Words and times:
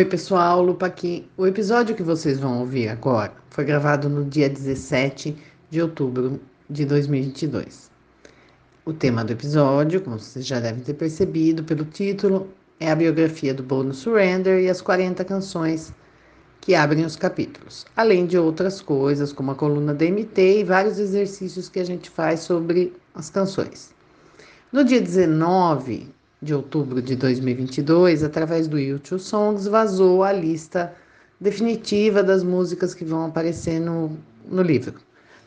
Oi 0.00 0.04
pessoal, 0.04 0.62
Lupa 0.62 0.86
aqui. 0.86 1.28
O 1.36 1.44
episódio 1.44 1.92
que 1.92 2.04
vocês 2.04 2.38
vão 2.38 2.60
ouvir 2.60 2.88
agora 2.88 3.32
foi 3.50 3.64
gravado 3.64 4.08
no 4.08 4.24
dia 4.24 4.48
17 4.48 5.36
de 5.68 5.82
outubro 5.82 6.40
de 6.70 6.84
2022. 6.84 7.90
O 8.84 8.92
tema 8.92 9.24
do 9.24 9.32
episódio, 9.32 10.00
como 10.00 10.16
vocês 10.16 10.46
já 10.46 10.60
devem 10.60 10.84
ter 10.84 10.94
percebido 10.94 11.64
pelo 11.64 11.84
título, 11.84 12.46
é 12.78 12.92
a 12.92 12.94
biografia 12.94 13.52
do 13.52 13.64
Bono 13.64 13.92
Surrender 13.92 14.62
e 14.62 14.70
as 14.70 14.80
40 14.80 15.24
canções 15.24 15.92
que 16.60 16.76
abrem 16.76 17.04
os 17.04 17.16
capítulos, 17.16 17.84
além 17.96 18.24
de 18.24 18.38
outras 18.38 18.80
coisas, 18.80 19.32
como 19.32 19.50
a 19.50 19.56
coluna 19.56 19.92
DMT 19.92 20.60
e 20.60 20.64
vários 20.64 21.00
exercícios 21.00 21.68
que 21.68 21.80
a 21.80 21.84
gente 21.84 22.08
faz 22.08 22.38
sobre 22.38 22.92
as 23.16 23.30
canções. 23.30 23.92
No 24.70 24.84
dia 24.84 25.00
19 25.00 26.08
de 26.40 26.54
outubro 26.54 27.02
de 27.02 27.16
2022, 27.16 28.22
através 28.22 28.68
do 28.68 28.78
YouTube 28.78 29.20
Songs, 29.20 29.66
vazou 29.66 30.22
a 30.22 30.32
lista 30.32 30.94
definitiva 31.40 32.22
das 32.22 32.42
músicas 32.42 32.94
que 32.94 33.04
vão 33.04 33.26
aparecer 33.26 33.80
no, 33.80 34.16
no 34.46 34.62
livro. 34.62 34.94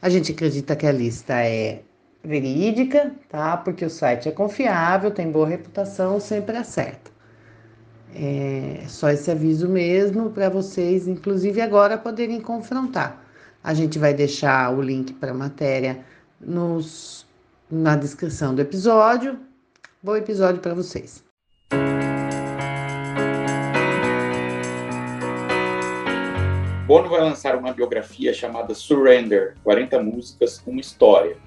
A 0.02 0.10
gente 0.10 0.32
acredita 0.32 0.76
que 0.76 0.86
a 0.86 0.92
lista 0.92 1.34
é 1.34 1.84
verídica, 2.24 3.12
tá? 3.30 3.58
Porque 3.58 3.86
o 3.86 3.90
site 3.90 4.30
é 4.30 4.32
confiável, 4.32 5.12
tem 5.12 5.32
boa 5.32 5.48
reputação, 5.48 6.20
sempre 6.20 6.58
acerta. 6.58 7.12
É 8.14 8.84
só 8.88 9.10
esse 9.10 9.32
aviso 9.32 9.70
mesmo 9.70 10.30
para 10.32 10.50
vocês, 10.50 11.08
inclusive 11.08 11.62
agora, 11.62 11.98
poderem 11.98 12.42
confrontar. 12.42 13.24
A 13.64 13.74
gente 13.74 13.98
vai 13.98 14.14
deixar 14.14 14.76
o 14.76 14.82
link 14.82 15.14
para 15.14 15.32
a 15.32 15.36
matéria 15.36 16.04
nos, 16.40 17.26
na 17.70 17.96
descrição 17.96 18.54
do 18.54 18.62
episódio, 18.62 19.40
Bom 20.04 20.16
episódio 20.16 20.60
para 20.60 20.74
vocês. 20.74 21.24
Bono 26.88 27.08
vai 27.08 27.22
lançar 27.22 27.56
uma 27.56 27.72
biografia 27.72 28.34
chamada 28.34 28.74
Surrender 28.74 29.54
40 29.64 30.02
músicas, 30.02 30.60
uma 30.66 30.82
história. 30.82 31.38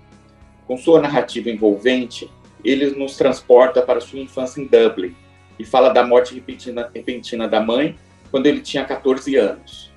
Com 0.68 0.76
sua 0.76 1.00
narrativa 1.00 1.50
envolvente, 1.50 2.30
ele 2.64 2.90
nos 2.90 3.16
transporta 3.16 3.82
para 3.82 4.00
sua 4.00 4.20
infância 4.20 4.60
em 4.60 4.68
Dublin 4.68 5.16
e 5.58 5.64
fala 5.64 5.88
da 5.88 6.06
morte 6.06 6.32
repentina, 6.32 6.88
repentina 6.94 7.48
da 7.48 7.60
mãe 7.60 7.98
quando 8.30 8.46
ele 8.46 8.60
tinha 8.60 8.84
14 8.84 9.34
anos. 9.34 9.92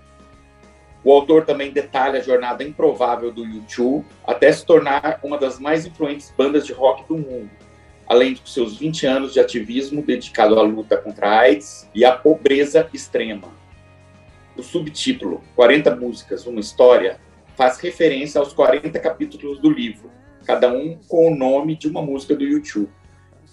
O 1.04 1.12
autor 1.12 1.46
também 1.46 1.72
detalha 1.72 2.20
a 2.20 2.24
jornada 2.24 2.64
improvável 2.64 3.32
do 3.32 3.44
U2 3.44 4.04
até 4.26 4.52
se 4.52 4.66
tornar 4.66 5.20
uma 5.22 5.38
das 5.38 5.60
mais 5.60 5.86
influentes 5.86 6.34
bandas 6.36 6.66
de 6.66 6.74
rock 6.74 7.08
do 7.08 7.20
mundo 7.20 7.52
além 8.08 8.34
dos 8.34 8.54
seus 8.54 8.78
20 8.78 9.06
anos 9.06 9.34
de 9.34 9.40
ativismo 9.40 10.02
dedicado 10.02 10.58
à 10.58 10.64
luta 10.64 10.96
contra 10.98 11.28
a 11.28 11.40
AIDS 11.40 11.90
e 11.94 12.06
à 12.06 12.12
pobreza 12.12 12.90
extrema. 12.94 13.50
O 14.56 14.64
subtítulo 14.64 15.44
40 15.56 15.96
músicas, 15.96 16.48
uma 16.48 16.60
história 16.60 17.20
faz 17.56 17.80
referência 17.80 18.40
aos 18.40 18.54
40 18.54 18.98
capítulos 19.00 19.60
do 19.60 19.70
livro, 19.70 20.10
cada 20.46 20.72
um 20.72 20.98
com 21.08 21.32
o 21.32 21.36
nome 21.36 21.76
de 21.76 21.88
uma 21.88 22.02
música 22.02 22.36
do 22.36 22.44
YouTube. 22.44 22.90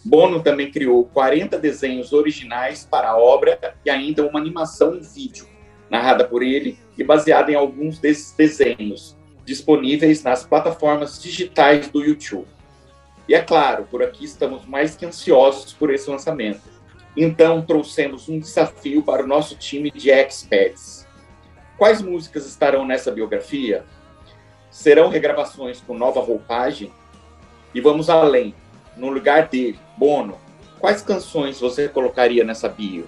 Bono 0.05 0.43
também 0.43 0.71
criou 0.71 1.05
40 1.07 1.59
desenhos 1.59 2.13
originais 2.13 2.87
para 2.89 3.11
a 3.11 3.17
obra 3.17 3.59
e 3.85 3.91
ainda 3.91 4.25
uma 4.27 4.39
animação 4.39 4.95
em 4.95 5.01
vídeo, 5.01 5.47
narrada 5.91 6.25
por 6.25 6.43
ele 6.43 6.79
e 6.97 7.03
baseada 7.03 7.51
em 7.51 7.55
alguns 7.55 7.99
desses 7.99 8.33
desenhos, 8.33 9.17
disponíveis 9.45 10.23
nas 10.23 10.45
plataformas 10.45 11.21
digitais 11.21 11.89
do 11.89 12.05
YouTube. 12.05 12.47
E 13.29 13.35
é 13.35 13.41
claro, 13.41 13.87
por 13.91 14.03
aqui 14.03 14.25
estamos 14.25 14.67
mais 14.67 14.95
que 14.97 15.07
ansiosos 15.07 15.73
por 15.73 15.93
esse 15.93 16.11
lançamento. 16.11 16.63
Então, 17.17 17.63
trouxemos 17.63 18.29
um 18.29 18.39
desafio 18.39 19.03
para 19.03 19.23
o 19.23 19.27
nosso 19.27 19.57
time 19.57 19.91
de 19.91 20.11
experts. 20.11 21.07
Quais 21.79 22.03
músicas 22.03 22.47
estarão 22.47 22.85
nessa 22.85 23.11
biografia? 23.11 23.85
Serão 24.71 25.09
regravações 25.09 25.81
com 25.81 25.97
nova 25.97 26.21
roupagem? 26.21 26.93
E 27.75 27.81
vamos 27.81 28.11
além. 28.11 28.55
No 28.97 29.09
lugar 29.09 29.49
dele, 29.49 29.79
Bono, 29.97 30.39
quais 30.79 31.03
canções 31.03 31.61
você 31.61 31.89
colocaria 31.89 32.45
nessa 32.45 32.69
bio? 32.69 33.07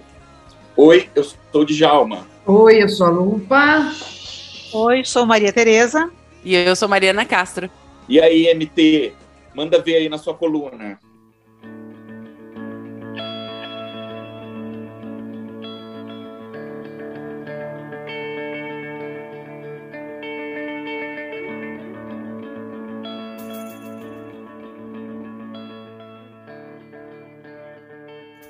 Oi, 0.75 1.09
eu 1.15 1.23
sou 1.23 1.65
Djalma. 1.65 2.27
Oi, 2.45 2.83
eu 2.83 2.89
sou 2.89 3.07
a 3.07 3.09
Lupa. 3.09 3.91
Oi, 4.73 5.03
sou 5.03 5.25
Maria 5.25 5.51
Tereza. 5.51 6.09
E 6.43 6.55
eu 6.55 6.75
sou 6.75 6.87
Mariana 6.87 7.25
Castro. 7.25 7.69
E 8.07 8.21
aí, 8.21 8.53
MT, 8.53 9.13
Manda 9.57 9.81
ver 9.81 9.95
aí 9.95 10.07
na 10.07 10.19
sua 10.19 10.35
coluna. 10.35 10.99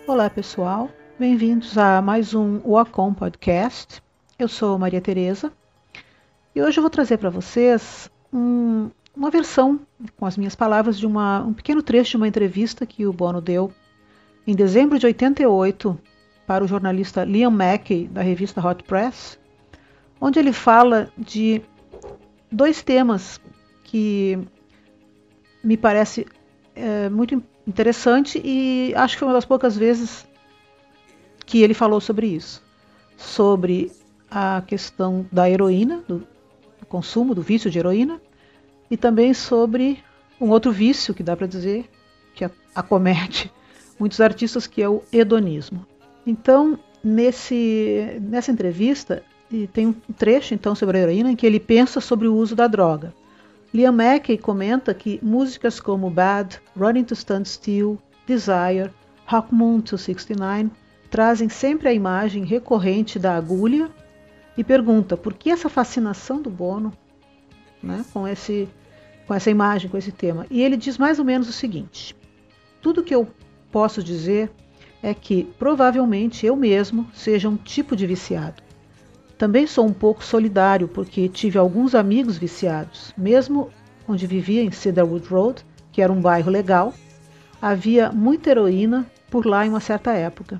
Olá 0.06 0.30
pessoal, 0.30 0.90
bem-vindos 1.18 1.78
a 1.78 2.02
mais 2.02 2.34
um 2.34 2.60
Wacom 2.70 3.14
Podcast. 3.14 4.04
Eu 4.38 4.50
sou 4.50 4.78
Maria 4.78 5.00
Tereza 5.00 5.54
e 6.54 6.62
hoje 6.62 6.80
eu 6.80 6.84
vou 6.84 6.90
trazer 6.90 7.18
para 7.18 7.30
vocês 7.30 8.12
um, 8.34 8.90
uma 9.18 9.32
versão, 9.32 9.80
com 10.16 10.26
as 10.26 10.38
minhas 10.38 10.56
palavras, 10.56 10.98
de 10.98 11.08
uma, 11.08 11.42
um 11.42 11.54
pequeno 11.54 11.82
trecho 11.82 12.12
de 12.12 12.18
uma 12.18 12.28
entrevista 12.28 12.86
que 12.86 13.06
o 13.06 13.12
Bono 13.12 13.42
deu 13.42 13.74
em 14.46 14.56
dezembro 14.56 15.00
de 15.00 15.08
88 15.08 16.00
para 16.46 16.64
o 16.64 16.68
jornalista 16.68 17.26
Liam 17.26 17.52
Mackey, 17.52 18.08
da 18.08 18.22
revista 18.22 18.66
Hot 18.66 18.84
Press, 18.84 19.40
onde 20.22 20.40
ele 20.40 20.54
fala 20.54 21.12
de 21.18 21.62
dois 22.52 22.84
temas 22.84 23.42
que 23.84 24.40
me 25.64 25.76
parece 25.76 26.26
é, 26.76 27.10
muito 27.10 27.44
interessante 27.68 28.40
e 28.44 28.94
acho 28.96 29.16
que 29.16 29.20
foi 29.20 29.28
uma 29.28 29.34
das 29.34 29.46
poucas 29.46 29.76
vezes 29.76 30.28
que 31.46 31.64
ele 31.64 31.74
falou 31.74 32.00
sobre 32.00 32.28
isso, 32.28 32.64
sobre 33.18 33.92
a 34.30 34.62
questão 34.66 35.26
da 35.32 35.50
heroína, 35.50 36.04
do 36.08 36.26
consumo, 36.88 37.34
do 37.34 37.42
vício 37.42 37.70
de 37.70 37.80
heroína, 37.80 38.22
e 38.90 38.98
também 38.98 39.34
sobre 39.34 40.04
um 40.40 40.50
outro 40.50 40.72
vício 40.72 41.14
que 41.14 41.24
dá 41.24 41.36
para 41.36 41.48
dizer 41.48 41.90
que 42.34 42.50
acomete 42.74 43.52
muitos 44.00 44.22
artistas, 44.22 44.68
que 44.68 44.82
é 44.82 44.88
o 44.88 45.02
hedonismo. 45.12 45.86
Então, 46.26 46.80
nesse, 47.04 48.20
nessa 48.22 48.52
entrevista, 48.52 49.24
tem 49.74 49.88
um 49.88 49.94
trecho 49.94 50.54
então 50.54 50.76
sobre 50.76 50.98
a 50.98 51.02
heroína 51.02 51.32
em 51.32 51.36
que 51.36 51.46
ele 51.46 51.60
pensa 51.60 52.00
sobre 52.00 52.28
o 52.28 52.36
uso 52.36 52.56
da 52.56 52.68
droga. 52.68 53.14
Liam 53.74 53.94
Mackey 53.94 54.38
comenta 54.38 54.94
que 54.94 55.20
músicas 55.22 55.80
como 55.80 56.10
Bad, 56.10 56.60
Running 56.76 57.04
to 57.04 57.14
Stand 57.14 57.46
Still, 57.46 57.98
Desire, 58.26 58.92
Rock 59.26 59.54
Moon 59.54 59.80
269 59.80 60.72
trazem 61.10 61.50
sempre 61.50 61.88
a 61.88 61.94
imagem 61.94 62.44
recorrente 62.44 63.18
da 63.18 63.36
agulha 63.36 63.90
e 64.58 64.64
pergunta 64.64 65.16
por 65.16 65.34
que 65.34 65.50
essa 65.50 65.70
fascinação 65.70 66.42
do 66.42 66.50
Bono 66.50 66.92
né, 67.82 68.04
com, 68.12 68.28
esse, 68.28 68.68
com 69.28 69.34
essa 69.34 69.52
imagem, 69.52 69.90
com 69.90 69.98
esse 69.98 70.12
tema. 70.12 70.48
E 70.50 70.64
ele 70.64 70.78
diz 70.78 70.98
mais 70.98 71.20
ou 71.20 71.26
menos 71.26 71.50
o 71.50 71.54
seguinte: 71.54 72.16
tudo 72.82 73.04
que 73.04 73.14
eu 73.14 73.28
posso 73.72 74.02
dizer 74.02 74.50
é 75.04 75.14
que 75.14 75.44
provavelmente 75.60 76.46
eu 76.46 76.56
mesmo 76.56 77.08
seja 77.14 77.50
um 77.50 77.58
tipo 77.58 77.96
de 77.96 78.08
viciado. 78.08 78.64
Também 79.38 79.68
sou 79.68 79.86
um 79.86 79.94
pouco 79.94 80.24
solidário 80.24 80.88
porque 80.88 81.30
tive 81.30 81.60
alguns 81.60 81.94
amigos 81.94 82.38
viciados, 82.38 83.14
mesmo 83.16 83.70
onde 84.08 84.26
vivia 84.26 84.64
em 84.64 84.72
Cedarwood 84.72 85.28
Road, 85.28 85.66
que 85.92 86.02
era 86.02 86.12
um 86.12 86.22
bairro 86.22 86.50
legal, 86.50 86.94
havia 87.62 88.12
muita 88.12 88.50
heroína 88.50 89.06
por 89.30 89.46
lá 89.46 89.66
em 89.66 89.70
uma 89.70 89.80
certa 89.80 90.12
época. 90.14 90.60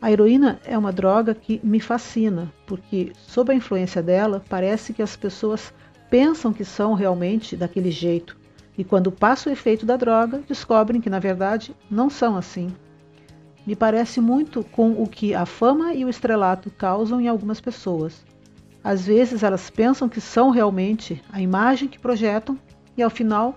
A 0.00 0.12
heroína 0.12 0.60
é 0.64 0.76
uma 0.76 0.92
droga 0.92 1.34
que 1.34 1.58
me 1.64 1.80
fascina, 1.80 2.52
porque 2.66 3.12
sob 3.14 3.50
a 3.50 3.56
influência 3.56 4.02
dela, 4.02 4.44
parece 4.48 4.92
que 4.92 5.02
as 5.02 5.16
pessoas 5.16 5.72
pensam 6.10 6.52
que 6.52 6.64
são 6.64 6.94
realmente 6.94 7.56
daquele 7.56 7.90
jeito 7.90 8.36
e 8.78 8.84
quando 8.84 9.10
passa 9.10 9.48
o 9.48 9.52
efeito 9.52 9.86
da 9.86 9.96
droga, 9.96 10.42
descobrem 10.46 11.00
que 11.00 11.08
na 11.08 11.18
verdade 11.18 11.74
não 11.90 12.10
são 12.10 12.36
assim. 12.36 12.74
Me 13.66 13.74
parece 13.74 14.20
muito 14.20 14.62
com 14.62 15.02
o 15.02 15.08
que 15.08 15.34
a 15.34 15.46
fama 15.46 15.94
e 15.94 16.04
o 16.04 16.08
estrelato 16.08 16.70
causam 16.70 17.20
em 17.20 17.26
algumas 17.26 17.60
pessoas. 17.60 18.24
Às 18.84 19.06
vezes 19.06 19.42
elas 19.42 19.70
pensam 19.70 20.08
que 20.08 20.20
são 20.20 20.50
realmente 20.50 21.22
a 21.32 21.40
imagem 21.40 21.88
que 21.88 21.98
projetam 21.98 22.58
e 22.96 23.02
ao 23.02 23.10
final 23.10 23.56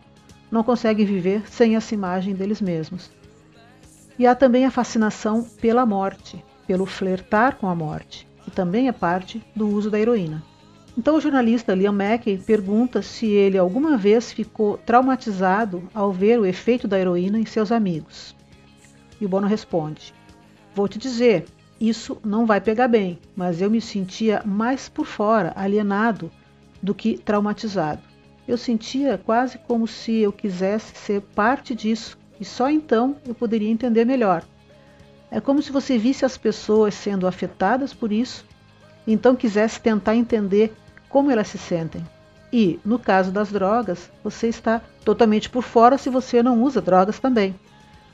não 0.50 0.64
conseguem 0.64 1.06
viver 1.06 1.48
sem 1.48 1.76
essa 1.76 1.94
imagem 1.94 2.34
deles 2.34 2.60
mesmos. 2.60 3.12
E 4.18 4.26
há 4.26 4.34
também 4.34 4.66
a 4.66 4.72
fascinação 4.72 5.44
pela 5.62 5.86
morte, 5.86 6.44
pelo 6.66 6.86
flertar 6.86 7.58
com 7.58 7.68
a 7.70 7.76
morte, 7.76 8.28
que 8.44 8.50
também 8.50 8.88
é 8.88 8.92
parte 8.92 9.44
do 9.56 9.68
uso 9.68 9.92
da 9.92 10.00
heroína. 10.00 10.44
Então 11.00 11.16
o 11.16 11.22
jornalista 11.22 11.74
Liam 11.74 11.94
Mackey 11.94 12.38
pergunta 12.38 13.02
se 13.02 13.26
ele 13.26 13.58
alguma 13.58 13.96
vez 13.96 14.34
ficou 14.34 14.78
traumatizado 14.80 15.88
ao 15.94 16.12
ver 16.12 16.38
o 16.38 16.46
efeito 16.46 16.90
da 16.90 17.00
heroína 17.00 17.40
em 17.40 17.46
seus 17.46 17.72
amigos. 17.72 18.36
E 19.22 19.26
o 19.26 19.30
Bono 19.30 19.48
responde: 19.48 20.14
Vou 20.76 20.90
te 20.90 21.00
dizer, 21.00 21.46
isso 21.80 22.18
não 22.22 22.46
vai 22.46 22.60
pegar 22.60 22.90
bem, 22.90 23.18
mas 23.34 23.62
eu 23.62 23.72
me 23.72 23.80
sentia 23.80 24.44
mais 24.46 24.90
por 24.90 25.06
fora, 25.06 25.54
alienado, 25.56 26.30
do 26.84 26.94
que 26.94 27.18
traumatizado. 27.18 28.02
Eu 28.46 28.58
sentia 28.58 29.18
quase 29.18 29.58
como 29.58 29.88
se 29.88 30.18
eu 30.18 30.34
quisesse 30.34 30.98
ser 30.98 31.22
parte 31.34 31.74
disso 31.74 32.18
e 32.42 32.44
só 32.44 32.70
então 32.70 33.16
eu 33.26 33.34
poderia 33.34 33.72
entender 33.72 34.04
melhor. 34.04 34.44
É 35.32 35.40
como 35.40 35.62
se 35.62 35.72
você 35.72 35.98
visse 35.98 36.26
as 36.26 36.38
pessoas 36.38 36.94
sendo 36.94 37.26
afetadas 37.26 37.94
por 37.94 38.12
isso, 38.12 38.46
então 39.08 39.34
quisesse 39.34 39.80
tentar 39.80 40.18
entender 40.18 40.76
como 41.10 41.32
elas 41.32 41.48
se 41.48 41.58
sentem. 41.58 42.06
E, 42.52 42.80
no 42.86 42.98
caso 42.98 43.32
das 43.32 43.52
drogas, 43.52 44.10
você 44.24 44.48
está 44.48 44.82
totalmente 45.04 45.50
por 45.50 45.64
fora 45.64 45.98
se 45.98 46.10
você 46.10 46.42
não 46.42 46.64
usa 46.64 46.82
drogas 46.82 47.20
também. 47.20 47.54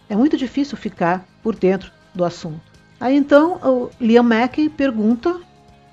É 0.10 0.16
muito 0.16 0.38
difícil 0.38 0.78
ficar 0.78 1.26
por 1.44 1.56
dentro 1.56 1.92
do 2.14 2.26
assunto. 2.26 2.62
Aí 3.00 3.16
então 3.16 3.60
o 3.64 3.90
Liam 4.00 4.24
Mackey 4.24 4.70
pergunta, 4.70 5.40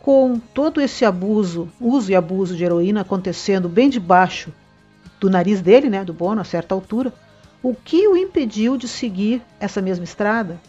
com 0.00 0.38
todo 0.38 0.80
esse 0.80 1.04
abuso, 1.04 1.68
uso 1.80 2.10
e 2.10 2.14
abuso 2.14 2.56
de 2.56 2.64
heroína 2.64 3.02
acontecendo 3.02 3.68
bem 3.68 3.88
debaixo 3.88 4.52
do 5.20 5.30
nariz 5.30 5.60
dele, 5.60 5.88
né, 5.88 6.04
do 6.04 6.12
Bono, 6.12 6.40
a 6.40 6.44
certa 6.44 6.74
altura, 6.74 7.12
o 7.62 7.74
que 7.74 8.08
o 8.08 8.16
impediu 8.16 8.76
de 8.76 8.88
seguir 8.88 9.40
essa 9.60 9.80
mesma 9.80 10.04
estrada? 10.04 10.60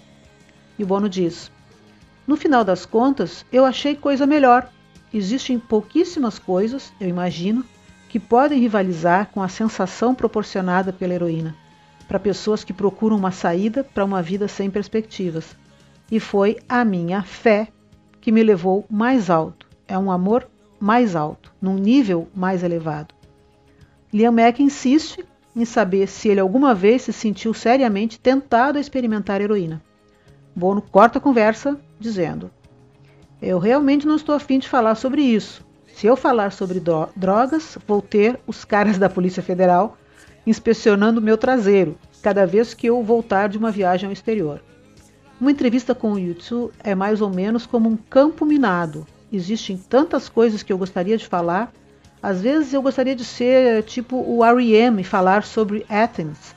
E 0.77 0.83
o 0.83 0.87
Bono 0.87 1.09
diz: 1.09 1.51
No 2.27 2.35
final 2.35 2.63
das 2.63 2.85
contas, 2.85 3.43
eu 3.51 3.65
achei 3.65 3.95
coisa 3.95 4.27
melhor. 4.27 4.69
Existem 5.13 5.59
pouquíssimas 5.59 6.39
coisas, 6.39 6.91
eu 6.99 7.07
imagino, 7.07 7.63
que 8.09 8.19
podem 8.19 8.59
rivalizar 8.59 9.29
com 9.31 9.41
a 9.41 9.47
sensação 9.47 10.15
proporcionada 10.15 10.91
pela 10.91 11.13
heroína 11.13 11.55
para 12.07 12.19
pessoas 12.19 12.63
que 12.63 12.73
procuram 12.73 13.17
uma 13.17 13.31
saída 13.31 13.83
para 13.83 14.05
uma 14.05 14.21
vida 14.21 14.47
sem 14.47 14.69
perspectivas. 14.69 15.55
E 16.11 16.19
foi 16.19 16.57
a 16.67 16.85
minha 16.85 17.23
fé 17.23 17.69
que 18.21 18.31
me 18.31 18.43
levou 18.43 18.85
mais 18.89 19.29
alto. 19.29 19.67
É 19.87 19.97
um 19.97 20.11
amor 20.11 20.47
mais 20.79 21.15
alto, 21.15 21.51
num 21.61 21.75
nível 21.75 22.27
mais 22.35 22.63
elevado. 22.63 23.15
Liam 24.13 24.31
Mack 24.31 24.61
insiste 24.61 25.25
em 25.55 25.65
saber 25.65 26.07
se 26.07 26.29
ele 26.29 26.39
alguma 26.39 26.75
vez 26.75 27.03
se 27.03 27.13
sentiu 27.13 27.53
seriamente 27.53 28.19
tentado 28.19 28.77
a 28.77 28.81
experimentar 28.81 29.41
heroína. 29.41 29.81
Bono 30.55 30.81
corta 30.81 31.17
a 31.17 31.21
conversa, 31.21 31.79
dizendo: 31.99 32.51
Eu 33.45 33.59
realmente 33.59 34.07
não 34.07 34.15
estou 34.15 34.33
afim 34.33 34.57
de 34.57 34.69
falar 34.69 34.95
sobre 34.95 35.21
isso. 35.21 35.65
Se 35.93 36.07
eu 36.07 36.15
falar 36.15 36.53
sobre 36.53 36.81
drogas, 37.13 37.77
vou 37.85 38.01
ter 38.01 38.39
os 38.47 38.63
caras 38.63 38.97
da 38.97 39.09
Polícia 39.09 39.43
Federal 39.43 39.97
inspecionando 40.47 41.21
meu 41.21 41.37
traseiro 41.37 41.97
cada 42.21 42.47
vez 42.47 42.73
que 42.73 42.87
eu 42.87 43.03
voltar 43.03 43.49
de 43.49 43.57
uma 43.57 43.69
viagem 43.69 44.07
ao 44.07 44.13
exterior. 44.13 44.63
Uma 45.41 45.51
entrevista 45.51 45.93
com 45.93 46.13
o 46.13 46.19
YouTube 46.19 46.71
é 46.81 46.95
mais 46.95 47.19
ou 47.19 47.29
menos 47.29 47.65
como 47.65 47.89
um 47.89 47.97
campo 47.97 48.45
minado. 48.45 49.05
Existem 49.29 49.75
tantas 49.75 50.29
coisas 50.29 50.63
que 50.63 50.71
eu 50.71 50.77
gostaria 50.77 51.17
de 51.17 51.27
falar. 51.27 51.73
Às 52.21 52.41
vezes 52.41 52.73
eu 52.73 52.81
gostaria 52.81 53.13
de 53.13 53.25
ser 53.25 53.83
tipo 53.83 54.23
o 54.25 54.41
R.E.M. 54.41 55.01
e 55.01 55.03
falar 55.03 55.43
sobre 55.43 55.85
Athens. 55.89 56.55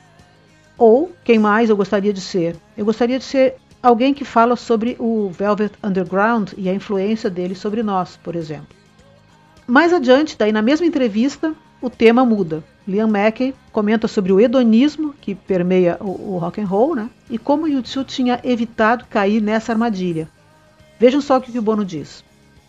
Ou, 0.77 1.11
quem 1.25 1.37
mais 1.37 1.69
eu 1.69 1.75
gostaria 1.75 2.13
de 2.13 2.21
ser? 2.21 2.55
Eu 2.77 2.85
gostaria 2.85 3.19
de 3.19 3.25
ser 3.25 3.57
alguém 3.87 4.13
que 4.13 4.25
fala 4.25 4.55
sobre 4.57 4.97
o 4.99 5.29
Velvet 5.29 5.71
Underground 5.81 6.51
e 6.57 6.67
a 6.69 6.73
influência 6.73 7.29
dele 7.29 7.55
sobre 7.55 7.81
nós, 7.81 8.17
por 8.21 8.35
exemplo. 8.35 8.75
Mais 9.65 9.93
adiante, 9.93 10.37
daí 10.37 10.51
na 10.51 10.61
mesma 10.61 10.85
entrevista, 10.85 11.53
o 11.81 11.89
tema 11.89 12.25
muda. 12.25 12.63
Liam 12.85 13.07
Mackey 13.07 13.55
comenta 13.71 14.07
sobre 14.07 14.33
o 14.33 14.39
hedonismo 14.39 15.13
que 15.21 15.35
permeia 15.35 15.97
o, 16.01 16.33
o 16.33 16.37
rock 16.37 16.59
and 16.59 16.65
roll, 16.65 16.95
né? 16.95 17.09
E 17.29 17.37
como 17.37 17.63
o 17.63 17.67
YouTube 17.67 18.07
tinha 18.07 18.39
evitado 18.43 19.05
cair 19.09 19.41
nessa 19.41 19.71
armadilha. 19.71 20.27
Vejam 20.99 21.21
só 21.21 21.37
o 21.37 21.41
que 21.41 21.57
o 21.57 21.61
Bono 21.61 21.85
diz. 21.85 22.23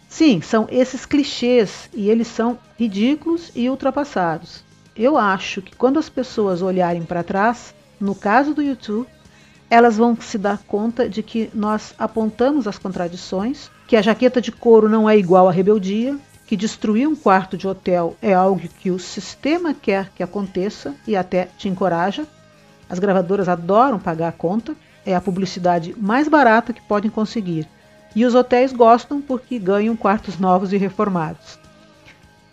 Sim, 0.08 0.40
são 0.40 0.68
esses 0.70 1.04
clichês 1.04 1.90
e 1.94 2.08
eles 2.08 2.28
são 2.28 2.58
ridículos 2.78 3.50
e 3.54 3.68
ultrapassados. 3.68 4.62
Eu 4.96 5.16
acho 5.16 5.62
que 5.62 5.74
quando 5.74 5.98
as 5.98 6.08
pessoas 6.08 6.62
olharem 6.62 7.02
para 7.02 7.22
trás, 7.22 7.74
no 8.00 8.14
caso 8.14 8.54
do 8.54 8.62
YouTube, 8.62 9.06
elas 9.70 9.96
vão 9.96 10.16
se 10.18 10.38
dar 10.38 10.58
conta 10.58 11.08
de 11.08 11.22
que 11.22 11.50
nós 11.52 11.94
apontamos 11.98 12.66
as 12.66 12.78
contradições, 12.78 13.70
que 13.86 13.96
a 13.96 14.02
jaqueta 14.02 14.40
de 14.40 14.50
couro 14.50 14.88
não 14.88 15.08
é 15.08 15.16
igual 15.16 15.48
à 15.48 15.52
rebeldia, 15.52 16.16
que 16.46 16.56
destruir 16.56 17.06
um 17.06 17.14
quarto 17.14 17.58
de 17.58 17.68
hotel 17.68 18.16
é 18.22 18.32
algo 18.32 18.66
que 18.80 18.90
o 18.90 18.98
sistema 18.98 19.74
quer 19.74 20.10
que 20.14 20.22
aconteça 20.22 20.94
e 21.06 21.14
até 21.14 21.48
te 21.58 21.68
encoraja. 21.68 22.26
As 22.88 22.98
gravadoras 22.98 23.48
adoram 23.48 23.98
pagar 23.98 24.28
a 24.28 24.32
conta, 24.32 24.74
é 25.04 25.14
a 25.14 25.20
publicidade 25.20 25.94
mais 25.98 26.26
barata 26.26 26.72
que 26.72 26.80
podem 26.80 27.10
conseguir. 27.10 27.68
E 28.16 28.24
os 28.24 28.34
hotéis 28.34 28.72
gostam 28.72 29.20
porque 29.20 29.58
ganham 29.58 29.94
quartos 29.94 30.38
novos 30.38 30.72
e 30.72 30.78
reformados. 30.78 31.58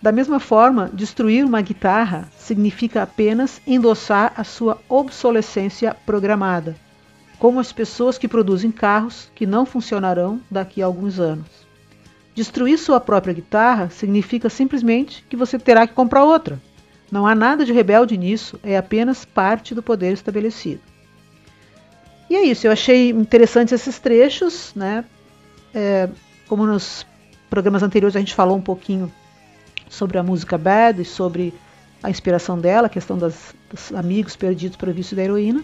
Da 0.01 0.11
mesma 0.11 0.41
forma, 0.41 0.89
destruir 0.93 1.45
uma 1.45 1.61
guitarra 1.61 2.27
significa 2.37 3.01
apenas 3.01 3.61
endossar 3.65 4.33
a 4.35 4.43
sua 4.43 4.77
obsolescência 4.89 5.95
programada 6.05 6.75
como 7.39 7.59
as 7.59 7.71
pessoas 7.71 8.17
que 8.17 8.27
produzem 8.27 8.71
carros 8.71 9.29
que 9.35 9.45
não 9.45 9.65
funcionarão 9.65 10.39
daqui 10.49 10.81
a 10.81 10.85
alguns 10.85 11.19
anos. 11.19 11.45
Destruir 12.33 12.77
sua 12.77 12.99
própria 12.99 13.33
guitarra 13.33 13.89
significa 13.89 14.49
simplesmente 14.49 15.25
que 15.29 15.37
você 15.37 15.57
terá 15.57 15.87
que 15.87 15.93
comprar 15.93 16.23
outra. 16.23 16.61
Não 17.11 17.25
há 17.25 17.33
nada 17.33 17.63
de 17.63 17.71
rebelde 17.71 18.17
nisso, 18.17 18.59
é 18.63 18.77
apenas 18.77 19.23
parte 19.23 19.73
do 19.73 19.81
poder 19.81 20.11
estabelecido. 20.11 20.81
E 22.29 22.35
é 22.35 22.43
isso, 22.43 22.67
eu 22.67 22.71
achei 22.71 23.11
interessantes 23.11 23.73
esses 23.73 23.99
trechos, 23.99 24.73
né? 24.75 25.05
É, 25.73 26.09
como 26.47 26.65
nos 26.65 27.05
programas 27.49 27.83
anteriores 27.83 28.15
a 28.15 28.19
gente 28.19 28.33
falou 28.33 28.57
um 28.57 28.61
pouquinho 28.61 29.11
sobre 29.87 30.17
a 30.17 30.23
música 30.23 30.57
Bad 30.57 31.01
e 31.01 31.05
sobre 31.05 31.53
a 32.01 32.09
inspiração 32.09 32.59
dela, 32.59 32.87
a 32.87 32.89
questão 32.89 33.17
das, 33.17 33.55
dos 33.69 33.93
amigos 33.93 34.35
perdidos 34.35 34.75
para 34.75 34.89
o 34.89 34.93
vício 34.93 35.15
da 35.15 35.23
heroína. 35.23 35.63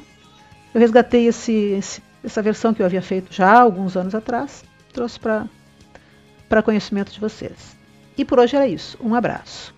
Eu 0.73 0.79
resgatei 0.79 1.27
esse, 1.27 1.51
esse, 1.51 2.03
essa 2.23 2.41
versão 2.41 2.73
que 2.73 2.81
eu 2.81 2.85
havia 2.85 3.01
feito 3.01 3.33
já 3.33 3.59
alguns 3.59 3.97
anos 3.97 4.15
atrás, 4.15 4.63
trouxe 4.93 5.19
para 5.19 6.63
conhecimento 6.63 7.11
de 7.11 7.19
vocês. 7.19 7.75
E 8.17 8.23
por 8.23 8.39
hoje 8.39 8.55
era 8.55 8.67
isso. 8.67 8.97
Um 9.01 9.15
abraço. 9.15 9.73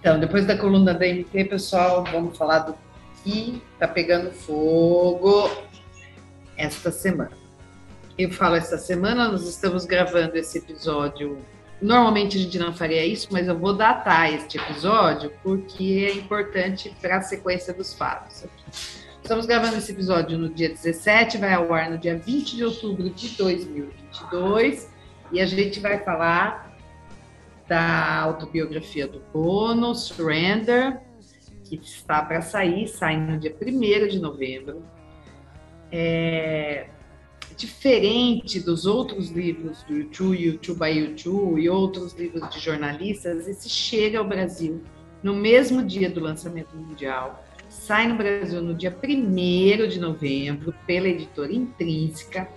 Então, 0.00 0.18
depois 0.18 0.46
da 0.46 0.56
coluna 0.56 0.94
da 0.94 1.06
MT, 1.06 1.44
pessoal, 1.44 2.04
vamos 2.04 2.36
falar 2.36 2.60
do 2.60 2.74
que 3.22 3.62
está 3.74 3.86
pegando 3.86 4.30
fogo 4.30 5.50
esta 6.56 6.90
semana. 6.90 7.32
Eu 8.16 8.30
falo 8.30 8.56
esta 8.56 8.78
semana, 8.78 9.28
nós 9.28 9.46
estamos 9.46 9.84
gravando 9.84 10.36
esse 10.36 10.58
episódio 10.58 11.38
Normalmente 11.80 12.36
a 12.36 12.40
gente 12.40 12.58
não 12.58 12.74
faria 12.74 13.04
isso, 13.06 13.28
mas 13.30 13.48
eu 13.48 13.58
vou 13.58 13.74
datar 13.74 14.32
este 14.32 14.58
episódio 14.58 15.32
porque 15.42 16.06
é 16.10 16.14
importante 16.14 16.94
para 17.00 17.16
a 17.16 17.22
sequência 17.22 17.72
dos 17.72 17.94
fatos. 17.94 18.44
Estamos 19.22 19.46
gravando 19.46 19.76
esse 19.76 19.92
episódio 19.92 20.36
no 20.36 20.48
dia 20.50 20.68
17, 20.68 21.38
vai 21.38 21.54
ao 21.54 21.72
ar 21.72 21.90
no 21.90 21.96
dia 21.96 22.18
20 22.18 22.56
de 22.56 22.64
outubro 22.64 23.08
de 23.08 23.28
2022 23.36 24.90
e 25.32 25.40
a 25.40 25.46
gente 25.46 25.80
vai 25.80 25.98
falar 26.04 26.76
da 27.66 28.18
autobiografia 28.22 29.06
do 29.06 29.20
Bono, 29.32 29.94
Surrender, 29.94 31.00
que 31.64 31.76
está 31.76 32.20
para 32.20 32.42
sair, 32.42 32.88
sai 32.88 33.16
no 33.16 33.38
dia 33.38 33.54
1 33.62 34.08
de 34.08 34.18
novembro. 34.18 34.82
É, 35.92 36.88
diferente 37.60 38.58
dos 38.58 38.86
outros 38.86 39.28
livros 39.28 39.82
do 39.82 39.94
YouTube, 39.94 40.42
YouTube 40.42 40.78
by 40.78 40.98
YouTube 40.98 41.60
e 41.60 41.68
outros 41.68 42.14
livros 42.14 42.48
de 42.48 42.58
jornalistas, 42.58 43.46
esse 43.46 43.68
chega 43.68 44.18
ao 44.18 44.24
Brasil 44.24 44.82
no 45.22 45.34
mesmo 45.34 45.84
dia 45.84 46.08
do 46.08 46.20
lançamento 46.20 46.74
mundial, 46.74 47.44
sai 47.68 48.08
no 48.08 48.16
Brasil 48.16 48.62
no 48.62 48.74
dia 48.74 48.96
1 48.96 49.88
de 49.88 50.00
novembro 50.00 50.74
pela 50.86 51.06
editora 51.06 51.52
Intrínseca, 51.52 52.48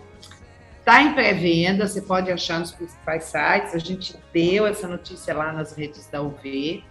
está 0.79 1.03
em 1.03 1.13
pré-venda, 1.13 1.85
você 1.85 2.01
pode 2.01 2.31
achar 2.31 2.61
nos 2.61 2.71
principais 2.71 3.25
sites, 3.25 3.75
a 3.75 3.79
gente 3.79 4.15
deu 4.31 4.65
essa 4.65 4.87
notícia 4.87 5.33
lá 5.33 5.51
nas 5.51 5.73
redes 5.73 6.07
da 6.07 6.21
UV, 6.21 6.81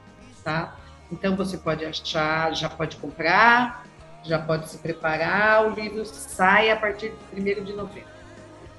tá? 0.44 0.76
Então 1.10 1.34
você 1.34 1.56
pode 1.56 1.82
achar, 1.86 2.54
já 2.54 2.68
pode 2.68 2.96
comprar, 2.96 3.86
já 4.24 4.38
pode 4.38 4.68
se 4.68 4.78
preparar, 4.78 5.66
o 5.66 5.74
livro 5.74 6.04
sai 6.04 6.70
a 6.70 6.76
partir 6.76 7.12
de 7.32 7.40
1 7.40 7.64
de 7.64 7.72
novembro. 7.72 8.10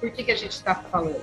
Por 0.00 0.10
que, 0.10 0.24
que 0.24 0.32
a 0.32 0.36
gente 0.36 0.52
está 0.52 0.74
falando? 0.74 1.22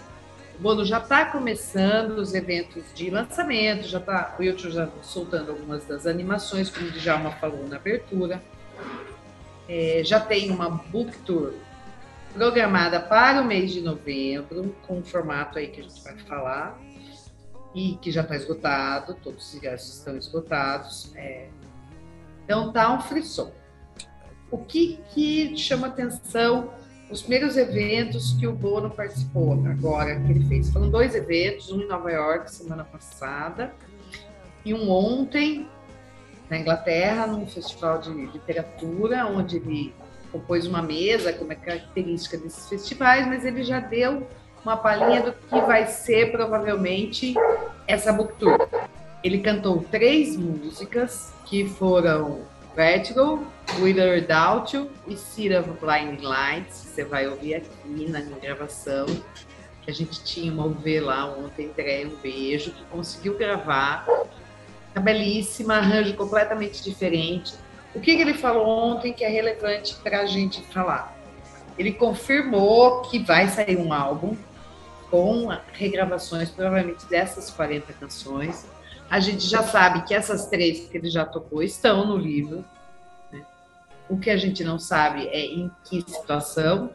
O 0.56 0.62
Bono 0.62 0.86
já 0.86 1.00
está 1.00 1.25
começando 1.25 2.18
os 2.18 2.34
eventos 2.34 2.84
de 2.94 3.10
lançamento, 3.10 3.88
já 3.88 3.98
está 3.98 4.36
o 4.40 4.44
YouTube 4.44 4.72
já 4.72 4.90
soltando 5.01 5.51
algumas 5.51 5.86
das 5.86 6.06
animações, 6.06 6.70
como 6.70 6.88
o 6.88 6.92
Djalma 6.92 7.32
falou 7.32 7.68
na 7.68 7.78
abertura. 7.78 8.42
É, 9.68 10.01
já 10.04 10.20
tem 10.20 10.51
uma 10.51 10.70
book 10.70 11.18
tour 11.20 11.54
programada 12.34 13.00
para 13.00 13.42
o 13.42 13.46
mês 13.46 13.72
de 13.72 13.82
novembro, 13.82 14.75
com 14.86 15.00
um 15.00 15.04
formato 15.04 15.58
aí 15.58 15.68
que 15.68 15.82
a 15.82 15.84
gente 15.84 16.01
vai 16.04 16.18
falar, 16.20 16.80
e 17.74 17.98
que 18.01 18.12
já 18.12 18.22
está 18.22 18.36
esgotado, 18.36 19.16
todos 19.16 19.48
os 19.48 19.56
ingressos 19.56 19.98
estão 19.98 20.16
esgotados. 20.16 21.12
É, 21.16 21.48
então 22.44 22.72
tá 22.72 22.94
um 22.94 23.01
frisson. 23.01 23.51
O 24.51 24.58
que, 24.58 25.00
que 25.13 25.58
chama 25.58 25.88
atenção 25.88 26.70
os 27.10 27.22
primeiros 27.22 27.58
eventos 27.58 28.34
que 28.39 28.48
o 28.48 28.53
Bono 28.53 28.89
participou 28.89 29.53
agora, 29.65 30.17
que 30.20 30.31
ele 30.31 30.46
fez. 30.46 30.70
Foram 30.70 30.89
dois 30.89 31.13
eventos, 31.13 31.70
um 31.72 31.81
em 31.81 31.88
Nova 31.88 32.10
York, 32.10 32.50
semana 32.50 32.86
passada, 32.86 33.74
e 34.63 34.74
um 34.74 34.89
ontem, 34.89 35.67
na 36.50 36.58
Inglaterra, 36.58 37.27
num 37.27 37.46
festival 37.46 38.00
de 38.00 38.10
literatura, 38.12 39.25
onde 39.25 39.58
ele 39.58 39.93
compôs 40.31 40.65
uma 40.65 40.81
mesa, 40.81 41.34
como 41.34 41.51
é 41.51 41.55
característica 41.55 42.38
desses 42.38 42.70
festivais, 42.70 43.27
mas 43.27 43.43
ele 43.43 43.63
já 43.63 43.81
deu 43.81 44.25
uma 44.63 44.77
palhinha 44.77 45.22
do 45.22 45.34
que 45.34 45.60
vai 45.62 45.88
ser 45.88 46.31
provavelmente 46.31 47.34
essa 47.88 48.13
book. 48.13 48.34
Ele 49.24 49.39
cantou 49.39 49.84
três 49.91 50.38
músicas 50.38 51.34
que 51.46 51.67
foram 51.67 52.41
Vertigo, 52.75 53.46
Wither 53.80 54.25
You 54.74 54.90
e 55.06 55.56
of 55.58 55.70
Blind 55.82 56.22
Lights, 56.22 56.75
você 56.75 57.04
vai 57.04 57.28
ouvir 57.28 57.56
aqui 57.56 58.10
na 58.10 58.22
gravação, 58.22 59.06
que 59.82 59.92
a 59.92 59.94
gente 59.94 60.24
tinha 60.24 60.54
uma 60.54 60.66
UV 60.66 61.01
lá 61.01 61.25
ontem, 61.25 61.68
André, 61.70 62.06
um 62.06 62.16
beijo, 62.22 62.72
que 62.72 62.84
conseguiu 62.86 63.38
gravar, 63.38 64.06
tá 64.94 65.01
belíssima, 65.01 65.75
arranjo 65.75 66.16
completamente 66.16 66.82
diferente. 66.82 67.54
O 67.94 68.00
que, 68.00 68.16
que 68.16 68.22
ele 68.22 68.36
falou 68.36 68.66
ontem 68.68 69.12
que 69.12 69.25
é 69.25 69.28
relevante 69.28 69.96
para 69.96 70.22
a 70.22 70.25
gente 70.25 70.62
falar? 70.68 71.13
Ele 71.78 71.92
confirmou 71.92 73.01
que 73.01 73.20
vai 73.20 73.50
sair 73.50 73.78
um 73.78 73.92
álbum 73.92 74.38
com 75.10 75.50
regravações, 75.74 76.50
provavelmente 76.50 77.06
dessas 77.08 77.50
40 77.50 77.92
canções, 77.94 78.66
a 79.12 79.20
gente 79.20 79.46
já 79.46 79.62
sabe 79.62 80.03
que 80.03 80.13
essas 80.13 80.48
três 80.48 80.88
que 80.88 80.98
ele 80.98 81.10
já 81.10 81.25
tocou 81.25 81.62
estão 81.62 82.08
no 82.08 82.15
livro. 82.15 82.63
Né? 83.30 83.41
O 84.10 84.18
que 84.18 84.30
a 84.30 84.38
gente 84.38 84.63
não 84.63 84.80
sabe 84.80 85.27
é 85.27 85.41
em 85.41 85.70
que 85.84 86.00
situação 86.01 86.91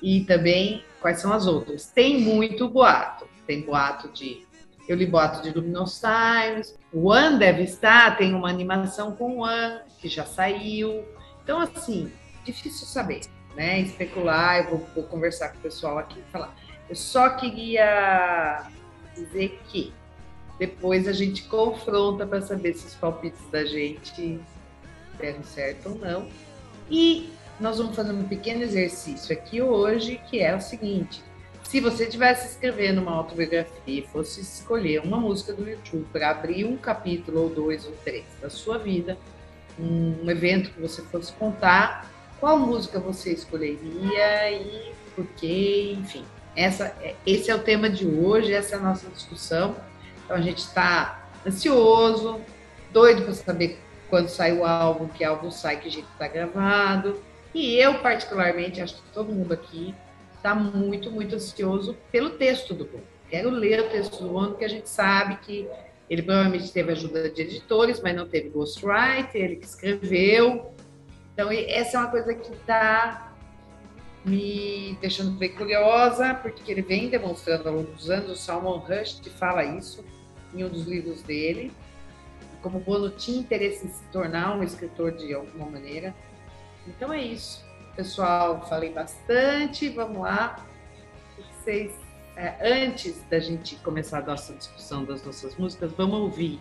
e 0.00 0.20
também 0.20 0.84
quais 1.00 1.20
são 1.20 1.32
as 1.32 1.48
outras. 1.48 1.86
Tem 1.86 2.20
muito 2.20 2.68
boato. 2.68 3.26
Tem 3.44 3.62
boato 3.62 4.08
de. 4.12 4.46
Eu 4.88 4.94
li 4.94 5.04
boato 5.04 5.42
de 5.42 5.50
Luminous 5.50 6.00
Times. 6.00 6.78
O 6.92 7.10
One 7.10 7.40
deve 7.40 7.64
estar, 7.64 8.16
tem 8.16 8.32
uma 8.32 8.48
animação 8.48 9.10
com 9.10 9.38
o 9.38 9.40
One, 9.40 9.80
que 10.00 10.08
já 10.08 10.24
saiu. 10.24 11.04
Então, 11.42 11.58
assim, 11.58 12.12
difícil 12.44 12.86
saber, 12.86 13.22
né? 13.56 13.80
Especular, 13.80 14.58
eu 14.58 14.70
vou, 14.70 14.86
vou 14.94 15.02
conversar 15.02 15.48
com 15.48 15.58
o 15.58 15.62
pessoal 15.62 15.98
aqui 15.98 16.20
e 16.20 16.30
falar. 16.30 16.54
Eu 16.88 16.94
só 16.94 17.30
queria 17.30 18.70
dizer 19.16 19.60
que 19.66 19.92
depois 20.58 21.06
a 21.06 21.12
gente 21.12 21.44
confronta 21.44 22.26
para 22.26 22.40
saber 22.40 22.74
se 22.74 22.86
os 22.86 22.94
palpites 22.94 23.40
da 23.50 23.64
gente 23.64 24.40
deram 25.18 25.42
certo 25.42 25.90
ou 25.90 25.98
não. 25.98 26.28
E 26.90 27.30
nós 27.60 27.78
vamos 27.78 27.96
fazer 27.96 28.12
um 28.12 28.24
pequeno 28.24 28.62
exercício 28.62 29.32
aqui 29.32 29.60
hoje, 29.60 30.20
que 30.30 30.40
é 30.40 30.54
o 30.54 30.60
seguinte: 30.60 31.22
se 31.64 31.80
você 31.80 32.06
tivesse 32.06 32.48
escrevendo 32.48 33.00
uma 33.00 33.12
autobiografia 33.12 34.00
e 34.00 34.06
fosse 34.06 34.40
escolher 34.40 35.00
uma 35.00 35.18
música 35.18 35.52
do 35.52 35.68
YouTube 35.68 36.06
para 36.12 36.30
abrir 36.30 36.64
um 36.64 36.76
capítulo 36.76 37.42
ou 37.42 37.48
dois 37.50 37.84
ou 37.86 37.92
três 38.04 38.24
da 38.40 38.48
sua 38.48 38.78
vida, 38.78 39.18
um 39.78 40.30
evento 40.30 40.70
que 40.70 40.80
você 40.80 41.02
fosse 41.02 41.32
contar, 41.32 42.10
qual 42.38 42.58
música 42.58 42.98
você 42.98 43.32
escolheria 43.32 44.52
e 44.52 44.92
por 45.14 45.26
quê, 45.36 45.96
enfim. 45.98 46.24
Essa, 46.54 46.94
é, 47.02 47.14
esse 47.26 47.50
é 47.50 47.54
o 47.54 47.58
tema 47.58 47.90
de 47.90 48.06
hoje, 48.06 48.52
essa 48.52 48.76
é 48.76 48.78
a 48.78 48.82
nossa 48.82 49.08
discussão. 49.10 49.76
Então 50.26 50.36
a 50.36 50.40
gente 50.40 50.58
está 50.58 51.30
ansioso, 51.46 52.40
doido 52.92 53.22
para 53.22 53.32
saber 53.32 53.78
quando 54.10 54.28
sai 54.28 54.52
o 54.52 54.64
álbum, 54.64 55.08
que 55.08 55.24
álbum 55.24 55.50
sai, 55.50 55.78
que 55.78 55.88
jeito 55.88 56.08
está 56.12 56.28
gravado. 56.28 57.22
E 57.54 57.76
eu, 57.76 58.00
particularmente, 58.00 58.82
acho 58.82 58.96
que 58.96 59.02
todo 59.14 59.32
mundo 59.32 59.54
aqui 59.54 59.94
está 60.36 60.54
muito, 60.54 61.10
muito 61.10 61.36
ansioso 61.36 61.96
pelo 62.12 62.30
texto 62.30 62.74
do 62.74 62.84
Bono. 62.84 63.04
Quero 63.30 63.50
ler 63.50 63.80
o 63.80 63.88
texto 63.88 64.22
do 64.22 64.28
Bono, 64.28 64.50
porque 64.50 64.64
a 64.64 64.68
gente 64.68 64.88
sabe 64.88 65.36
que 65.36 65.68
ele 66.08 66.22
provavelmente 66.22 66.70
teve 66.70 66.92
ajuda 66.92 67.30
de 67.30 67.42
editores, 67.42 68.00
mas 68.00 68.14
não 68.14 68.28
teve 68.28 68.48
ghostwriter, 68.48 69.40
ele 69.40 69.56
que 69.56 69.66
escreveu. 69.66 70.72
Então, 71.32 71.48
essa 71.50 71.96
é 71.96 72.00
uma 72.00 72.10
coisa 72.10 72.34
que 72.34 72.52
está 72.52 73.32
me 74.24 74.98
deixando 75.00 75.30
bem 75.32 75.50
curiosa, 75.50 76.34
porque 76.34 76.70
ele 76.70 76.82
vem 76.82 77.08
demonstrando 77.08 77.68
ao 77.68 77.76
longo 77.76 77.92
dos 77.92 78.10
anos, 78.10 78.30
o 78.30 78.36
Salmon 78.36 78.78
Rush 78.78 79.20
fala 79.38 79.64
isso, 79.64 80.04
em 80.56 80.64
um 80.64 80.68
dos 80.68 80.86
livros 80.86 81.22
dele, 81.22 81.72
como 82.62 82.80
Bono 82.80 83.10
tinha 83.10 83.38
interesse 83.38 83.86
em 83.86 83.90
se 83.90 84.02
tornar 84.12 84.56
um 84.56 84.62
escritor 84.62 85.12
de 85.12 85.32
alguma 85.32 85.70
maneira. 85.70 86.14
Então 86.86 87.12
é 87.12 87.22
isso. 87.22 87.64
Pessoal, 87.94 88.66
falei 88.68 88.92
bastante, 88.92 89.88
vamos 89.88 90.18
lá. 90.18 90.64
Vocês, 91.36 91.92
é, 92.36 92.84
antes 92.84 93.22
da 93.30 93.38
gente 93.38 93.76
começar 93.76 94.18
a 94.18 94.22
nossa 94.22 94.52
discussão 94.54 95.04
das 95.04 95.24
nossas 95.24 95.56
músicas, 95.56 95.92
vamos 95.92 96.18
ouvir 96.18 96.60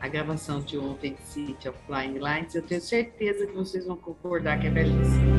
a 0.00 0.08
gravação 0.08 0.60
de 0.60 0.76
ontem 0.78 1.14
de 1.14 1.22
City 1.22 1.68
of 1.68 1.78
Blind 1.88 2.20
Lights. 2.20 2.54
Eu 2.54 2.62
tenho 2.62 2.80
certeza 2.80 3.46
que 3.46 3.52
vocês 3.52 3.86
vão 3.86 3.96
concordar 3.96 4.58
que 4.60 4.66
é 4.66 4.70
belíssima. 4.70 5.32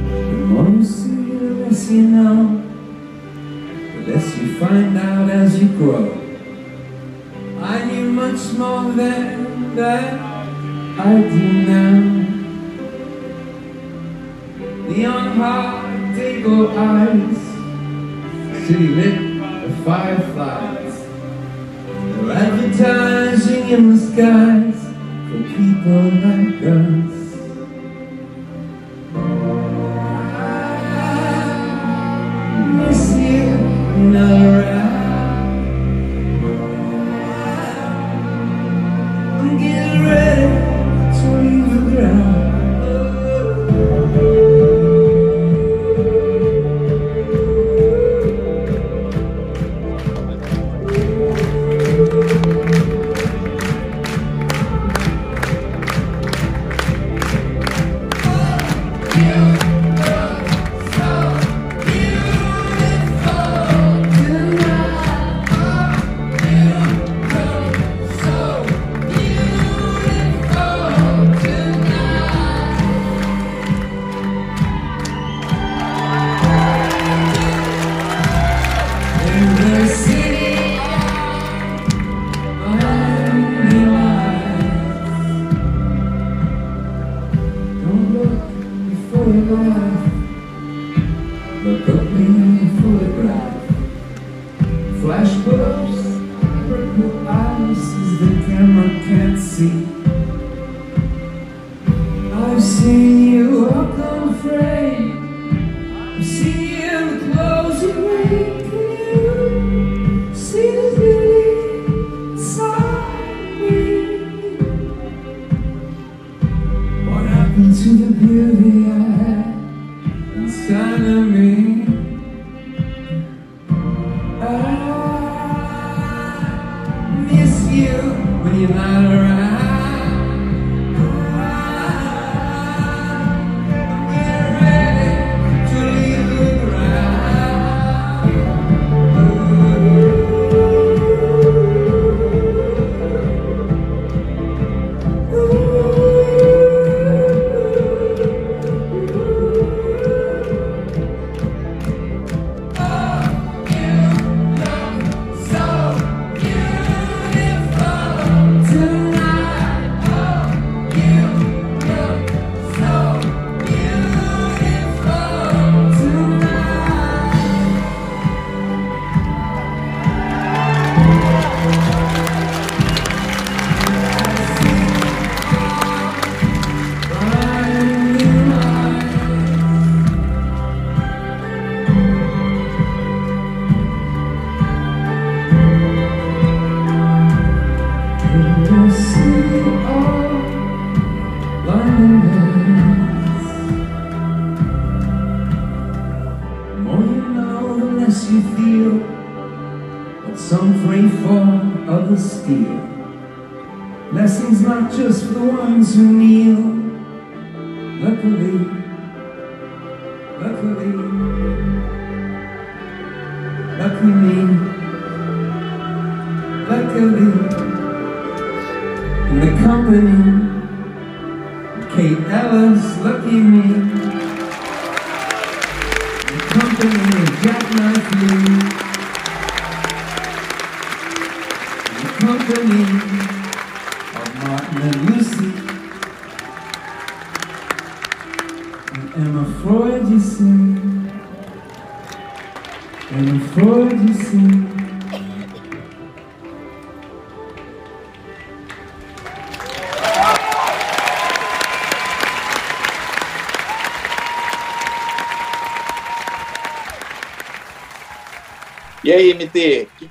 find 4.59 4.97
out 4.97 5.29
as 5.29 5.59
you 5.59 5.67
grow. 5.77 6.22
I 7.65 7.85
knew 7.85 8.11
much 8.11 8.51
more 8.57 8.91
then 8.91 9.73
that 9.75 10.19
I 10.99 11.21
do 11.21 11.63
now. 11.63 11.93
Neon 14.89 15.37
hot 15.37 16.13
table 16.13 16.77
eyes, 16.77 17.37
city 18.67 18.87
lit 18.89 19.17
with 19.63 19.85
fireflies. 19.85 20.95
They're 21.87 22.31
advertising 22.33 23.69
in 23.69 23.81
the 23.91 23.97
skies 23.97 24.79
for 25.29 25.41
people 25.55 26.03
like 26.19 26.61
us. 26.67 27.15
I 32.55 32.59
Miss 32.75 33.03
you, 33.15 33.47
some 34.11 34.82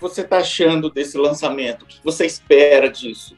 você 0.03 0.23
está 0.23 0.39
achando 0.39 0.91
desse 0.91 1.17
lançamento? 1.17 1.85
O 1.85 1.87
que 1.87 2.01
você 2.03 2.27
espera 2.27 2.91
disso? 2.91 3.37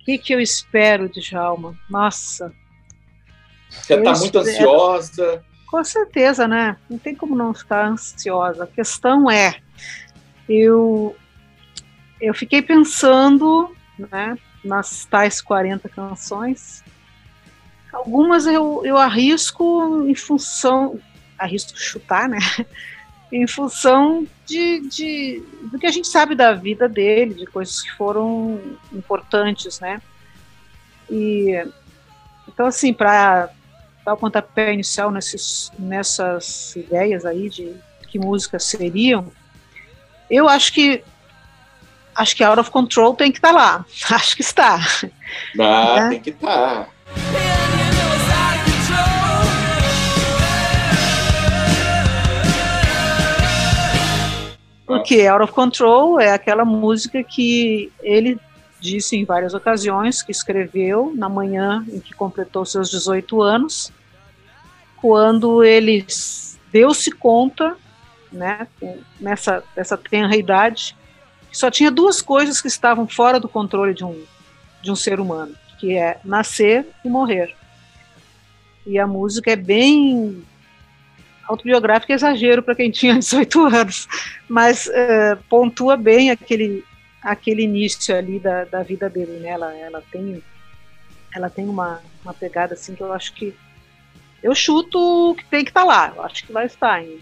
O 0.00 0.04
que, 0.04 0.18
que 0.18 0.34
eu 0.34 0.40
espero, 0.40 1.08
Djalma? 1.08 1.76
Nossa. 1.88 2.52
Você 3.70 3.94
está 3.94 4.12
muito 4.12 4.38
ansiosa? 4.38 5.42
Com 5.66 5.82
certeza, 5.82 6.46
né? 6.46 6.76
Não 6.88 6.98
tem 6.98 7.14
como 7.14 7.34
não 7.34 7.54
ficar 7.54 7.86
ansiosa. 7.86 8.64
A 8.64 8.66
questão 8.66 9.30
é, 9.30 9.56
eu, 10.48 11.16
eu 12.20 12.34
fiquei 12.34 12.60
pensando 12.60 13.74
né, 13.98 14.38
nas 14.62 15.06
tais 15.06 15.40
40 15.40 15.88
canções. 15.88 16.84
Algumas 17.90 18.46
eu, 18.46 18.82
eu 18.84 18.98
arrisco 18.98 20.04
em 20.06 20.14
função, 20.14 21.00
arrisco 21.38 21.78
chutar, 21.78 22.28
né? 22.28 22.38
Em 23.34 23.48
função 23.48 24.24
de, 24.46 24.78
de, 24.88 25.42
do 25.62 25.76
que 25.76 25.86
a 25.86 25.90
gente 25.90 26.06
sabe 26.06 26.36
da 26.36 26.52
vida 26.52 26.88
dele, 26.88 27.34
de 27.34 27.46
coisas 27.46 27.82
que 27.82 27.90
foram 27.96 28.60
importantes, 28.92 29.80
né? 29.80 30.00
E 31.10 31.66
então 32.46 32.66
assim, 32.66 32.92
para 32.92 33.50
dar 34.04 34.14
o 34.14 34.16
pontapé 34.16 34.72
inicial 34.72 35.10
nesses, 35.10 35.72
nessas 35.76 36.76
ideias 36.76 37.26
aí 37.26 37.50
de 37.50 37.74
que 38.08 38.20
músicas 38.20 38.66
seriam, 38.66 39.32
eu 40.30 40.48
acho 40.48 40.72
que 40.72 41.02
acho 42.14 42.36
que 42.36 42.44
Out 42.44 42.60
of 42.60 42.70
Control 42.70 43.16
tem 43.16 43.32
que 43.32 43.38
estar 43.38 43.52
tá 43.52 43.54
lá. 43.54 43.84
Acho 44.14 44.36
que 44.36 44.42
está. 44.42 44.78
Ah, 45.58 46.00
né? 46.02 46.08
tem 46.10 46.20
que 46.20 46.30
estar. 46.30 46.84
Tá. 46.84 47.53
Porque 54.98 55.26
Out 55.26 55.44
of 55.44 55.52
Control 55.52 56.20
é 56.20 56.32
aquela 56.32 56.64
música 56.64 57.22
que 57.22 57.92
ele 58.02 58.38
disse 58.80 59.16
em 59.16 59.24
várias 59.24 59.54
ocasiões 59.54 60.22
que 60.22 60.30
escreveu 60.30 61.12
na 61.16 61.28
manhã 61.28 61.84
em 61.88 61.98
que 61.98 62.14
completou 62.14 62.64
seus 62.64 62.90
18 62.90 63.42
anos, 63.42 63.92
quando 64.96 65.64
ele 65.64 66.06
deu-se 66.70 67.10
conta, 67.10 67.76
né, 68.30 68.68
nessa, 69.18 69.64
nessa 69.76 69.96
tenra 69.96 70.36
idade, 70.36 70.96
que 71.50 71.56
só 71.56 71.70
tinha 71.70 71.90
duas 71.90 72.20
coisas 72.20 72.60
que 72.60 72.68
estavam 72.68 73.08
fora 73.08 73.40
do 73.40 73.48
controle 73.48 73.94
de 73.94 74.04
um, 74.04 74.22
de 74.82 74.90
um 74.90 74.96
ser 74.96 75.18
humano, 75.18 75.54
que 75.78 75.96
é 75.96 76.20
nascer 76.24 76.86
e 77.04 77.08
morrer. 77.08 77.54
E 78.86 78.98
a 78.98 79.06
música 79.06 79.50
é 79.50 79.56
bem 79.56 80.44
autobiográfica 81.46 82.12
é 82.12 82.16
exagero 82.16 82.62
para 82.62 82.74
quem 82.74 82.90
tinha 82.90 83.16
18 83.18 83.66
anos, 83.66 84.08
mas 84.48 84.86
uh, 84.86 85.36
pontua 85.48 85.96
bem 85.96 86.30
aquele, 86.30 86.84
aquele 87.22 87.62
início 87.62 88.16
ali 88.16 88.38
da, 88.38 88.64
da 88.64 88.82
vida 88.82 89.08
dele, 89.08 89.38
né? 89.40 89.50
Ela, 89.50 89.74
ela 89.74 90.02
tem, 90.10 90.42
ela 91.34 91.50
tem 91.50 91.68
uma, 91.68 92.00
uma 92.22 92.34
pegada 92.34 92.74
assim 92.74 92.94
que 92.94 93.02
eu 93.02 93.12
acho 93.12 93.32
que 93.34 93.54
eu 94.42 94.54
chuto 94.54 95.34
que 95.38 95.44
tem 95.46 95.64
que 95.64 95.70
estar 95.70 95.80
tá 95.80 95.86
lá, 95.86 96.12
eu 96.14 96.22
acho 96.22 96.46
que 96.46 96.52
vai 96.52 96.66
estar 96.66 97.02
em, 97.02 97.18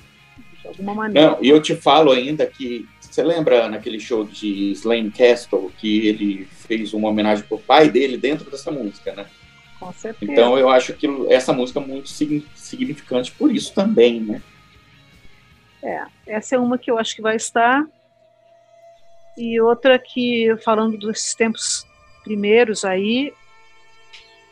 de 0.61 0.67
alguma 0.67 0.95
maneira. 0.95 1.31
Não, 1.31 1.39
e 1.41 1.49
eu 1.49 1.63
te 1.63 1.75
falo 1.77 2.11
ainda 2.11 2.45
que 2.47 2.89
você 3.01 3.23
lembra 3.23 3.69
naquele 3.69 4.01
show 4.01 4.25
de 4.25 4.73
Slane 4.73 5.11
Castle 5.11 5.71
que 5.79 6.09
ele 6.09 6.49
fez 6.51 6.95
uma 6.95 7.09
homenagem 7.09 7.45
pro 7.45 7.59
pai 7.59 7.91
dele 7.91 8.17
dentro 8.17 8.51
dessa 8.51 8.71
música, 8.71 9.13
né? 9.15 9.27
Com 9.83 9.92
certeza. 9.92 10.31
Então 10.31 10.57
eu 10.57 10.68
acho 10.68 10.95
que 10.95 11.09
essa 11.29 11.53
música 11.53 11.81
é 11.81 11.85
muito 11.85 12.09
significante 12.09 13.33
por 13.33 13.53
isso 13.53 13.75
também, 13.75 14.21
né? 14.21 14.40
É, 15.83 16.05
essa 16.25 16.55
é 16.55 16.59
uma 16.59 16.79
que 16.79 16.88
eu 16.88 16.99
acho 16.99 17.16
que 17.16 17.21
vai 17.21 17.35
estar. 17.35 17.85
E 19.37 19.61
outra 19.61 19.99
que, 19.99 20.55
falando 20.64 20.97
dos 20.97 21.35
tempos 21.35 21.85
primeiros 22.23 22.85
aí, 22.85 23.33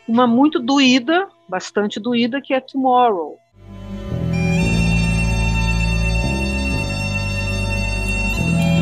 uma 0.08 0.26
muito 0.26 0.58
doída, 0.58 1.28
bastante 1.48 2.00
doída, 2.00 2.40
que 2.40 2.52
é 2.52 2.60
Tomorrow. 2.60 3.38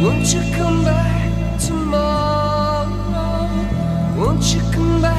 Won't 0.02 0.34
you 0.34 0.40
come 0.56 0.84
back 0.84 1.66
tomorrow? 1.66 2.88
Won't 4.16 4.54
you 4.54 4.62
come 4.72 5.02
back 5.02 5.17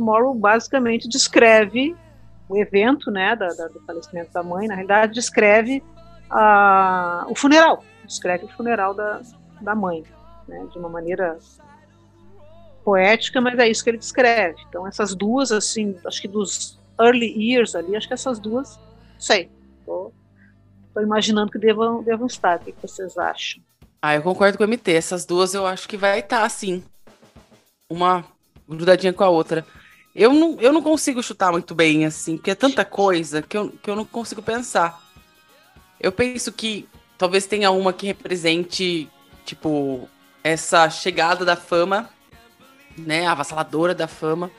tomorrow? 0.00 0.34
Basicamente 0.34 1.08
descreve 1.08 1.94
o 2.48 2.56
evento, 2.56 3.10
né, 3.10 3.36
da, 3.36 3.48
da, 3.48 3.68
do 3.68 3.80
falecimento 3.80 4.32
da 4.32 4.42
mãe, 4.42 4.66
na 4.66 4.74
realidade 4.74 5.14
descreve 5.14 5.82
a, 6.28 7.24
o 7.28 7.34
funeral, 7.36 7.84
descreve 8.04 8.46
o 8.46 8.48
funeral 8.48 8.92
da, 8.92 9.20
da 9.60 9.74
mãe, 9.74 10.02
né, 10.48 10.66
de 10.72 10.78
uma 10.78 10.88
maneira 10.88 11.38
poética, 12.84 13.40
mas 13.40 13.56
é 13.58 13.68
isso 13.68 13.84
que 13.84 13.90
ele 13.90 13.98
descreve. 13.98 14.56
Então 14.68 14.84
essas 14.86 15.14
duas, 15.14 15.52
assim, 15.52 15.96
acho 16.04 16.20
que 16.20 16.26
dos 16.26 16.80
early 17.00 17.32
years 17.38 17.76
ali, 17.76 17.94
acho 17.94 18.08
que 18.08 18.14
essas 18.14 18.40
duas, 18.40 18.80
sei, 19.16 19.48
tô, 19.86 20.12
tô 21.00 21.02
imaginando 21.02 21.50
que 21.50 21.58
devam, 21.58 22.02
devam 22.02 22.26
estar. 22.26 22.58
O 22.58 22.60
que 22.60 22.74
vocês 22.80 23.16
acham? 23.16 23.62
Ah, 24.00 24.14
eu 24.14 24.22
concordo 24.22 24.58
com 24.58 24.64
o 24.64 24.68
MT. 24.68 24.92
Essas 24.92 25.24
duas 25.24 25.54
eu 25.54 25.66
acho 25.66 25.88
que 25.88 25.96
vai 25.96 26.20
estar, 26.20 26.48
sim. 26.48 26.82
Uma 27.88 28.24
grudadinha 28.68 29.12
com 29.12 29.24
a 29.24 29.28
outra. 29.28 29.66
Eu 30.14 30.32
não, 30.32 30.60
eu 30.60 30.72
não 30.72 30.82
consigo 30.82 31.22
chutar 31.22 31.52
muito 31.52 31.74
bem, 31.74 32.04
assim, 32.04 32.36
porque 32.36 32.50
é 32.50 32.54
tanta 32.54 32.84
coisa 32.84 33.42
que 33.42 33.56
eu, 33.56 33.70
que 33.70 33.88
eu 33.88 33.96
não 33.96 34.04
consigo 34.04 34.42
pensar. 34.42 35.00
Eu 36.00 36.10
penso 36.10 36.52
que 36.52 36.88
talvez 37.16 37.46
tenha 37.46 37.70
uma 37.70 37.92
que 37.92 38.06
represente, 38.06 39.08
tipo, 39.44 40.08
essa 40.42 40.88
chegada 40.90 41.44
da 41.44 41.56
fama, 41.56 42.08
né? 42.96 43.26
A 43.26 43.32
avassaladora 43.32 43.94
da 43.94 44.08
fama. 44.08 44.50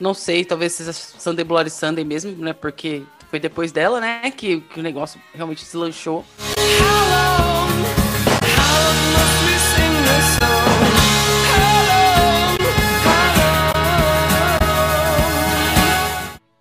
Não 0.00 0.14
sei, 0.14 0.44
talvez 0.44 0.72
seja 0.72 0.92
Sunday 0.92 1.44
Bloody 1.44 1.70
Sunday 1.70 2.04
mesmo, 2.04 2.32
né? 2.36 2.52
Porque 2.52 3.02
foi 3.34 3.40
depois 3.40 3.72
dela, 3.72 4.00
né? 4.00 4.30
Que, 4.30 4.60
que 4.60 4.78
o 4.78 4.82
negócio 4.82 5.20
realmente 5.34 5.64
se 5.64 5.76
lançou. 5.76 6.24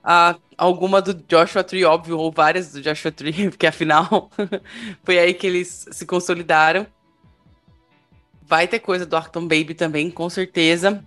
a, 0.03 0.35
alguma 0.57 0.99
do 0.99 1.13
Joshua 1.13 1.63
Tree, 1.63 1.85
óbvio, 1.85 2.17
ou 2.17 2.31
várias 2.31 2.71
do 2.71 2.81
Joshua 2.81 3.11
Tree, 3.11 3.49
porque 3.51 3.67
afinal 3.67 4.31
foi 5.05 5.19
aí 5.19 5.35
que 5.35 5.45
eles 5.45 5.85
se 5.91 6.07
consolidaram. 6.07 6.87
Vai 8.41 8.67
ter 8.67 8.79
coisa 8.79 9.05
do 9.05 9.15
Acton 9.15 9.41
Baby 9.41 9.75
também, 9.75 10.09
com 10.09 10.27
certeza. 10.27 11.05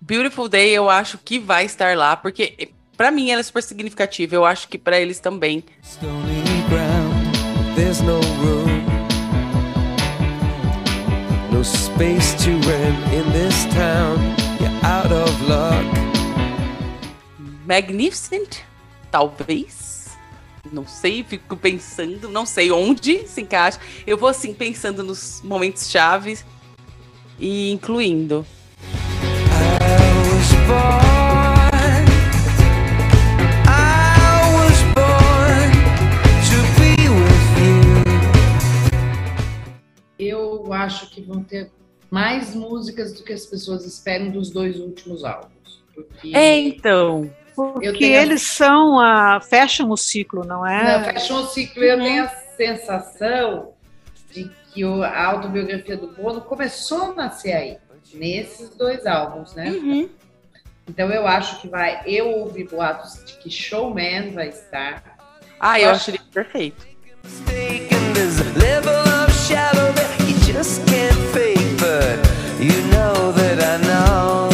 Beautiful 0.00 0.48
Day 0.48 0.70
eu 0.70 0.88
acho 0.88 1.18
que 1.18 1.38
vai 1.38 1.66
estar 1.66 1.94
lá, 1.94 2.16
porque 2.16 2.72
para 2.96 3.10
mim 3.10 3.30
ela 3.30 3.40
é 3.40 3.42
super 3.42 3.62
significativa, 3.62 4.34
eu 4.34 4.44
acho 4.44 4.68
que 4.68 4.78
para 4.78 5.00
eles 5.00 5.20
também. 5.20 5.64
Magnificent, 17.66 18.58
talvez. 19.10 20.08
Não 20.72 20.86
sei, 20.86 21.22
fico 21.22 21.56
pensando, 21.56 22.28
não 22.28 22.46
sei 22.46 22.70
onde 22.72 23.28
se 23.28 23.42
encaixa. 23.42 23.78
Eu 24.06 24.16
vou 24.16 24.28
assim 24.28 24.54
pensando 24.54 25.02
nos 25.02 25.40
momentos 25.44 25.90
chaves 25.90 26.44
e 27.38 27.70
incluindo. 27.70 28.46
I 29.50 29.78
was 30.28 30.52
born. 30.66 31.41
Eu 40.22 40.72
acho 40.72 41.10
que 41.10 41.20
vão 41.20 41.42
ter 41.42 41.70
mais 42.10 42.54
músicas 42.54 43.12
do 43.12 43.22
que 43.22 43.32
as 43.32 43.46
pessoas 43.46 43.84
esperam 43.86 44.30
dos 44.30 44.50
dois 44.50 44.78
últimos 44.78 45.24
álbuns. 45.24 45.82
Porque 45.94 46.34
É, 46.36 46.58
então. 46.58 47.30
Eu 47.56 47.64
Porque 47.72 47.98
tenho 47.98 48.14
eles 48.16 48.42
são 48.42 48.98
a 48.98 49.38
fecham 49.40 49.90
o 49.90 49.96
ciclo, 49.96 50.42
não 50.44 50.60
Não, 50.60 50.66
é? 50.66 51.12
fechou 51.12 51.40
o 51.40 51.46
ciclo. 51.46 51.82
Eu 51.82 51.98
Uhum. 51.98 52.04
tenho 52.04 52.24
a 52.24 52.28
sensação 52.56 53.72
de 54.30 54.50
que 54.72 54.82
a 54.84 55.26
autobiografia 55.26 55.96
do 55.96 56.08
Bono 56.08 56.40
começou 56.40 57.12
a 57.12 57.14
nascer 57.14 57.52
aí, 57.52 57.76
nesses 58.14 58.70
dois 58.70 59.04
álbuns, 59.06 59.54
né? 59.54 59.70
Uhum. 59.70 60.08
Então 60.88 61.10
eu 61.10 61.26
acho 61.26 61.60
que 61.60 61.68
vai. 61.68 62.02
Eu 62.06 62.28
ouvi 62.30 62.64
boatos 62.64 63.22
de 63.24 63.34
que 63.38 63.50
Showman 63.50 64.30
vai 64.32 64.48
estar. 64.48 65.16
Ah, 65.60 65.78
eu 65.78 65.84
Eu 65.86 65.90
acho 65.92 66.10
ele 66.10 66.18
perfeito. 66.32 66.86
Shadow, 69.46 69.92
you 72.58 72.82
know 72.90 73.32
that 73.32 73.58
I 73.62 73.76
know. 73.86 74.51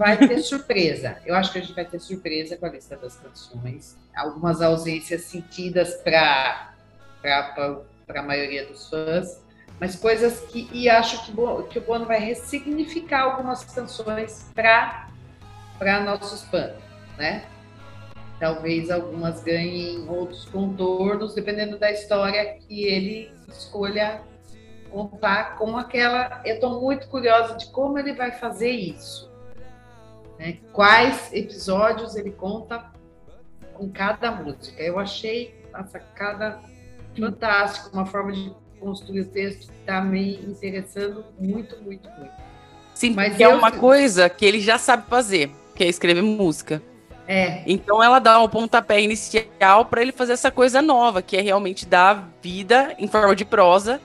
Vai 0.00 0.16
ter 0.16 0.38
surpresa. 0.40 1.18
Eu 1.26 1.34
acho 1.34 1.52
que 1.52 1.58
a 1.58 1.60
gente 1.60 1.74
vai 1.74 1.84
ter 1.84 2.00
surpresa 2.00 2.56
com 2.56 2.64
a 2.64 2.70
lista 2.70 2.96
das 2.96 3.16
canções. 3.16 3.98
Algumas 4.16 4.62
ausências 4.62 5.24
sentidas 5.24 5.94
para 5.96 6.72
a 7.22 8.22
maioria 8.22 8.64
dos 8.64 8.88
fãs. 8.88 9.42
Mas 9.78 9.96
coisas 9.96 10.40
que. 10.40 10.70
E 10.72 10.88
acho 10.88 11.26
que, 11.26 11.32
que 11.68 11.78
o 11.78 11.82
Bono 11.82 12.06
vai 12.06 12.18
ressignificar 12.18 13.24
algumas 13.24 13.62
canções 13.62 14.50
para 14.54 15.06
nossos 16.02 16.44
fãs, 16.44 16.72
né? 17.18 17.44
Talvez 18.38 18.90
algumas 18.90 19.42
ganhem 19.42 20.08
outros 20.08 20.46
contornos, 20.46 21.34
dependendo 21.34 21.78
da 21.78 21.92
história 21.92 22.54
que 22.54 22.84
ele 22.84 23.30
escolha 23.48 24.22
contar 24.90 25.58
com 25.58 25.76
aquela. 25.76 26.40
Eu 26.42 26.54
estou 26.54 26.80
muito 26.80 27.06
curiosa 27.08 27.54
de 27.54 27.66
como 27.70 27.98
ele 27.98 28.14
vai 28.14 28.32
fazer 28.32 28.70
isso. 28.70 29.29
Né? 30.40 30.56
Quais 30.72 31.30
episódios 31.32 32.16
ele 32.16 32.30
conta 32.30 32.90
com 33.74 33.88
cada 33.90 34.30
música. 34.32 34.82
Eu 34.82 34.98
achei 34.98 35.54
a 35.72 35.84
sacada 35.84 36.58
fantástica, 37.18 37.90
uma 37.92 38.06
forma 38.06 38.32
de 38.32 38.52
construir 38.78 39.20
o 39.20 39.26
texto 39.26 39.68
que 39.70 39.78
está 39.80 40.00
me 40.00 40.36
interessando 40.36 41.24
muito, 41.38 41.76
muito, 41.82 42.08
muito. 42.10 42.32
Sim, 42.94 43.12
Mas 43.14 43.28
porque 43.30 43.44
é 43.44 43.46
eu- 43.46 43.56
uma 43.56 43.70
coisa 43.70 44.28
que 44.28 44.44
ele 44.44 44.60
já 44.60 44.78
sabe 44.78 45.06
fazer, 45.08 45.50
que 45.74 45.84
é 45.84 45.88
escrever 45.88 46.22
música. 46.22 46.82
É, 47.28 47.62
Então 47.66 48.02
ela 48.02 48.18
dá 48.18 48.42
um 48.42 48.48
pontapé 48.48 49.00
inicial 49.00 49.84
para 49.84 50.02
ele 50.02 50.10
fazer 50.12 50.32
essa 50.32 50.50
coisa 50.50 50.82
nova, 50.82 51.22
que 51.22 51.36
é 51.36 51.40
realmente 51.40 51.86
dar 51.86 52.28
vida 52.42 52.94
em 52.98 53.06
forma 53.06 53.36
de 53.36 53.44
prosa 53.44 54.00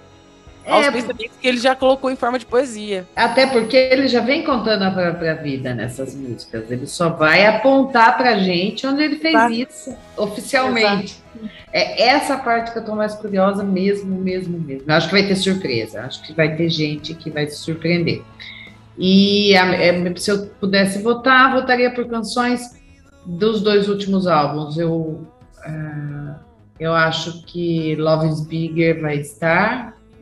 aos 0.67 0.85
É, 0.85 0.91
pensamentos 0.91 1.37
que 1.39 1.47
ele 1.47 1.57
já 1.57 1.75
colocou 1.75 2.09
em 2.09 2.15
forma 2.15 2.39
de 2.39 2.45
poesia. 2.45 3.07
Até 3.15 3.45
porque 3.47 3.75
ele 3.75 4.07
já 4.07 4.21
vem 4.21 4.43
contando 4.43 4.83
a 4.83 4.91
própria 4.91 5.35
vida 5.35 5.73
nessas 5.73 6.15
músicas. 6.15 6.69
Ele 6.71 6.87
só 6.87 7.09
vai 7.09 7.45
apontar 7.45 8.17
pra 8.17 8.37
gente 8.37 8.85
onde 8.85 9.03
ele 9.03 9.17
fez 9.17 9.69
isso 9.69 9.95
oficialmente. 10.17 11.23
É 11.71 12.07
essa 12.07 12.37
parte 12.37 12.71
que 12.71 12.79
eu 12.79 12.85
tô 12.85 12.95
mais 12.95 13.13
curiosa 13.15 13.63
mesmo, 13.63 14.15
mesmo, 14.15 14.57
mesmo. 14.59 14.85
Eu 14.87 14.95
acho 14.95 15.07
que 15.07 15.13
vai 15.13 15.27
ter 15.27 15.35
surpresa. 15.35 16.01
Acho 16.01 16.21
que 16.23 16.33
vai 16.33 16.55
ter 16.55 16.69
gente 16.69 17.13
que 17.13 17.29
vai 17.29 17.47
se 17.47 17.57
surpreender. 17.57 18.21
E 18.97 19.53
é, 19.53 20.15
se 20.15 20.31
eu 20.31 20.47
pudesse 20.59 21.01
votar, 21.01 21.53
votaria 21.53 21.91
por 21.91 22.07
canções 22.07 22.81
dos 23.25 23.61
dois 23.61 23.89
últimos 23.89 24.25
álbuns. 24.25 24.77
Eu, 24.77 25.27
ah, 25.65 26.35
eu 26.79 26.93
acho 26.93 27.43
que 27.43 27.95
Love 27.95 28.29
is 28.29 28.41
Bigger 28.47 29.01
vai 29.01 29.17
estar. 29.17 29.94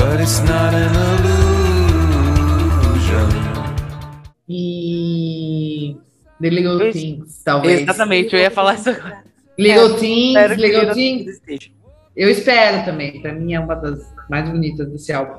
but 0.00 0.18
it's 0.20 0.40
not 0.40 0.72
an 0.74 0.94
illusion. 2.88 3.28
e 4.48 5.96
The 6.40 6.50
Little 6.50 6.90
Things, 6.90 7.42
talvez. 7.44 7.82
Exatamente, 7.82 8.34
eu 8.34 8.40
ia 8.40 8.50
falar 8.50 8.74
isso 8.74 8.88
agora. 8.90 9.22
Little 9.58 9.94
Things, 9.98 10.28
Espero 10.28 10.56
que 10.56 10.62
Little 10.62 10.94
Things. 10.94 11.24
Things 11.24 11.34
esteja. 11.34 11.70
Eu 12.16 12.30
espero 12.30 12.84
também. 12.84 13.20
Pra 13.20 13.32
mim 13.34 13.52
é 13.52 13.60
uma 13.60 13.74
das 13.74 14.00
mais 14.28 14.48
bonitas 14.48 14.88
desse 14.88 15.12
álbum. 15.12 15.38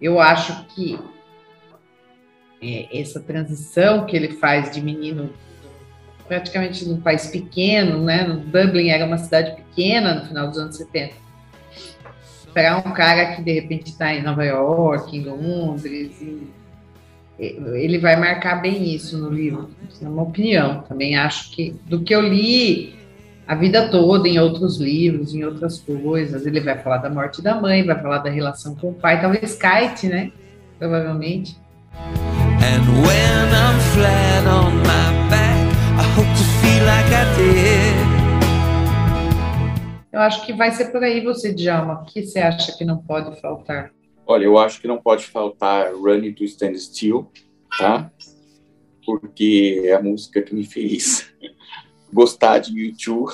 Eu 0.00 0.20
acho 0.20 0.64
que 0.66 0.98
é, 2.62 3.00
essa 3.00 3.20
transição 3.20 4.06
que 4.06 4.16
ele 4.16 4.28
faz 4.34 4.70
de 4.72 4.80
menino 4.80 5.30
praticamente 6.28 6.84
num 6.86 7.00
país 7.00 7.26
pequeno, 7.26 8.04
né? 8.04 8.22
No 8.24 8.38
Dublin 8.38 8.88
era 8.88 9.04
uma 9.04 9.18
cidade 9.18 9.56
pequena 9.56 10.14
no 10.14 10.26
final 10.26 10.48
dos 10.48 10.58
anos 10.58 10.76
70. 10.76 11.14
Para 12.54 12.78
um 12.78 12.92
cara 12.92 13.34
que 13.34 13.42
de 13.42 13.52
repente 13.52 13.90
está 13.90 14.14
em 14.14 14.22
Nova 14.22 14.44
York, 14.44 15.16
em 15.16 15.24
Londres, 15.24 16.20
e- 16.20 16.46
ele 17.38 17.98
vai 17.98 18.16
marcar 18.16 18.56
bem 18.60 18.94
isso 18.94 19.16
no 19.16 19.30
livro. 19.30 19.70
É 20.02 20.06
uma 20.06 20.22
opinião. 20.22 20.82
Também 20.82 21.16
acho 21.16 21.50
que 21.52 21.70
do 21.86 22.02
que 22.02 22.14
eu 22.14 22.20
li 22.20 22.99
a 23.50 23.56
vida 23.56 23.90
toda 23.90 24.28
em 24.28 24.38
outros 24.38 24.78
livros, 24.78 25.34
em 25.34 25.44
outras 25.44 25.80
coisas, 25.80 26.46
ele 26.46 26.60
vai 26.60 26.80
falar 26.80 26.98
da 26.98 27.10
morte 27.10 27.42
da 27.42 27.60
mãe, 27.60 27.84
vai 27.84 28.00
falar 28.00 28.18
da 28.18 28.30
relação 28.30 28.76
com 28.76 28.90
o 28.90 28.94
pai, 28.94 29.20
talvez 29.20 29.58
Kite, 29.58 30.06
né? 30.06 30.30
Provavelmente. 30.78 31.56
And 31.92 32.86
when 33.02 33.50
I'm 33.50 33.80
flat 33.92 34.46
on 34.46 34.76
my 34.76 35.28
back, 35.28 35.66
I 35.98 36.04
hope 36.16 36.28
to 36.28 36.44
feel 36.60 36.84
like 36.86 37.10
I 37.12 37.26
did. 37.34 37.96
Eu 40.12 40.20
acho 40.20 40.46
que 40.46 40.52
vai 40.52 40.70
ser 40.70 40.92
por 40.92 41.02
aí 41.02 41.20
você, 41.20 41.52
Djalma. 41.52 42.02
O 42.02 42.04
que 42.04 42.22
você 42.22 42.38
acha 42.38 42.78
que 42.78 42.84
não 42.84 42.98
pode 42.98 43.40
faltar? 43.40 43.90
Olha, 44.28 44.44
eu 44.44 44.58
acho 44.58 44.80
que 44.80 44.86
não 44.86 45.02
pode 45.02 45.24
faltar 45.24 45.92
Running 45.92 46.34
to 46.34 46.44
Stand 46.44 46.76
Still, 46.76 47.28
tá? 47.76 48.12
Porque 49.04 49.82
é 49.86 49.94
a 49.94 50.00
música 50.00 50.40
que 50.40 50.54
me 50.54 50.62
fez 50.62 51.28
gostar 52.12 52.58
de 52.58 52.78
YouTube. 52.78 53.32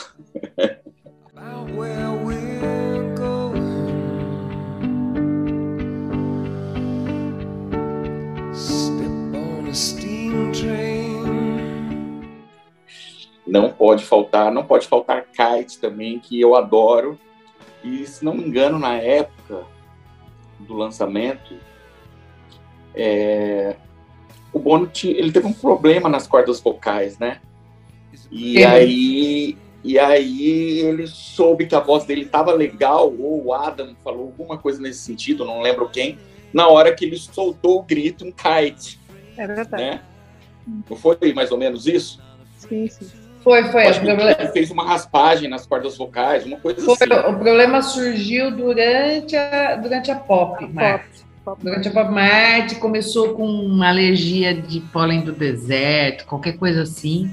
não 13.47 13.71
pode 13.73 14.05
faltar, 14.05 14.53
não 14.53 14.65
pode 14.65 14.87
faltar 14.87 15.27
kite 15.27 15.79
também, 15.79 16.19
que 16.19 16.41
eu 16.41 16.55
adoro. 16.55 17.19
E 17.83 18.07
se 18.07 18.25
não 18.25 18.35
me 18.35 18.45
engano, 18.45 18.79
na 18.79 18.97
época 18.97 19.65
do 20.59 20.75
lançamento, 20.75 21.55
é... 22.95 23.77
o 24.53 24.59
Bono 24.59 24.91
ele 25.05 25.33
teve 25.33 25.47
um 25.47 25.53
problema 25.53 26.09
nas 26.09 26.27
cordas 26.27 26.61
vocais, 26.61 27.19
né? 27.19 27.41
E 28.31 28.65
aí 28.65 29.57
e 29.85 29.99
aí 30.01 30.81
ele 30.81 31.07
soube 31.07 31.67
que 31.67 31.75
a 31.75 31.79
voz 31.81 32.05
dele 32.05 32.23
estava 32.23 32.53
legal, 32.53 33.07
ou 33.21 33.45
o 33.47 33.55
Adam 33.55 33.95
falou 34.03 34.23
alguma 34.23 34.59
coisa 34.59 34.81
nesse 34.83 34.99
sentido, 35.01 35.45
não 35.45 35.61
lembro 35.61 35.89
quem, 35.89 36.19
na 36.53 36.67
hora 36.67 36.93
que 36.93 37.05
ele 37.05 37.17
soltou 37.17 37.79
o 37.79 37.83
grito, 37.85 38.25
um 38.27 38.33
kite, 38.33 38.99
É 39.37 39.47
verdade. 39.47 39.83
né? 39.85 40.01
Não 40.91 40.97
foi 40.97 41.17
mais 41.33 41.53
ou 41.53 41.59
menos 41.59 41.87
isso? 41.87 42.21
Sim, 42.59 42.89
sim. 42.89 43.07
Foi, 43.45 43.62
foi. 43.71 43.85
Acho 43.87 44.01
O 44.01 44.05
problema, 44.05 44.37
ele 44.41 44.49
fez 44.49 44.73
uma 44.73 44.85
raspagem 44.85 45.49
nas 45.49 45.65
cordas 45.65 45.97
vocais, 45.97 46.45
uma 46.45 46.57
coisa 46.59 46.81
foi- 46.81 46.95
assim. 46.95 47.29
o 47.31 47.39
problema 47.39 47.81
surgiu 47.81 48.51
durante 48.51 49.37
a, 49.37 49.77
durante 49.77 50.11
a 50.11 50.17
pop, 50.17 50.67
Marte. 50.67 51.25
Pop. 51.45 51.62
Durante 51.62 51.87
a 51.87 51.93
Pop 51.93 52.11
Marte 52.11 52.75
começou 52.75 53.35
com 53.35 53.47
uma 53.47 53.89
alergia 53.91 54.53
de 54.53 54.81
pólen 54.81 55.21
do 55.21 55.31
deserto, 55.31 56.27
qualquer 56.27 56.59
coisa 56.59 56.83
assim. 56.83 57.33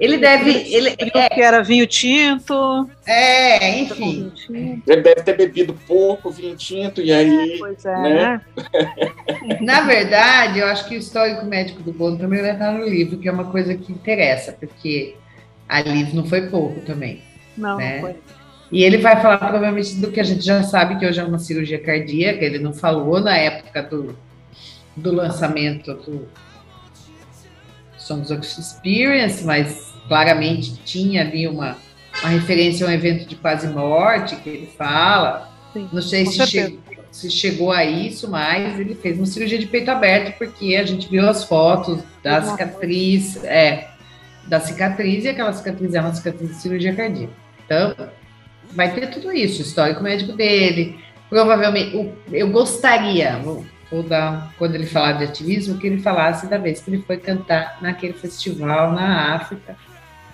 Ele 0.00 0.16
deve. 0.16 0.50
Ele, 0.50 0.90
Viu 0.98 1.10
que 1.12 1.42
era 1.42 1.62
vinho 1.62 1.86
tinto. 1.86 2.88
é, 3.06 3.80
enfim. 3.80 4.32
tinto. 4.34 4.90
Ele 4.90 5.02
deve 5.02 5.22
ter 5.22 5.36
bebido 5.36 5.74
pouco 5.86 6.30
vinho 6.30 6.56
tinto, 6.56 7.02
e 7.02 7.12
aí. 7.12 7.56
Pois 7.58 7.84
é, 7.84 7.96
né? 8.02 8.14
né? 8.14 8.40
Na 9.60 9.82
verdade, 9.82 10.58
eu 10.60 10.66
acho 10.66 10.88
que 10.88 10.96
o 10.96 10.98
histórico 10.98 11.44
médico 11.44 11.82
do 11.82 11.92
Bono 11.92 12.16
também 12.16 12.40
vai 12.40 12.52
estar 12.52 12.72
no 12.72 12.88
livro, 12.88 13.18
que 13.18 13.28
é 13.28 13.32
uma 13.32 13.50
coisa 13.50 13.74
que 13.74 13.92
interessa, 13.92 14.52
porque 14.52 15.16
a 15.68 15.82
Liv 15.82 16.14
não 16.14 16.24
foi 16.24 16.48
pouco 16.48 16.80
também. 16.80 17.20
Não, 17.56 17.76
Né? 17.76 17.96
não 17.96 18.00
foi. 18.00 18.16
E 18.72 18.84
ele 18.84 18.98
vai 18.98 19.20
falar 19.20 19.38
provavelmente 19.38 19.96
do 19.96 20.10
que 20.10 20.20
a 20.20 20.24
gente 20.24 20.42
já 20.44 20.62
sabe, 20.62 20.98
que 20.98 21.04
hoje 21.04 21.20
é 21.20 21.24
uma 21.24 21.38
cirurgia 21.40 21.78
cardíaca, 21.78 22.42
ele 22.44 22.58
não 22.58 22.72
falou 22.72 23.20
na 23.20 23.36
época 23.36 23.82
do, 23.82 24.16
do 24.96 25.12
lançamento 25.12 25.92
do 25.92 26.28
Songs 28.10 28.30
of 28.32 28.44
Experience, 28.44 29.44
mas 29.44 29.92
claramente 30.08 30.74
tinha 30.84 31.22
ali 31.22 31.46
uma, 31.46 31.76
uma 32.20 32.28
referência 32.30 32.84
a 32.84 32.90
um 32.90 32.92
evento 32.92 33.24
de 33.28 33.36
quase 33.36 33.68
morte 33.68 34.34
que 34.36 34.48
ele 34.48 34.66
fala. 34.76 35.48
Sim, 35.72 35.88
não 35.92 36.02
sei 36.02 36.26
se, 36.26 36.36
certeza. 36.36 36.70
che- 36.70 36.78
se 37.12 37.30
chegou 37.30 37.70
a 37.70 37.84
isso, 37.84 38.28
mas 38.28 38.78
ele 38.80 38.94
fez 38.96 39.16
uma 39.16 39.26
cirurgia 39.26 39.58
de 39.58 39.66
peito 39.66 39.88
aberto, 39.90 40.36
porque 40.36 40.74
a 40.74 40.84
gente 40.84 41.08
viu 41.08 41.28
as 41.28 41.44
fotos 41.44 42.02
da 42.22 42.42
cicatriz, 42.42 43.36
é, 43.44 43.88
da 44.48 44.58
cicatriz, 44.58 45.24
e 45.24 45.28
aquela 45.28 45.52
cicatriz 45.52 45.94
é 45.94 46.00
uma 46.00 46.12
cicatriz 46.12 46.50
de 46.50 46.56
cirurgia 46.56 46.92
cardíaca. 46.94 47.32
Então, 47.64 47.94
vai 48.72 48.92
ter 48.92 49.06
tudo 49.10 49.32
isso, 49.32 49.60
o 49.60 49.62
histórico 49.64 50.02
médico 50.02 50.32
dele. 50.32 50.98
Provavelmente, 51.28 52.12
eu 52.32 52.50
gostaria, 52.50 53.38
vou 53.90 54.02
dar, 54.02 54.54
quando 54.56 54.74
ele 54.74 54.86
falar 54.86 55.12
de 55.12 55.24
ativismo, 55.24 55.78
que 55.78 55.86
ele 55.86 56.00
falasse 56.00 56.46
da 56.46 56.58
vez 56.58 56.80
que 56.80 56.90
ele 56.90 57.02
foi 57.02 57.16
cantar 57.16 57.78
naquele 57.82 58.12
festival 58.12 58.92
na 58.92 59.34
África, 59.34 59.76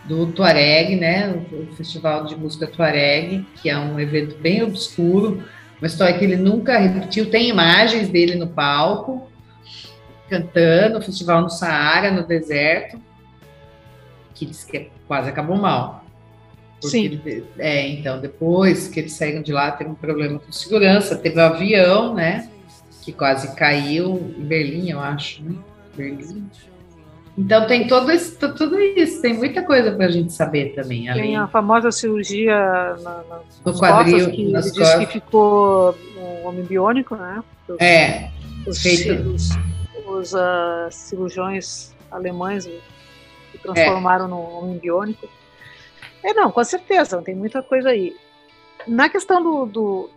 do 0.05 0.27
Tuareg, 0.29 0.97
né? 0.97 1.29
O, 1.51 1.75
Festival 1.75 2.25
de 2.27 2.37
Música 2.37 2.67
Tuareg, 2.67 3.45
que 3.61 3.69
é 3.69 3.77
um 3.77 3.99
evento 3.99 4.37
bem 4.39 4.63
obscuro, 4.63 5.43
uma 5.81 5.87
história 5.87 6.17
que 6.17 6.25
ele 6.25 6.37
nunca 6.37 6.79
repetiu. 6.79 7.29
Tem 7.29 7.49
imagens 7.49 8.09
dele 8.09 8.37
no 8.37 8.47
palco, 8.47 9.29
cantando, 10.29 11.03
festival 11.03 11.43
no 11.43 11.51
Saara, 11.51 12.11
no 12.11 12.27
deserto, 12.27 13.01
que 14.35 14.47
diz 14.47 14.65
que 14.65 14.91
quase 15.09 15.29
acabou 15.29 15.57
mal. 15.57 16.05
Sim. 16.83 17.05
ele- 17.07 17.47
é, 17.59 17.89
então, 17.89 18.21
depois 18.21 18.87
que 18.87 19.01
eles 19.01 19.13
saíram 19.15 19.43
de 19.43 19.53
lá, 19.53 19.73
teve 19.73 19.91
um 19.91 19.95
problema 19.95 20.39
com 20.39 20.53
segurança, 20.53 21.17
teve 21.17 21.41
um 21.41 21.43
avião, 21.43 22.15
né? 22.15 22.49
Que 23.07 23.13
quase 23.13 23.55
caiu 23.57 24.35
em 24.37 24.43
Berlim, 24.45 24.91
eu 24.91 25.01
acho, 25.01 25.43
né? 25.43 25.55
Berlim. 25.97 26.51
Então 27.39 27.67
tem 27.67 27.87
todo 27.87 28.11
esse, 28.11 28.37
tu- 28.37 28.55
tudo 28.55 28.81
isso, 28.81 29.23
tem 29.23 29.33
muita 29.35 29.63
coisa 29.63 29.93
para 29.93 30.07
a 30.07 30.11
gente 30.11 30.33
saber 30.33 30.75
também, 30.75 31.09
além 31.09 31.23
Tem 31.23 31.37
a 31.37 31.47
famosa 31.47 31.93
cirurgia 31.93 32.55
na, 33.03 33.23
na, 33.29 33.41
nas 33.65 33.79
quadril, 33.79 34.17
costas, 34.17 34.35
que 34.35 34.43
ele 34.43 34.53
nas 34.53 34.65
disse 34.65 34.79
costas. 34.81 34.99
que 35.07 35.13
ficou 35.13 35.95
um 36.19 36.47
homem 36.49 36.65
biônico, 36.65 37.15
né? 37.15 37.45
Os, 37.69 37.77
É, 37.81 38.31
os, 38.67 38.83
feito- 38.83 39.13
os, 39.29 39.51
os, 40.07 40.35
ah, 40.35 40.89
cirurgiões 40.91 41.95
alemães 42.11 42.67
que 43.53 43.59
transformaram 43.59 44.27
num 44.29 44.41
homem 44.59 44.79
biônico. 44.79 45.29
É, 46.25 46.33
não, 46.35 46.51
com 46.51 46.65
certeza, 46.65 47.23
tem 47.23 47.35
muita 47.37 47.63
coisa 47.63 47.91
aí. 47.91 48.17
Na 48.89 49.09
questão 49.09 49.43
do, 49.43 49.67
do 49.67 50.11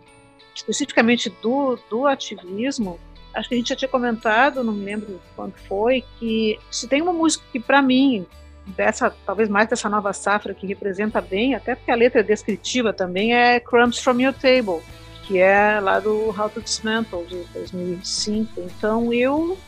especificamente 0.60 1.30
do, 1.42 1.78
do 1.88 2.06
ativismo, 2.06 2.98
acho 3.34 3.48
que 3.48 3.54
a 3.54 3.58
gente 3.58 3.68
já 3.68 3.76
tinha 3.76 3.88
comentado, 3.88 4.62
não 4.62 4.72
me 4.72 4.84
lembro 4.84 5.20
quando 5.34 5.54
foi, 5.66 6.04
que 6.18 6.58
se 6.70 6.86
tem 6.86 7.00
uma 7.00 7.12
música 7.12 7.44
que 7.50 7.58
para 7.58 7.80
mim 7.80 8.26
dessa, 8.76 9.10
talvez 9.24 9.48
mais 9.48 9.68
dessa 9.68 9.88
nova 9.88 10.12
safra 10.12 10.54
que 10.54 10.66
representa 10.66 11.20
bem, 11.20 11.54
até 11.54 11.74
porque 11.74 11.90
a 11.90 11.94
letra 11.94 12.20
é 12.20 12.24
descritiva 12.24 12.92
também, 12.92 13.34
é 13.34 13.58
Crumbs 13.58 13.98
from 13.98 14.20
Your 14.20 14.34
Table, 14.34 14.82
que 15.26 15.38
é 15.38 15.80
lá 15.80 15.98
do 15.98 16.28
How 16.28 16.50
to 16.50 16.60
Dismantle 16.60 17.24
de 17.26 17.42
2005. 17.54 18.60
Então 18.60 19.12
eu 19.12 19.58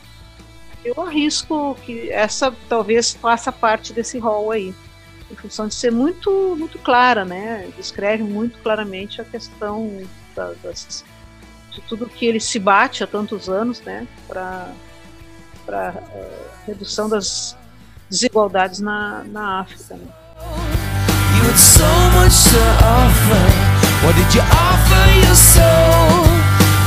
eu 0.84 1.00
arrisco 1.00 1.76
que 1.84 2.10
essa 2.10 2.52
talvez 2.68 3.12
faça 3.12 3.52
parte 3.52 3.92
desse 3.92 4.18
rol 4.18 4.50
aí, 4.50 4.74
em 5.30 5.36
função 5.36 5.68
de 5.68 5.74
ser 5.74 5.92
muito 5.92 6.56
muito 6.58 6.78
clara, 6.78 7.24
né? 7.24 7.70
Descreve 7.76 8.24
muito 8.24 8.58
claramente 8.58 9.20
a 9.20 9.24
questão 9.24 10.02
da- 10.34 10.52
das, 10.62 11.04
de 11.70 11.80
tudo 11.82 12.06
que 12.06 12.26
ele 12.26 12.40
se 12.40 12.58
bate 12.58 13.02
há 13.04 13.06
tantos 13.06 13.48
anos, 13.48 13.80
né? 13.82 14.06
Para 14.28 14.68
para 15.64 15.94
redução 16.66 17.08
das 17.08 17.56
desigualdades 18.10 18.80
na, 18.80 19.22
na 19.24 19.60
África. 19.60 19.94
Né? 19.94 20.06
You 21.38 21.44
had 21.48 21.56
so 21.56 21.84
much 22.18 22.50
to 22.50 22.58
offer. 22.82 23.46
What 24.04 24.16
did 24.16 24.34
you 24.34 24.42
offer 24.42 25.04
your 25.24 25.36
soul? 25.36 26.26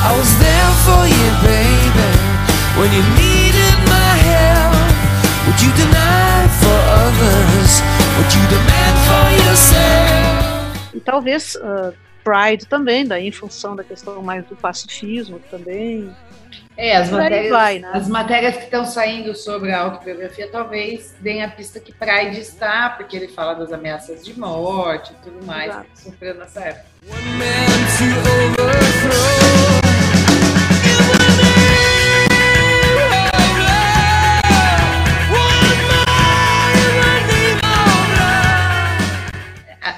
I 0.03 0.11
was 0.17 0.29
there 0.37 0.71
for 0.83 1.07
you, 1.07 1.31
baby. 1.41 2.11
When 2.77 2.91
you 2.91 3.01
needed 3.15 3.77
my 3.87 4.17
help, 4.19 4.75
would 5.47 5.61
you 5.61 5.71
deny 5.71 6.47
for 6.59 6.77
others? 6.99 7.81
Would 8.17 8.33
you 8.35 8.43
demand 8.49 8.95
for 9.07 9.25
yourself? 9.47 10.93
E 10.93 10.99
talvez 10.99 11.55
ah, 11.63 11.93
Pride 12.25 12.65
também, 12.65 13.05
daí 13.05 13.27
em 13.27 13.31
função 13.31 13.75
da 13.75 13.83
questão 13.83 14.19
mais 14.23 14.43
do 14.45 14.55
pacifismo 14.55 15.39
também. 15.51 16.11
é 16.75 16.97
as 16.97 17.11
matérias, 17.11 17.51
vai, 17.51 17.77
né? 17.77 17.91
as 17.93 18.07
matérias 18.07 18.57
que 18.57 18.63
estão 18.63 18.83
saindo 18.83 19.35
sobre 19.35 19.71
a 19.71 19.81
autobiografia 19.81 20.49
talvez 20.51 21.13
deem 21.19 21.43
a 21.43 21.49
pista 21.49 21.79
que 21.79 21.93
Pride 21.93 22.39
está, 22.39 22.89
porque 22.89 23.15
ele 23.15 23.27
fala 23.27 23.53
das 23.53 23.71
ameaças 23.71 24.25
de 24.25 24.37
morte 24.39 25.13
e 25.13 25.23
tudo 25.23 25.45
mais 25.45 25.69
Exato. 25.69 25.87
que 25.91 26.01
sofreu 26.01 26.33
nessa 26.33 26.61
época. 26.61 26.85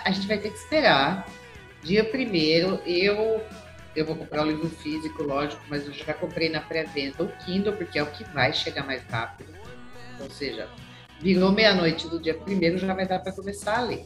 A 0.04 0.12
gente 0.12 0.28
vai 0.28 0.38
ter 0.38 0.50
que 0.50 0.58
esperar. 0.58 1.26
Dia 1.88 2.04
primeiro, 2.04 2.82
eu 2.86 3.42
eu 3.96 4.06
vou 4.06 4.14
comprar 4.14 4.44
o 4.44 4.46
livro 4.46 4.70
físico, 4.70 5.24
lógico, 5.24 5.64
mas 5.70 5.88
eu 5.88 5.94
já 5.94 6.14
comprei 6.14 6.50
na 6.50 6.60
pré-venda 6.60 7.24
o 7.24 7.30
Kindle, 7.46 7.74
porque 7.74 7.98
é 7.98 8.04
o 8.04 8.12
que 8.12 8.26
vai 8.26 8.52
chegar 8.52 8.86
mais 8.86 9.02
rápido. 9.06 9.56
Ou 10.20 10.30
seja, 10.30 10.68
virou 11.22 11.50
meia-noite 11.50 12.10
do 12.10 12.20
dia 12.20 12.34
primeiro, 12.34 12.78
já 12.78 12.94
vai 12.94 13.08
dar 13.08 13.20
para 13.20 13.32
começar 13.32 13.78
a 13.78 13.82
ler. 13.84 14.06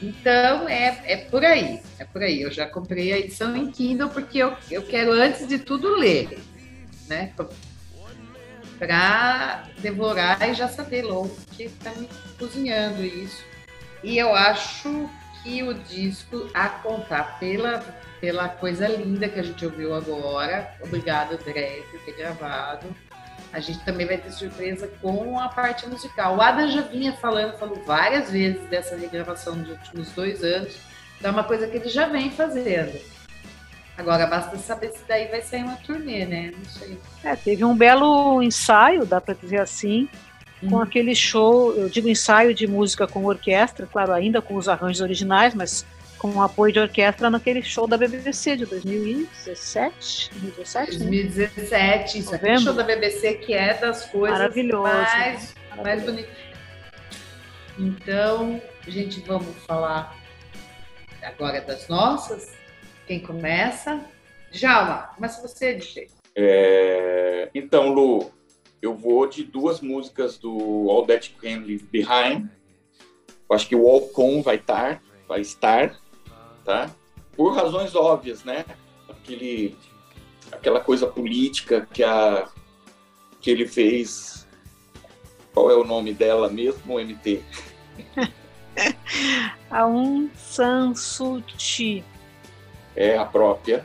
Então, 0.00 0.68
é, 0.68 1.02
é 1.06 1.16
por 1.16 1.44
aí, 1.44 1.82
é 1.98 2.04
por 2.04 2.22
aí. 2.22 2.40
Eu 2.40 2.52
já 2.52 2.66
comprei 2.66 3.12
a 3.12 3.18
edição 3.18 3.54
em 3.56 3.68
Kindle, 3.72 4.08
porque 4.08 4.38
eu, 4.38 4.56
eu 4.70 4.82
quero, 4.84 5.10
antes 5.10 5.48
de 5.48 5.58
tudo, 5.58 5.96
ler, 5.96 6.38
né? 7.08 7.34
Para 8.78 9.64
devorar 9.78 10.48
e 10.48 10.54
já 10.54 10.68
saber 10.68 11.02
logo, 11.02 11.30
porque 11.46 11.64
está 11.64 11.90
me 11.96 12.08
cozinhando 12.38 13.04
isso. 13.04 13.44
E 14.04 14.16
eu 14.16 14.34
acho 14.34 15.10
que 15.42 15.62
o 15.62 15.74
disco, 15.74 16.48
a 16.54 16.68
contar 16.68 17.38
pela, 17.38 17.78
pela 18.20 18.48
coisa 18.48 18.88
linda 18.88 19.28
que 19.28 19.38
a 19.38 19.42
gente 19.42 19.64
ouviu 19.64 19.94
agora, 19.94 20.72
obrigado, 20.82 21.34
André, 21.34 21.82
por 21.90 22.00
ter 22.00 22.12
gravado. 22.12 22.86
A 23.52 23.58
gente 23.58 23.84
também 23.84 24.06
vai 24.06 24.16
ter 24.16 24.30
surpresa 24.30 24.88
com 25.00 25.38
a 25.38 25.48
parte 25.48 25.88
musical. 25.88 26.36
O 26.36 26.40
Adam 26.40 26.70
já 26.70 26.82
vinha 26.82 27.12
falando, 27.14 27.58
falou 27.58 27.82
várias 27.84 28.30
vezes 28.30 28.62
dessa 28.68 28.96
regravação 28.96 29.58
dos 29.58 29.70
últimos 29.70 30.12
dois 30.12 30.44
anos. 30.44 30.76
Então 31.18 31.30
é 31.30 31.34
uma 31.34 31.44
coisa 31.44 31.66
que 31.66 31.76
ele 31.76 31.88
já 31.88 32.06
vem 32.06 32.30
fazendo. 32.30 33.00
Agora 33.98 34.26
basta 34.26 34.56
saber 34.56 34.92
se 34.92 35.04
daí 35.06 35.28
vai 35.28 35.42
sair 35.42 35.62
uma 35.62 35.76
turnê, 35.76 36.24
né? 36.24 36.52
Não 36.56 36.64
sei. 36.64 36.98
É, 37.22 37.36
teve 37.36 37.64
um 37.64 37.76
belo 37.76 38.42
ensaio, 38.42 39.04
dá 39.04 39.20
para 39.20 39.34
dizer 39.34 39.60
assim, 39.60 40.08
com 40.60 40.76
Uhum. 40.76 40.82
aquele 40.82 41.14
show, 41.14 41.72
eu 41.74 41.88
digo 41.88 42.08
ensaio 42.08 42.52
de 42.54 42.66
música 42.66 43.06
com 43.06 43.24
orquestra, 43.24 43.86
claro, 43.86 44.12
ainda 44.12 44.42
com 44.42 44.54
os 44.56 44.68
arranjos 44.68 45.00
originais, 45.00 45.54
mas 45.54 45.86
com 46.18 46.28
o 46.32 46.42
apoio 46.42 46.70
de 46.72 46.78
orquestra 46.78 47.30
naquele 47.30 47.62
show 47.62 47.86
da 47.86 47.96
BBC 47.96 48.56
de 48.58 48.66
2017, 48.66 50.30
2017, 50.32 50.98
né? 50.98 51.04
2017, 51.06 52.18
isso 52.18 52.34
aqui 52.34 52.44
é 52.46 52.48
Novembro. 52.50 52.64
show 52.64 52.74
da 52.74 52.82
BBC 52.82 53.34
que 53.34 53.54
é 53.54 53.72
das 53.74 54.04
coisas 54.06 54.38
Maravilhoso. 54.38 54.82
mais, 54.82 55.54
mais 55.82 56.02
bonitas. 56.02 56.30
Então, 57.78 58.60
gente, 58.86 59.20
vamos 59.20 59.56
falar 59.66 60.14
agora 61.22 61.60
das 61.62 61.88
nossas. 61.88 62.52
Quem 63.06 63.20
começa? 63.20 64.00
Djalma, 64.52 65.10
começa 65.14 65.40
você, 65.40 65.74
DJ. 65.74 66.08
É, 66.36 67.48
Então, 67.54 67.88
Lu, 67.88 68.30
eu 68.82 68.94
vou 68.94 69.26
de 69.26 69.44
duas 69.44 69.80
músicas 69.80 70.38
do 70.38 70.88
All 70.90 71.06
That 71.06 71.32
You 71.32 71.36
Can 71.40 71.64
Leave 71.64 71.84
Behind. 71.90 72.48
Eu 73.48 73.56
acho 73.56 73.68
que 73.68 73.76
o 73.76 73.86
On 73.86 74.42
vai 74.42 74.56
estar, 74.56 75.02
vai 75.28 75.40
estar, 75.40 75.98
tá? 76.64 76.90
Por 77.36 77.54
razões 77.54 77.94
óbvias, 77.94 78.44
né? 78.44 78.64
Aquele, 79.08 79.76
aquela 80.52 80.80
coisa 80.80 81.06
política 81.06 81.86
que, 81.92 82.02
a, 82.02 82.48
que 83.40 83.50
ele 83.50 83.66
fez. 83.66 84.46
Qual 85.52 85.70
é 85.70 85.74
o 85.74 85.84
nome 85.84 86.14
dela 86.14 86.48
mesmo, 86.48 86.98
MT? 86.98 87.42
Aung 89.68 90.30
San 90.34 90.94
Suu 90.94 91.42
Kyi, 91.42 92.04
É 92.96 93.18
a 93.18 93.24
própria. 93.24 93.84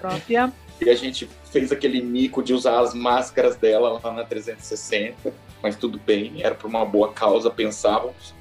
própria. 0.00 0.52
E 0.78 0.90
a 0.90 0.94
gente 0.94 1.26
fez 1.56 1.72
aquele 1.72 2.02
mico 2.02 2.42
de 2.42 2.52
usar 2.52 2.80
as 2.80 2.92
máscaras 2.92 3.56
dela 3.56 3.98
lá 4.04 4.12
na 4.12 4.24
360, 4.24 5.32
mas 5.62 5.74
tudo 5.74 5.98
bem, 5.98 6.42
era 6.42 6.54
por 6.54 6.68
uma 6.68 6.84
boa 6.84 7.14
causa, 7.14 7.48
pensávamos. 7.48 8.34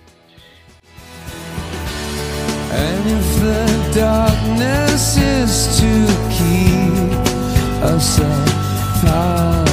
And 2.74 3.08
if 3.08 3.40
the 3.40 3.68
darkness 3.98 5.16
is 5.16 5.80
to 5.80 5.88
keep 6.30 6.92
us 7.86 8.20
apart, 8.20 9.70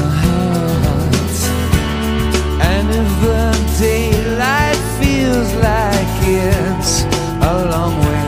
and 2.60 2.88
if 2.90 3.10
the 3.22 3.50
daylight 3.80 4.78
feels 5.00 5.52
like 5.54 6.28
it's 6.28 7.02
a 7.40 7.66
long 7.72 7.98
way 8.06 8.21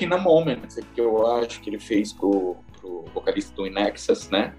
Stuck 0.00 0.02
in 0.02 0.12
a 0.12 0.18
Moment, 0.18 0.68
que 0.94 1.00
eu 1.00 1.26
acho 1.38 1.60
que 1.60 1.68
ele 1.68 1.78
fez 1.78 2.12
pro, 2.12 2.56
pro 2.80 3.04
vocalista 3.14 3.54
do 3.54 3.66
Inexus, 3.66 4.30
né? 4.30 4.54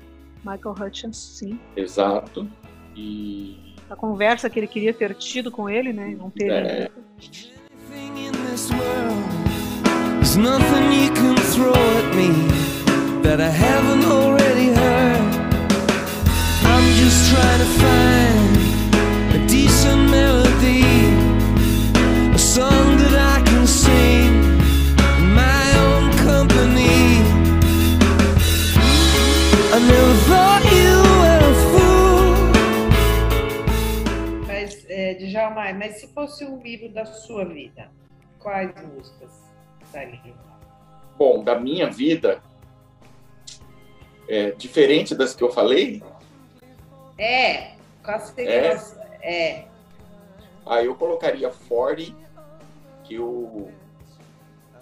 Michael 0.45 0.75
Hutchins, 0.79 1.17
sim. 1.17 1.59
Exato. 1.75 2.47
E 2.95 3.75
A 3.89 3.95
conversa 3.95 4.49
que 4.49 4.59
ele 4.59 4.67
queria 4.67 4.93
ter 4.93 5.15
tido 5.15 5.51
com 5.51 5.69
ele, 5.69 5.91
né? 5.91 6.15
Não 6.17 6.29
teve. 6.29 6.51
É. 6.51 6.91
There's 10.19 10.37
nothing 10.37 10.93
you 10.93 11.11
can 11.13 11.35
throw 11.35 11.73
at 11.73 12.15
me 12.15 12.29
that 13.23 13.41
I 13.41 13.49
haven't 13.49 14.05
already 14.05 14.69
heard. 14.69 15.21
I'm 16.63 16.93
just 16.93 17.31
trying 17.31 17.59
to 17.59 17.65
find 17.65 18.00
fosse 36.21 36.45
um 36.45 36.61
livro 36.61 36.87
da 36.89 37.03
sua 37.03 37.43
vida, 37.45 37.89
quais 38.37 38.71
músicas 38.93 39.31
estariam? 39.81 40.35
bom, 41.17 41.43
da 41.43 41.59
minha 41.59 41.89
vida, 41.89 42.41
é, 44.27 44.51
diferente 44.51 45.15
das 45.15 45.35
que 45.35 45.43
eu 45.43 45.51
falei, 45.51 46.01
É, 47.17 47.73
quais 48.03 48.23
seriam 48.35 48.53
É? 48.53 48.79
É, 49.23 49.65
aí 50.65 50.85
eu 50.85 50.95
colocaria 50.95 51.51
40, 51.67 52.15
que 53.03 53.15
eu, 53.15 53.71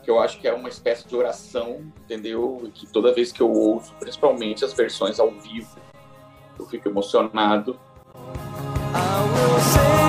que 0.04 0.10
eu 0.10 0.20
acho 0.20 0.40
que 0.40 0.48
é 0.48 0.54
uma 0.54 0.70
espécie 0.70 1.08
de 1.08 1.16
oração, 1.16 1.92
entendeu? 2.04 2.62
E 2.66 2.72
que 2.72 2.88
toda 2.88 3.14
vez 3.14 3.32
que 3.32 3.42
eu 3.42 3.52
ouço, 3.52 3.94
principalmente 4.00 4.64
as 4.64 4.74
versões 4.74 5.20
ao 5.20 5.32
vivo, 5.32 5.78
eu 6.58 6.66
fico 6.66 6.90
emocionado. 6.90 7.80
I 8.92 9.22
will 9.34 9.60
sing, 9.60 10.09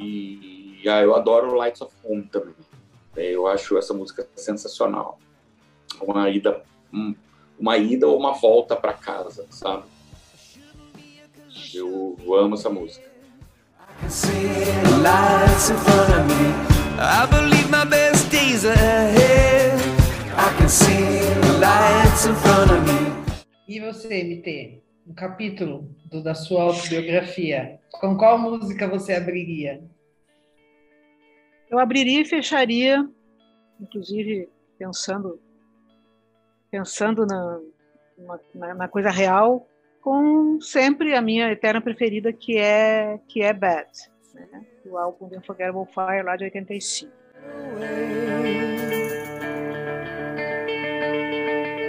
E, 0.00 0.88
ah, 0.88 1.00
eu 1.02 1.14
adoro 1.14 1.54
Lights 1.54 1.80
of 1.80 1.92
Home 2.04 2.24
também. 2.24 2.54
É, 3.16 3.30
eu 3.34 3.46
acho 3.46 3.76
essa 3.78 3.94
música 3.94 4.26
sensacional. 4.36 5.18
Uma 6.00 6.28
ida, 6.30 6.62
um- 6.92 7.14
uma 7.58 7.76
ida 7.76 8.06
ou 8.06 8.18
uma 8.18 8.32
volta 8.32 8.74
para 8.76 8.92
casa, 8.92 9.46
sabe? 9.50 9.84
Eu 11.72 12.16
amo 12.34 12.54
essa 12.54 12.68
música. 12.68 13.08
I 16.98 17.26
believe 17.26 17.70
my 17.70 17.84
best 17.84 18.30
days 18.30 18.64
are 18.64 18.72
ahead. 18.72 19.78
I 20.36 20.54
can 20.58 20.68
see 20.68 21.20
the 21.42 21.58
lights 21.60 22.26
in 22.26 22.34
front 22.36 22.70
of 22.70 22.80
me. 22.86 23.14
E 23.68 23.80
você, 23.80 24.22
MT? 24.22 24.82
Um 25.06 25.14
capítulo 25.14 25.88
do- 26.10 26.22
da 26.22 26.34
sua 26.34 26.62
autobiografia. 26.62 27.78
Com 28.00 28.16
qual 28.16 28.38
música 28.38 28.88
você 28.88 29.14
abriria? 29.14 29.82
Eu 31.70 31.78
abriria 31.78 32.20
e 32.20 32.24
fecharia, 32.24 33.06
inclusive 33.80 34.48
pensando 34.78 35.40
pensando 36.70 37.24
na, 37.24 37.60
na- 38.54 38.74
na, 38.74 38.88
coisa 38.88 39.08
real, 39.10 39.68
com 40.02 40.60
sempre 40.60 41.14
a 41.14 41.22
minha 41.22 41.50
eterna 41.52 41.80
preferida, 41.80 42.32
que 42.32 42.56
é 42.58 43.18
que 43.28 43.42
é 43.42 43.52
Bad, 43.52 43.88
né? 44.34 44.64
Do 44.84 44.98
álbum 44.98 45.28
The 45.28 45.38
Unforgettable 45.38 45.86
Fire, 45.86 46.22
lá 46.22 46.36
de 46.36 46.44
85. 46.44 47.10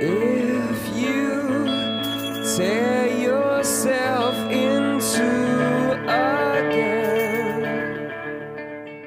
If 0.02 0.98
you 0.98 1.36
tear 2.56 3.08
yourself 3.22 4.36
into 4.52 5.24
again. 6.08 7.64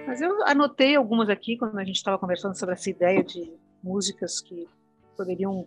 Mas 0.07 0.21
eu 0.21 0.45
anotei 0.45 0.95
algumas 0.97 1.29
aqui 1.29 1.57
quando 1.57 1.79
a 1.79 1.85
gente 1.85 1.97
estava 1.97 2.19
conversando 2.19 2.59
sobre 2.59 2.75
essa 2.75 2.91
ideia 2.91 3.25
de 3.25 3.53
músicas 3.83 4.41
que 4.41 4.69
poderiam 5.17 5.67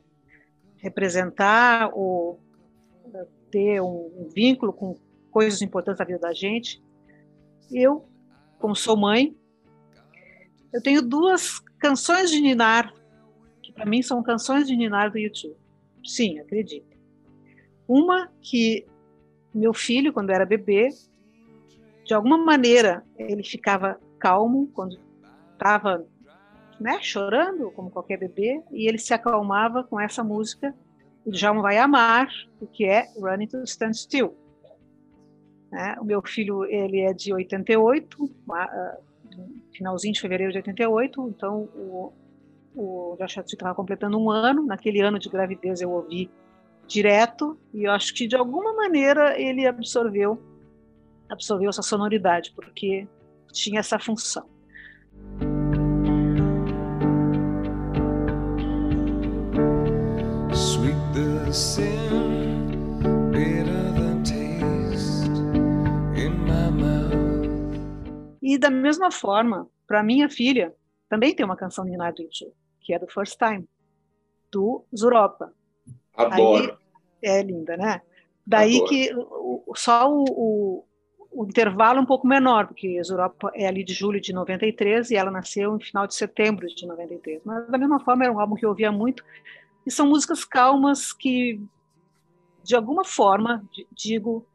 representar 0.78 1.92
ou 1.94 2.40
eh, 3.14 3.28
ter 3.52 3.82
um, 3.82 4.12
um 4.18 4.30
vínculo 4.34 4.74
com 4.74 4.96
coisas 5.32 5.62
importantes 5.62 6.00
da 6.00 6.06
vida 6.06 6.20
da 6.20 6.34
gente. 6.34 6.82
Eu, 7.72 8.06
como 8.62 8.76
sou 8.76 8.96
mãe, 8.96 9.36
eu 10.72 10.82
tenho 10.82 11.02
duas 11.02 11.60
canções 11.80 12.30
de 12.30 12.40
ninar 12.40 12.94
que 13.62 13.74
para 13.74 13.86
mim 13.86 14.02
são 14.02 14.22
canções 14.22 14.68
de 14.68 14.76
ninar 14.76 15.12
do 15.12 15.18
YouTube. 15.18 15.56
Sim, 16.06 16.40
acredito. 16.40 16.98
Uma 17.88 18.30
que 18.42 18.86
meu 19.54 19.74
filho, 19.74 20.14
quando 20.14 20.30
era 20.30 20.46
bebê, 20.46 20.90
de 22.06 22.14
alguma 22.14 22.38
maneira 22.38 23.04
ele 23.18 23.44
ficava 23.44 24.00
calmo 24.20 24.70
quando 24.74 24.98
estava 25.54 26.06
né, 26.80 27.00
chorando, 27.02 27.72
como 27.72 27.92
qualquer 27.92 28.18
bebê, 28.18 28.62
e 28.72 28.88
ele 28.88 28.98
se 28.98 29.14
acalmava 29.14 29.84
com 29.84 30.00
essa 30.00 30.24
música, 30.24 30.74
o 31.24 31.32
Djalma 31.32 31.62
vai 31.62 31.78
amar, 31.78 32.28
o 32.60 32.66
que 32.66 32.86
é 32.86 33.08
Running 33.20 33.48
to 33.48 33.64
Stand 33.64 33.94
Still. 33.94 34.36
Né? 35.72 35.96
O 36.00 36.04
meu 36.04 36.22
filho 36.22 36.66
ele 36.66 37.00
é 37.00 37.14
de 37.14 37.34
88, 37.34 38.30
ma- 38.46 38.66
ah, 38.66 38.98
finalzinho 39.74 40.14
de 40.14 40.20
fevereiro 40.20 40.52
de 40.52 40.58
88, 40.60 41.30
então 41.30 41.70
o, 41.76 42.14
o 42.76 43.14
Hutcherson 43.14 43.42
estava 43.44 43.74
completando 43.74 44.20
um 44.20 44.30
ano. 44.30 44.66
Naquele 44.66 45.02
ano 45.02 45.18
de 45.18 45.30
gravidez 45.30 45.82
eu 45.82 45.90
ouvi 45.92 46.30
direto 46.88 47.58
e 47.74 47.86
eu 47.86 47.92
acho 47.92 48.14
que 48.14 48.28
de 48.28 48.36
alguma 48.36 48.74
maneira 48.74 49.40
ele 49.40 49.66
absorveu 49.66 50.42
absorveu 51.30 51.70
essa 51.70 51.82
sonoridade 51.82 52.52
porque 52.54 53.08
tinha 53.54 53.80
essa 53.80 53.98
função. 53.98 54.46
Sweet 60.54 60.98
the 61.14 61.52
E 68.52 68.58
da 68.58 68.70
mesma 68.70 69.10
forma, 69.12 69.70
para 69.88 70.04
minha 70.04 70.28
filha, 70.30 70.76
também 71.08 71.34
tem 71.34 71.46
uma 71.46 71.56
canção 71.56 71.86
de 71.86 71.96
Night 71.96 72.22
Two, 72.38 72.52
que 72.82 72.94
é 72.94 73.00
do 73.00 73.08
First 73.08 73.38
Time, 73.38 73.66
do 74.52 74.84
Zuropa. 74.94 75.54
Adoro. 76.18 76.78
É 77.22 77.42
linda, 77.42 77.78
né? 77.78 78.02
Daí 78.46 78.76
Adoro. 78.76 78.90
que 78.90 79.14
o- 79.16 79.72
só 79.74 80.12
o, 80.12 80.26
o, 80.28 80.86
o 81.32 81.46
intervalo 81.46 82.00
é 82.00 82.02
um 82.02 82.06
pouco 82.06 82.28
menor, 82.28 82.68
porque 82.68 83.02
Zuropa 83.02 83.50
é 83.56 83.66
ali 83.68 83.86
de 83.86 83.94
julho 83.94 84.20
de 84.20 84.34
93 84.34 85.12
e 85.12 85.16
ela 85.16 85.32
nasceu 85.32 85.78
em 85.78 85.80
final 85.80 86.06
de 86.06 86.14
setembro 86.16 86.68
de 86.68 86.86
93. 86.86 87.42
Mas 87.46 87.68
da 87.70 87.78
mesma 87.78 88.02
forma 88.02 88.26
era 88.26 88.34
um 88.34 88.40
álbum 88.42 88.56
que 88.56 88.66
eu 88.66 88.70
ouvia 88.70 88.92
muito. 88.92 89.24
E 89.86 89.90
são 89.92 90.08
músicas 90.08 90.44
calmas 90.44 91.14
que, 91.14 91.62
de 92.64 92.76
alguma 92.76 93.06
forma, 93.06 93.64
di- 93.72 93.88
digo, 93.94 94.46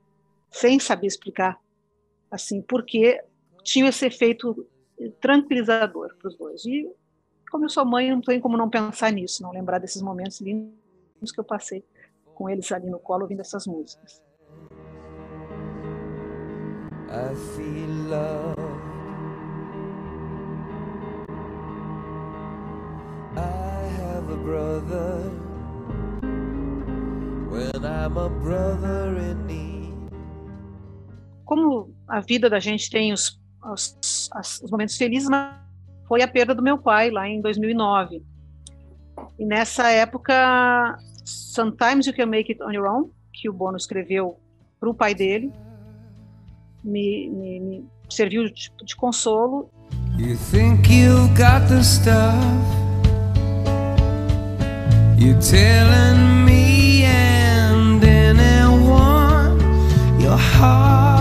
sem 0.50 0.78
saber 0.78 1.06
explicar, 1.06 1.58
assim, 2.30 2.60
porque 2.60 3.24
tinham 3.66 3.88
esse 3.88 4.06
efeito 4.06 4.66
tranquilizador 5.20 6.14
para 6.16 6.28
os 6.28 6.36
dois. 6.36 6.64
E 6.64 6.88
como 7.50 7.64
eu 7.64 7.68
sou 7.68 7.84
mãe, 7.84 8.10
não 8.10 8.20
tem 8.20 8.40
como 8.40 8.56
não 8.56 8.70
pensar 8.70 9.12
nisso, 9.12 9.42
não 9.42 9.50
lembrar 9.50 9.78
desses 9.78 10.00
momentos 10.00 10.40
lindos 10.40 11.32
que 11.34 11.40
eu 11.40 11.44
passei 11.44 11.84
com 12.34 12.48
eles 12.48 12.70
ali 12.70 12.88
no 12.88 12.98
colo 12.98 13.22
ouvindo 13.22 13.40
essas 13.40 13.66
músicas. 13.66 14.22
I 17.08 17.34
feel 17.54 17.90
love. 18.08 18.56
I 23.36 23.86
have 24.00 24.30
a 24.30 24.36
brother. 24.36 25.30
When 27.50 27.84
I'm 27.84 28.18
a 28.18 28.28
brother 28.28 29.16
in 29.18 29.46
need. 29.46 29.94
Como 31.44 31.94
a 32.08 32.20
vida 32.20 32.50
da 32.50 32.58
gente 32.58 32.90
tem 32.90 33.12
os, 33.12 33.40
os, 33.72 34.28
as- 34.32 34.60
os 34.62 34.70
momentos 34.70 34.96
felizes, 34.96 35.28
mas 35.28 35.54
foi 36.08 36.22
a 36.22 36.28
perda 36.28 36.54
do 36.54 36.62
meu 36.62 36.78
pai 36.78 37.10
lá 37.10 37.28
em 37.28 37.40
2009. 37.40 38.22
E 39.38 39.44
nessa 39.46 39.88
época, 39.90 40.98
Sometimes 41.24 42.06
You 42.06 42.14
Can 42.14 42.26
Make 42.26 42.52
It 42.52 42.62
On 42.62 42.70
Your 42.72 42.86
Own, 42.86 43.10
que 43.32 43.48
o 43.48 43.52
Bono 43.52 43.76
escreveu 43.76 44.38
para 44.78 44.88
o 44.90 44.94
pai 44.94 45.14
dele, 45.14 45.52
me, 46.84 47.28
me- 47.30 47.60
me 47.60 47.84
serviu 48.08 48.44
de, 48.44 48.70
de 48.84 48.94
consolo 48.96 49.70
You 50.18 50.36
think 50.50 50.88
you've 50.90 51.28
got 51.36 51.66
the 51.68 51.82
stuff. 51.82 52.34
You're 55.18 55.40
telling 55.40 56.44
me 56.44 57.04
and 57.04 58.02
anyone 58.04 59.58
you're 60.20 60.36
hard 60.36 61.15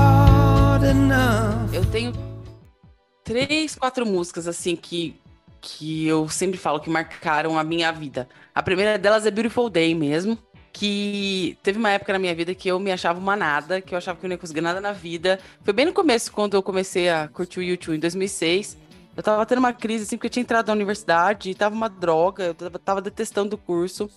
três, 3.26 3.76
quatro 3.76 4.06
músicas 4.06 4.48
assim 4.48 4.76
que, 4.76 5.20
que 5.60 6.08
eu 6.08 6.30
sempre 6.30 6.58
falo 6.58 6.80
que 6.80 6.90
marcaram 6.90 7.58
a 7.60 7.64
minha 7.64 7.92
vida. 7.92 8.30
A 8.54 8.64
primeira 8.64 8.98
delas 8.98 9.26
é 9.26 9.32
Beautiful 9.32 9.70
Day 9.70 9.94
mesmo. 9.94 10.38
Que 10.72 11.58
teve 11.64 11.80
uma 11.80 11.90
época 11.90 12.12
na 12.12 12.20
minha 12.20 12.36
vida 12.36 12.54
que 12.54 12.68
eu 12.68 12.78
me 12.78 12.92
achava 12.92 13.18
uma 13.18 13.36
nada, 13.36 13.80
que 13.80 13.94
eu 13.94 13.98
achava 13.98 14.20
que 14.20 14.26
eu 14.26 14.28
não 14.28 14.34
ia 14.34 14.38
conseguir 14.38 14.60
nada 14.60 14.82
na 14.82 14.92
vida. 14.92 15.40
Foi 15.64 15.74
bem 15.74 15.86
no 15.86 15.94
começo, 15.94 16.32
quando 16.34 16.54
eu 16.54 16.62
comecei 16.62 17.10
a 17.10 17.30
curtir 17.30 17.60
o 17.60 17.64
YouTube, 17.64 17.96
em 17.96 18.00
2006. 18.00 18.78
Eu 19.16 19.24
tava 19.24 19.46
tendo 19.46 19.60
uma 19.60 19.72
crise, 19.72 20.04
assim, 20.04 20.18
porque 20.18 20.28
eu 20.28 20.32
tinha 20.32 20.42
entrado 20.42 20.68
na 20.68 20.74
universidade 20.74 21.56
tava 21.56 21.74
uma 21.74 21.88
droga, 21.88 22.54
eu 22.60 22.80
tava 22.80 23.02
detestando 23.02 23.56
o 23.56 23.58
curso. 23.58 24.10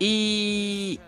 E, 0.00 1.00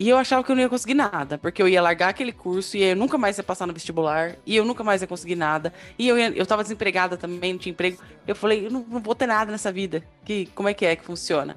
e 0.00 0.08
eu 0.08 0.16
achava 0.16 0.42
que 0.42 0.50
eu 0.50 0.56
não 0.56 0.62
ia 0.62 0.68
conseguir 0.70 0.94
nada, 0.94 1.36
porque 1.36 1.60
eu 1.60 1.68
ia 1.68 1.82
largar 1.82 2.08
aquele 2.08 2.32
curso 2.32 2.74
e 2.74 2.82
eu 2.82 2.96
nunca 2.96 3.18
mais 3.18 3.36
ia 3.36 3.44
passar 3.44 3.66
no 3.66 3.74
vestibular, 3.74 4.34
e 4.46 4.56
eu 4.56 4.64
nunca 4.64 4.82
mais 4.82 5.02
ia 5.02 5.06
conseguir 5.06 5.36
nada. 5.36 5.74
E 5.98 6.08
eu, 6.08 6.18
ia, 6.18 6.30
eu 6.30 6.46
tava 6.46 6.62
desempregada 6.62 7.18
também, 7.18 7.52
não 7.52 7.60
tinha 7.60 7.70
emprego. 7.70 7.98
Eu 8.26 8.34
falei, 8.34 8.64
eu 8.64 8.70
não, 8.70 8.82
não 8.88 8.98
vou 8.98 9.14
ter 9.14 9.26
nada 9.26 9.52
nessa 9.52 9.70
vida. 9.70 10.02
Que, 10.24 10.46
como 10.54 10.70
é 10.70 10.72
que 10.72 10.86
é 10.86 10.96
que 10.96 11.04
funciona? 11.04 11.54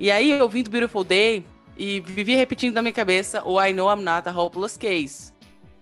E 0.00 0.10
aí 0.10 0.30
eu 0.30 0.48
vim 0.48 0.62
do 0.62 0.70
Beautiful 0.70 1.04
Day 1.04 1.44
e 1.76 2.00
vivi 2.00 2.34
repetindo 2.34 2.74
na 2.74 2.80
minha 2.80 2.94
cabeça 2.94 3.44
o 3.44 3.62
I 3.62 3.74
know 3.74 3.94
I'm 3.94 4.02
not 4.02 4.26
a 4.26 4.32
hopeless 4.32 4.78
case. 4.78 5.30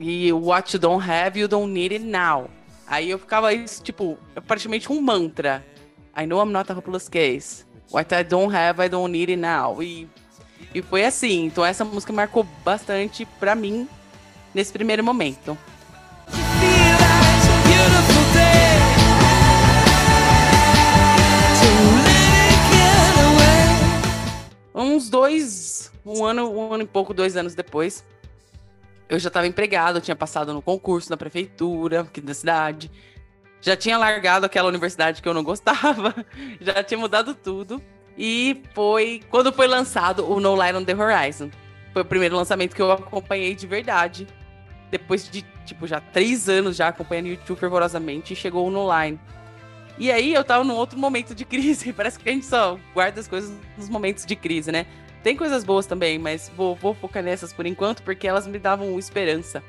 E 0.01 0.33
What 0.33 0.75
you 0.75 0.81
don't 0.81 1.09
have, 1.09 1.39
you 1.39 1.47
don't 1.47 1.73
need 1.73 1.95
it 1.95 2.05
now. 2.05 2.51
Aí 2.89 3.09
eu 3.09 3.21
ficava 3.21 3.53
isso, 3.53 3.85
tipo, 3.85 4.19
praticamente 4.49 4.91
um 4.91 5.01
mantra. 5.01 5.65
I 6.21 6.27
know 6.27 6.45
I'm 6.45 6.51
not 6.51 6.73
a 6.73 6.75
hopeless 6.75 7.09
case. 7.09 7.65
What 7.93 8.13
I 8.13 8.25
don't 8.25 8.53
have, 8.53 8.85
I 8.85 8.89
don't 8.89 9.13
need 9.13 9.31
it 9.31 9.41
now. 9.41 9.81
E, 9.81 10.09
e 10.75 10.83
foi 10.83 11.05
assim. 11.05 11.47
Então 11.47 11.65
essa 11.65 11.85
música 11.85 12.13
marcou 12.13 12.45
bastante 12.65 13.25
pra 13.39 13.55
mim 13.55 13.89
nesse 14.55 14.73
primeiro 14.73 15.03
momento. 15.05 15.57
Uns 24.75 25.11
dois, 25.11 25.93
um 26.07 26.25
ano, 26.25 26.51
um 26.51 26.73
ano 26.73 26.85
e 26.85 26.87
pouco, 26.87 27.13
dois 27.13 27.37
anos 27.37 27.55
depois, 27.55 28.05
eu 29.09 29.19
já 29.19 29.29
estava 29.29 29.47
empregado, 29.47 29.99
eu 29.99 30.01
tinha 30.01 30.17
passado 30.17 30.55
no 30.55 30.63
concurso 30.63 31.11
na 31.11 31.17
prefeitura 31.17 32.03
aqui 32.03 32.21
da 32.21 32.33
cidade. 32.33 32.91
Já 33.61 33.77
tinha 33.77 33.99
largado 33.99 34.47
aquela 34.47 34.69
universidade 34.69 35.21
que 35.21 35.29
eu 35.29 35.35
não 35.35 35.45
gostava, 35.45 36.15
já 36.61 36.83
tinha 36.83 36.97
mudado 36.97 37.35
tudo. 37.35 37.83
E 38.23 38.61
foi 38.75 39.23
quando 39.31 39.51
foi 39.51 39.67
lançado 39.67 40.31
o 40.31 40.39
No 40.41 40.55
Light 40.55 40.77
on 40.77 40.85
the 40.85 40.95
Horizon. 40.95 41.49
Foi 41.91 42.03
o 42.03 42.05
primeiro 42.05 42.37
lançamento 42.37 42.77
que 42.77 42.83
eu 42.83 42.93
acompanhei 42.93 43.55
de 43.55 43.67
verdade. 43.67 44.29
Depois 44.91 45.27
de, 45.27 45.41
tipo, 45.65 45.87
já 45.87 46.03
três 46.03 46.47
anos 46.47 46.77
já 46.77 46.89
acompanhando 46.89 47.25
o 47.25 47.29
YouTube 47.31 47.59
fervorosamente, 47.59 48.37
chegou 48.37 48.69
o 48.69 48.71
No 48.71 48.87
Line. 48.87 49.19
E 49.99 50.13
aí 50.13 50.35
eu 50.35 50.45
tava 50.45 50.63
num 50.65 50.75
outro 50.75 50.99
momento 50.99 51.35
de 51.35 51.47
crise. 51.47 51.91
Parece 51.97 52.19
que 52.19 52.29
a 52.29 52.33
gente 52.33 52.45
só 52.45 52.79
guarda 52.93 53.19
as 53.19 53.27
coisas 53.27 53.57
nos 53.79 53.89
momentos 53.89 54.27
de 54.27 54.37
crise, 54.37 54.71
né? 54.71 54.85
Tem 55.23 55.35
coisas 55.35 55.65
boas 55.65 55.87
também, 55.87 56.19
mas 56.19 56.53
vou, 56.55 56.77
vou 56.77 56.93
focar 56.93 57.23
nessas 57.23 57.55
por 57.55 57.65
enquanto, 57.65 58.03
porque 58.03 58.29
elas 58.29 58.47
me 58.47 58.59
davam 58.59 58.99
esperança. 58.99 59.63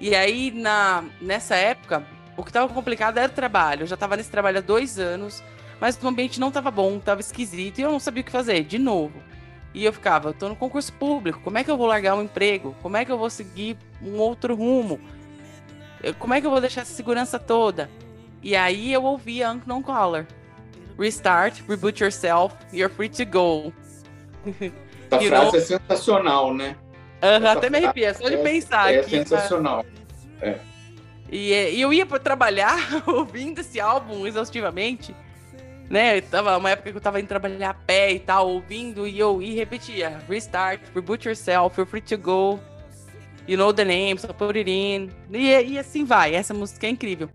E 0.00 0.14
aí, 0.14 0.52
na, 0.52 1.02
nessa 1.20 1.56
época, 1.56 2.06
o 2.36 2.44
que 2.44 2.52
tava 2.52 2.72
complicado 2.72 3.18
era 3.18 3.32
o 3.32 3.34
trabalho. 3.34 3.82
Eu 3.82 3.86
já 3.88 3.96
tava 3.96 4.16
nesse 4.16 4.30
trabalho 4.30 4.58
há 4.58 4.60
dois 4.60 4.96
anos, 4.96 5.42
mas 5.84 6.02
o 6.02 6.08
ambiente 6.08 6.40
não 6.40 6.50
tava 6.50 6.70
bom, 6.70 6.98
tava 6.98 7.20
esquisito, 7.20 7.78
e 7.78 7.82
eu 7.82 7.92
não 7.92 8.00
sabia 8.00 8.22
o 8.22 8.24
que 8.24 8.32
fazer, 8.32 8.64
de 8.64 8.78
novo. 8.78 9.22
E 9.74 9.84
eu 9.84 9.92
ficava, 9.92 10.30
eu 10.30 10.32
tô 10.32 10.48
no 10.48 10.56
concurso 10.56 10.90
público, 10.94 11.40
como 11.44 11.58
é 11.58 11.62
que 11.62 11.70
eu 11.70 11.76
vou 11.76 11.86
largar 11.86 12.14
um 12.14 12.22
emprego? 12.22 12.74
Como 12.80 12.96
é 12.96 13.04
que 13.04 13.12
eu 13.12 13.18
vou 13.18 13.28
seguir 13.28 13.76
um 14.00 14.16
outro 14.16 14.54
rumo? 14.54 14.98
Como 16.18 16.32
é 16.32 16.40
que 16.40 16.46
eu 16.46 16.50
vou 16.50 16.58
deixar 16.58 16.80
essa 16.80 16.94
segurança 16.94 17.38
toda? 17.38 17.90
E 18.42 18.56
aí 18.56 18.94
eu 18.94 19.04
ouvi 19.04 19.42
a 19.42 19.50
Unknown 19.50 19.82
Caller. 19.82 20.26
Restart, 20.98 21.60
reboot 21.68 22.02
yourself, 22.02 22.56
you're 22.72 22.88
free 22.94 23.10
to 23.10 23.26
go. 23.26 23.70
Essa 25.10 25.22
You 25.22 25.28
frase 25.28 25.44
know- 25.50 25.54
é 25.56 25.60
sensacional, 25.60 26.54
né? 26.54 26.76
Essa 27.20 27.52
até 27.52 27.68
me 27.68 27.76
arrepia, 27.76 28.14
só 28.14 28.26
de 28.26 28.36
é- 28.36 28.42
pensar 28.42 28.90
É 28.94 29.00
aqui. 29.00 29.10
tá? 29.10 29.16
sensacional. 29.26 29.84
E, 31.30 31.52
é, 31.52 31.70
e 31.72 31.80
eu 31.82 31.92
ia 31.92 32.06
para 32.06 32.18
trabalhar 32.18 32.78
ouvindo 33.06 33.60
esse 33.60 33.78
álbum 33.78 34.26
exaustivamente. 34.26 35.14
Né? 35.88 36.20
Tava 36.22 36.56
uma 36.56 36.70
época 36.70 36.90
que 36.90 36.96
eu 36.96 37.00
tava 37.00 37.20
indo 37.20 37.28
trabalhar 37.28 37.70
a 37.70 37.74
pé 37.74 38.12
e 38.12 38.18
tal, 38.18 38.48
ouvindo, 38.48 39.06
e 39.06 39.18
eu 39.18 39.42
e 39.42 39.54
repetia: 39.54 40.20
Restart, 40.28 40.80
reboot 40.94 41.28
yourself, 41.28 41.78
you're 41.78 41.90
free 41.90 42.00
to 42.00 42.16
go. 42.16 42.58
You 43.46 43.58
know 43.58 43.72
the 43.72 43.84
name, 43.84 44.18
so 44.18 44.32
put 44.32 44.58
it 44.58 44.70
in. 44.70 45.10
E, 45.30 45.72
e 45.72 45.78
assim 45.78 46.04
vai. 46.04 46.34
Essa 46.34 46.54
música 46.54 46.86
é 46.86 46.90
incrível. 46.90 47.28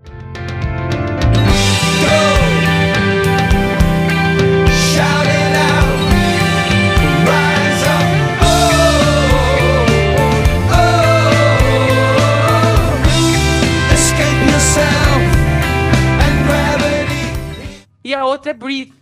E 18.03 18.13
a 18.13 18.25
outra 18.25 18.51
é 18.51 18.53
Breathe, 18.53 18.93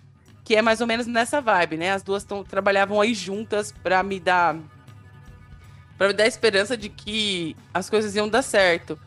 que 0.43 0.55
é 0.55 0.61
mais 0.61 0.81
ou 0.81 0.87
menos 0.87 1.05
nessa 1.05 1.41
vibe, 1.41 1.77
né? 1.77 1.91
As 1.91 2.03
duas 2.03 2.23
tão, 2.23 2.43
trabalhavam 2.43 2.99
aí 2.99 3.13
juntas 3.13 3.71
pra 3.71 4.01
me 4.03 4.19
dar. 4.19 4.55
pra 5.97 6.07
me 6.07 6.13
dar 6.13 6.27
esperança 6.27 6.75
de 6.77 6.89
que 6.89 7.55
as 7.73 7.89
coisas 7.89 8.15
iam 8.15 8.29
dar 8.29 8.41
certo. 8.41 8.97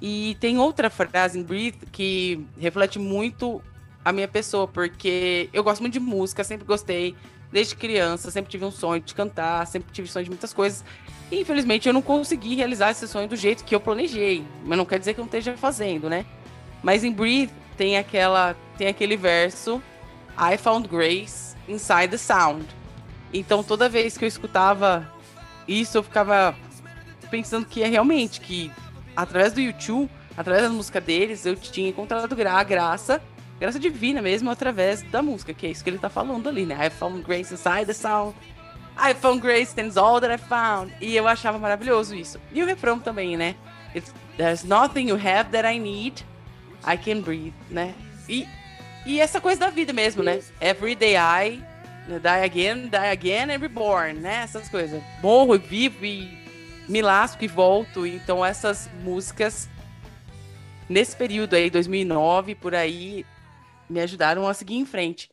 E 0.00 0.36
tem 0.40 0.58
outra 0.58 0.90
frase 0.90 1.38
em 1.38 1.42
Breathe 1.42 1.86
que 1.92 2.44
reflete 2.58 2.98
muito 2.98 3.62
a 4.04 4.12
minha 4.12 4.26
pessoa, 4.26 4.66
porque 4.66 5.48
eu 5.52 5.62
gosto 5.62 5.80
muito 5.80 5.92
de 5.92 6.00
música, 6.00 6.42
sempre 6.42 6.66
gostei, 6.66 7.14
desde 7.52 7.76
criança, 7.76 8.30
sempre 8.30 8.50
tive 8.50 8.64
um 8.64 8.70
sonho 8.72 9.00
de 9.00 9.14
cantar, 9.14 9.64
sempre 9.66 9.92
tive 9.92 10.08
sonho 10.08 10.24
de 10.24 10.30
muitas 10.30 10.52
coisas. 10.52 10.84
E 11.30 11.40
infelizmente 11.40 11.88
eu 11.88 11.94
não 11.94 12.02
consegui 12.02 12.56
realizar 12.56 12.90
esse 12.90 13.06
sonho 13.06 13.28
do 13.28 13.36
jeito 13.36 13.64
que 13.64 13.74
eu 13.74 13.80
planejei, 13.80 14.44
mas 14.64 14.76
não 14.76 14.84
quer 14.84 14.98
dizer 14.98 15.14
que 15.14 15.20
eu 15.20 15.22
não 15.22 15.28
esteja 15.28 15.56
fazendo, 15.56 16.10
né? 16.10 16.26
Mas 16.82 17.04
em 17.04 17.12
Breathe 17.12 17.52
tem 17.76 17.96
aquela 17.96 18.56
tem 18.82 18.88
aquele 18.88 19.16
verso 19.16 19.80
I 20.36 20.56
found 20.56 20.88
grace 20.88 21.54
inside 21.68 22.08
the 22.08 22.18
sound. 22.18 22.66
Então 23.32 23.62
toda 23.62 23.88
vez 23.88 24.18
que 24.18 24.24
eu 24.24 24.28
escutava 24.28 25.08
isso, 25.68 25.98
eu 25.98 26.02
ficava 26.02 26.56
pensando 27.30 27.64
que 27.64 27.80
é 27.80 27.86
realmente 27.86 28.40
que 28.40 28.72
através 29.14 29.52
do 29.52 29.60
YouTube, 29.60 30.10
através 30.36 30.64
da 30.64 30.70
música 30.70 31.00
deles, 31.00 31.46
eu 31.46 31.54
tinha 31.54 31.90
encontrado 31.90 32.34
a 32.34 32.62
graça, 32.64 33.22
graça 33.60 33.78
divina 33.78 34.20
mesmo, 34.20 34.50
através 34.50 35.02
da 35.02 35.22
música, 35.22 35.54
que 35.54 35.64
é 35.64 35.70
isso 35.70 35.84
que 35.84 35.90
ele 35.90 35.98
tá 35.98 36.08
falando 36.08 36.48
ali, 36.48 36.66
né? 36.66 36.84
I 36.84 36.90
found 36.90 37.22
grace 37.22 37.54
inside 37.54 37.86
the 37.86 37.94
sound. 37.94 38.34
I 38.98 39.14
found 39.14 39.40
grace 39.40 39.80
and 39.80 39.96
all 39.96 40.20
that 40.20 40.34
I 40.34 40.38
found. 40.38 40.92
E 41.00 41.14
eu 41.14 41.28
achava 41.28 41.56
maravilhoso 41.56 42.16
isso. 42.16 42.40
E 42.52 42.60
o 42.60 42.66
refrão 42.66 42.98
também, 42.98 43.36
né? 43.36 43.54
It's, 43.94 44.12
There's 44.36 44.64
nothing 44.64 45.08
you 45.08 45.16
have 45.16 45.52
that 45.52 45.64
I 45.64 45.78
need. 45.78 46.24
I 46.84 46.96
can 46.96 47.20
breathe, 47.20 47.54
né? 47.70 47.94
E, 48.28 48.46
e 49.04 49.20
essa 49.20 49.40
coisa 49.40 49.60
da 49.60 49.70
vida 49.70 49.92
mesmo, 49.92 50.22
né? 50.22 50.40
Every 50.60 50.94
day 50.94 51.16
I 51.16 51.62
die 52.08 52.44
again, 52.44 52.88
die 52.88 52.96
again 52.96 53.50
and 53.50 53.58
reborn, 53.58 54.20
né? 54.20 54.42
Essas 54.42 54.68
coisas. 54.68 55.02
Morro 55.22 55.54
e 55.54 55.58
vivo 55.58 56.04
e 56.04 56.38
me 56.88 57.00
lasco 57.00 57.44
e 57.44 57.48
volto. 57.48 58.06
Então 58.06 58.44
essas 58.44 58.88
músicas 59.02 59.68
nesse 60.88 61.16
período 61.16 61.54
aí, 61.54 61.70
2009, 61.70 62.54
por 62.54 62.74
aí, 62.74 63.24
me 63.88 64.00
ajudaram 64.00 64.46
a 64.46 64.54
seguir 64.54 64.76
em 64.76 64.86
frente. 64.86 65.30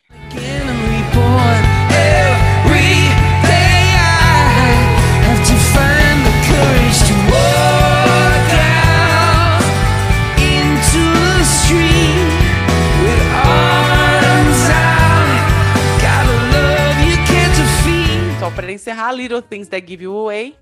Para 18.59 18.73
encerrar, 18.73 19.13
Little 19.13 19.41
Things 19.41 19.69
That 19.69 19.87
Give 19.87 20.03
You 20.03 20.17
Away, 20.17 20.55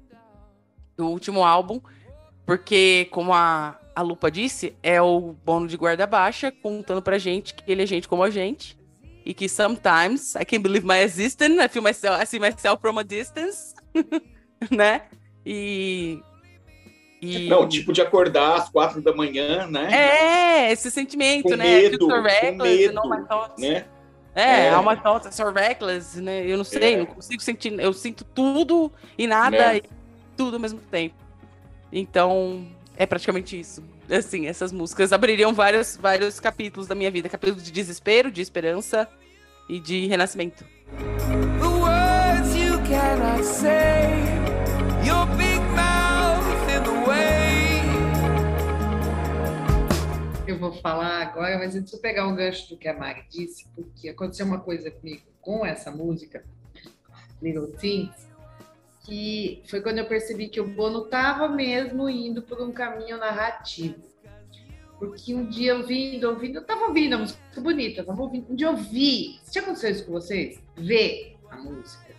do 0.95 1.07
último 1.07 1.43
álbum, 1.43 1.81
porque, 2.45 3.07
como 3.09 3.33
a, 3.33 3.79
a 3.95 4.01
Lupa 4.03 4.29
disse, 4.29 4.75
é 4.83 5.01
o 5.01 5.35
Bono 5.43 5.67
de 5.67 5.75
guarda 5.75 6.05
baixa, 6.05 6.51
contando 6.51 7.01
pra 7.01 7.17
gente 7.17 7.55
que 7.55 7.71
ele 7.71 7.81
é 7.81 7.85
gente 7.87 8.07
como 8.07 8.21
a 8.21 8.29
gente, 8.29 8.77
e 9.25 9.33
que 9.33 9.49
sometimes 9.49 10.35
I 10.35 10.45
can't 10.45 10.59
believe 10.59 10.85
my 10.85 10.99
existence, 10.99 11.59
I 11.59 11.67
feel 11.67 11.81
myself, 11.81 12.21
I 12.21 12.25
see 12.27 12.39
myself 12.39 12.79
from 12.79 12.99
a 12.99 13.03
distance, 13.03 13.73
né? 14.69 15.01
E. 15.43 16.21
e 17.19 17.49
Não, 17.49 17.67
tipo 17.67 17.91
de 17.91 18.01
acordar 18.01 18.57
às 18.57 18.69
quatro 18.69 19.01
da 19.01 19.13
manhã, 19.13 19.65
né? 19.65 19.89
É, 19.91 20.71
esse 20.71 20.91
sentimento, 20.91 21.49
Com 21.49 21.55
né? 21.55 21.81
medo, 21.81 21.97
so 21.97 22.07
com 22.07 22.21
reckless, 22.21 22.93
medo, 22.93 23.01
né? 23.57 23.85
É, 24.39 24.67
É. 24.67 24.69
alma 24.69 24.95
tonta, 24.95 25.31
so 25.31 25.49
reckless, 25.51 26.21
né? 26.21 26.45
Eu 26.45 26.57
não 26.57 26.63
sei, 26.63 26.93
É. 26.93 26.97
não 26.97 27.05
consigo 27.07 27.41
sentir. 27.41 27.73
Eu 27.79 27.91
sinto 27.93 28.23
tudo 28.23 28.91
e 29.17 29.25
nada, 29.25 29.57
Né? 29.57 29.77
e 29.77 29.83
tudo 30.35 30.55
ao 30.55 30.59
mesmo 30.59 30.79
tempo. 30.91 31.15
Então, 31.91 32.67
é 32.95 33.05
praticamente 33.05 33.59
isso. 33.59 33.83
Assim, 34.09 34.47
essas 34.47 34.71
músicas 34.71 35.11
abririam 35.11 35.53
vários, 35.53 35.97
vários 35.97 36.39
capítulos 36.39 36.87
da 36.87 36.95
minha 36.95 37.09
vida: 37.11 37.27
capítulo 37.27 37.61
de 37.61 37.71
desespero, 37.71 38.29
de 38.31 38.41
esperança 38.41 39.07
e 39.69 39.79
de 39.79 40.05
renascimento. 40.07 40.63
The 41.59 41.67
words 41.67 42.55
you 42.55 42.79
cannot 42.87 43.43
say, 43.43 44.23
your 45.05 45.25
big 45.35 45.46
vou 50.71 50.81
falar 50.81 51.21
agora, 51.21 51.57
mas 51.57 51.75
antes 51.75 51.91
eu 51.93 51.99
pegar 51.99 52.27
um 52.27 52.35
gancho 52.35 52.69
do 52.69 52.77
que 52.77 52.87
a 52.87 52.93
Mari 52.93 53.25
disse, 53.29 53.67
porque 53.75 54.09
aconteceu 54.09 54.45
uma 54.45 54.59
coisa 54.59 54.89
comigo 54.91 55.23
com 55.41 55.65
essa 55.65 55.91
música, 55.91 56.43
Little 57.41 57.67
Things, 57.67 58.27
que 59.03 59.63
foi 59.67 59.81
quando 59.81 59.99
eu 59.99 60.05
percebi 60.05 60.49
que 60.49 60.59
o 60.59 60.67
Bono 60.67 61.05
estava 61.05 61.47
mesmo 61.47 62.09
indo 62.09 62.41
por 62.41 62.61
um 62.61 62.71
caminho 62.71 63.17
narrativo. 63.17 64.05
Porque 64.99 65.33
um 65.33 65.45
dia 65.45 65.71
eu 65.71 65.85
vindo, 65.85 66.27
ouvindo, 66.27 66.55
eu 66.55 66.61
estava 66.61 66.87
ouvindo 66.87 67.13
a 67.13 67.17
música 67.19 67.61
bonita, 67.61 68.03
tava 68.03 68.21
ouvindo, 68.21 68.51
um 68.51 68.55
dia 68.55 68.67
eu 68.67 68.75
vi, 68.75 69.39
já 69.51 69.61
aconteceu 69.61 69.91
isso 69.91 70.05
com 70.05 70.11
vocês? 70.11 70.59
Ver 70.75 71.37
a 71.51 71.57
música. 71.57 72.15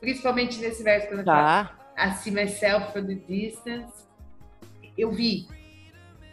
Principalmente 0.00 0.58
nesse 0.58 0.82
verso 0.82 1.08
quando 1.08 1.20
eu 1.20 1.24
falo, 1.24 1.68
Tá. 1.68 1.76
I 1.98 2.12
see 2.12 2.30
myself 2.30 2.92
from 2.92 3.06
the 3.06 3.14
distance. 3.14 4.04
Eu 4.98 5.10
vi. 5.10 5.48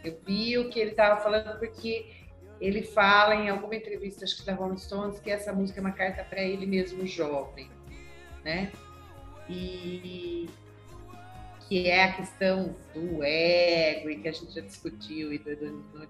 Eu 0.04 0.18
vi 0.24 0.58
o 0.58 0.68
que 0.68 0.78
ele 0.78 0.90
estava 0.90 1.20
falando, 1.20 1.58
porque 1.58 2.06
ele 2.60 2.82
fala 2.82 3.34
em 3.34 3.48
alguma 3.48 3.74
entrevista, 3.74 4.24
acho 4.24 4.36
que 4.36 4.44
da 4.46 4.54
Rolling 4.54 4.76
Stones, 4.78 5.18
que 5.18 5.30
essa 5.30 5.52
música 5.52 5.80
é 5.80 5.82
uma 5.82 5.92
carta 5.92 6.22
para 6.24 6.40
ele 6.42 6.66
mesmo 6.66 7.06
jovem, 7.06 7.70
né? 8.44 8.70
E 9.48 10.48
que 11.68 11.88
é 11.88 12.04
a 12.04 12.12
questão 12.12 12.76
do 12.92 13.22
ego, 13.22 14.10
e 14.10 14.18
que 14.18 14.28
a 14.28 14.32
gente 14.32 14.52
já 14.54 14.60
discutiu, 14.60 15.32
e 15.32 15.38
do, 15.38 15.56
do. 15.56 16.08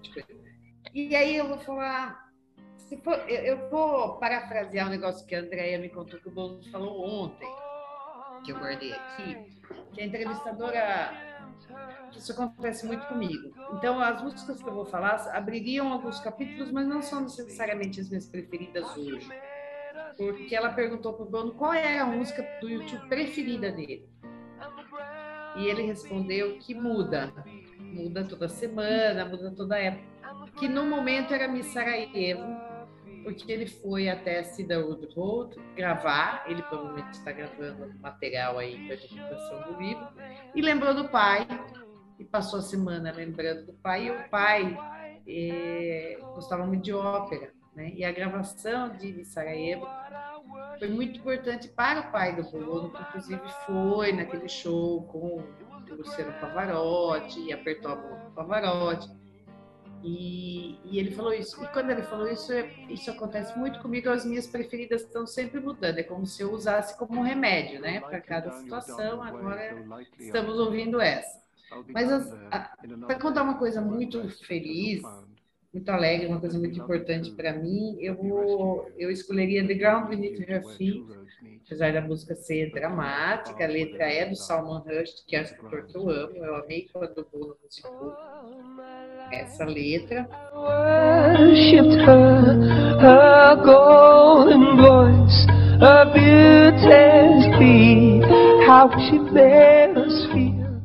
E 0.93 1.15
aí 1.15 1.35
eu 1.37 1.47
vou 1.47 1.57
falar. 1.57 2.29
se 2.77 2.97
for- 2.97 3.23
eu, 3.27 3.41
eu 3.57 3.69
vou 3.69 4.15
parafrasear 4.17 4.87
um 4.87 4.91
negócio 4.91 5.25
que 5.25 5.33
a 5.35 5.39
Andrea 5.39 5.79
me 5.79 5.89
contou 5.89 6.19
que 6.19 6.27
o 6.27 6.31
Bono 6.31 6.61
falou 6.71 7.01
ontem, 7.09 7.47
que 8.43 8.51
eu 8.51 8.59
guardei 8.59 8.93
aqui, 8.93 9.37
que 9.93 10.01
a 10.01 10.05
entrevistadora 10.05 11.34
isso 12.17 12.31
acontece 12.31 12.85
muito 12.85 13.05
comigo. 13.07 13.53
Então, 13.73 13.99
as 13.99 14.21
músicas 14.21 14.61
que 14.61 14.67
eu 14.67 14.73
vou 14.73 14.85
falar 14.85 15.15
abririam 15.33 15.91
alguns 15.91 16.19
capítulos, 16.19 16.71
mas 16.71 16.87
não 16.87 17.01
são 17.01 17.21
necessariamente 17.21 17.99
as 17.99 18.09
minhas 18.09 18.27
preferidas 18.27 18.85
hoje. 18.97 19.29
Porque 20.17 20.55
ela 20.55 20.69
perguntou 20.69 21.13
para 21.13 21.25
o 21.25 21.29
Bono 21.29 21.53
qual 21.53 21.73
é 21.73 21.99
a 21.99 22.05
música 22.05 22.47
do 22.61 22.69
YouTube 22.69 23.07
preferida 23.07 23.71
dele. 23.71 24.07
E 25.57 25.67
ele 25.67 25.83
respondeu 25.83 26.57
que 26.57 26.73
muda. 26.73 27.33
Muda 27.79 28.25
toda 28.25 28.47
semana, 28.47 29.25
muda 29.25 29.51
toda 29.51 29.77
época. 29.77 30.05
Que 30.57 30.67
no 30.67 30.85
momento 30.85 31.33
era 31.33 31.47
Miss 31.47 31.67
Sarajevo, 31.67 32.43
porque 33.25 33.51
ele 33.51 33.65
foi 33.65 34.07
até 34.07 34.43
Cedarwood 34.43 35.07
Road 35.15 35.59
gravar. 35.75 36.45
Ele 36.47 36.61
provavelmente 36.61 37.11
está 37.11 37.31
gravando 37.31 37.91
material 37.99 38.59
aí 38.59 38.85
para 38.85 38.95
divulgação 38.97 39.73
do 39.73 39.81
livro. 39.81 40.07
E 40.53 40.61
lembrou 40.61 40.93
do 40.93 41.09
pai, 41.09 41.47
e 42.19 42.23
passou 42.23 42.59
a 42.59 42.61
semana 42.61 43.11
lembrando 43.11 43.65
do 43.65 43.73
pai. 43.73 44.05
E 44.05 44.11
o 44.11 44.29
pai 44.29 44.77
eh, 45.27 46.19
gostava 46.35 46.67
muito 46.67 46.83
de 46.83 46.93
ópera, 46.93 47.51
né? 47.75 47.91
E 47.95 48.05
a 48.05 48.11
gravação 48.11 48.95
de 48.95 49.25
Sarajevo 49.25 49.87
foi 50.77 50.87
muito 50.87 51.19
importante 51.19 51.67
para 51.67 52.01
o 52.01 52.11
pai 52.11 52.35
do 52.35 52.43
Bono, 52.43 52.91
que 52.91 53.01
inclusive 53.01 53.41
foi 53.65 54.11
naquele 54.11 54.47
show 54.47 55.01
com 55.07 55.37
o 55.37 55.95
Luciano 55.95 56.31
Pavarotti 56.39 57.39
e 57.39 57.53
apertou 57.53 57.91
a 57.91 57.95
mão 57.95 58.25
do 58.25 58.31
Pavarotti. 58.35 59.09
E, 60.07 60.79
e 60.83 60.99
ele 60.99 61.11
falou 61.11 61.33
isso. 61.33 61.63
E 61.63 61.67
quando 61.69 61.89
ele 61.89 62.03
falou 62.03 62.27
isso, 62.29 62.53
é- 62.53 62.75
isso 62.87 63.09
acontece 63.09 63.57
muito 63.57 63.79
comigo. 63.79 64.09
As 64.09 64.25
minhas 64.25 64.47
preferidas 64.47 65.01
estão 65.01 65.25
sempre 65.25 65.59
mudando. 65.59 65.97
É 65.99 66.03
como 66.03 66.25
se 66.27 66.43
eu 66.43 66.51
usasse 66.53 66.97
como 66.97 67.23
remédio, 67.23 67.81
né? 67.81 68.01
Para 68.01 68.21
cada 68.21 68.51
situação. 68.51 69.21
Agora 69.23 69.83
estamos 70.19 70.59
ouvindo 70.59 71.01
essa. 71.01 71.41
Mas 71.93 72.09
para 73.07 73.19
contar 73.19 73.43
uma 73.43 73.57
coisa 73.57 73.81
muito 73.81 74.29
feliz, 74.45 75.23
muito 75.75 75.89
alegre, 75.89 76.27
uma 76.27 76.39
coisa 76.39 76.57
muito 76.57 76.79
importante 76.79 77.31
para 77.31 77.51
mim, 77.51 77.97
eu 77.99 78.15
vou, 78.15 78.89
eu 78.97 79.11
escolheria 79.11 79.67
The 79.67 79.73
Ground 79.73 80.07
Beneath 80.07 80.39
Her 80.49 80.63
Feet, 80.77 81.03
apesar 81.65 81.91
da 81.91 81.99
música 82.01 82.33
ser 82.33 82.71
dramática, 82.71 83.65
a 83.65 83.67
letra 83.67 84.05
é 84.05 84.25
do 84.25 84.35
Salman 84.37 84.79
Rushdie, 84.87 85.25
que 85.27 85.35
é 85.35 85.39
um 85.41 85.43
escritor 85.43 85.85
que 85.85 85.97
eu 85.97 86.09
amo, 86.09 86.35
eu 86.37 86.55
amei 86.55 86.87
quando 86.93 87.17
o 87.17 87.25
Bono 87.29 87.57
musicou 87.61 88.13
essa 89.33 89.65
letra. 89.65 90.29
worshipped 90.53 91.99
her, 91.99 92.55
her 93.01 93.55
golden 93.65 94.77
voice, 94.77 95.45
her 95.81 96.05
beauty's 96.13 97.57
beat, 97.59 98.23
how 98.65 98.89
she 99.09 99.19
made 99.19 99.97
us 99.97 100.25
feel. 100.31 100.79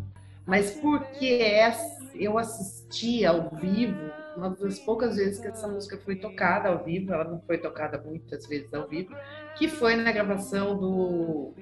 Mas 0.46 0.72
porque 0.72 1.38
essa- 1.40 2.00
eu 2.18 2.36
assisti 2.36 3.24
ao 3.24 3.50
vivo, 3.50 4.10
uma 4.40 4.50
das 4.50 4.78
poucas 4.78 5.16
vezes 5.16 5.38
que 5.38 5.46
essa 5.46 5.68
música 5.68 5.98
foi 5.98 6.16
tocada 6.16 6.68
ao 6.68 6.82
vivo, 6.82 7.12
ela 7.12 7.24
não 7.24 7.40
foi 7.40 7.58
tocada 7.58 7.98
muitas 7.98 8.46
vezes 8.46 8.72
ao 8.72 8.88
vivo, 8.88 9.14
que 9.56 9.68
foi 9.68 9.96
na 9.96 10.10
gravação 10.10 10.78
do 10.78 11.52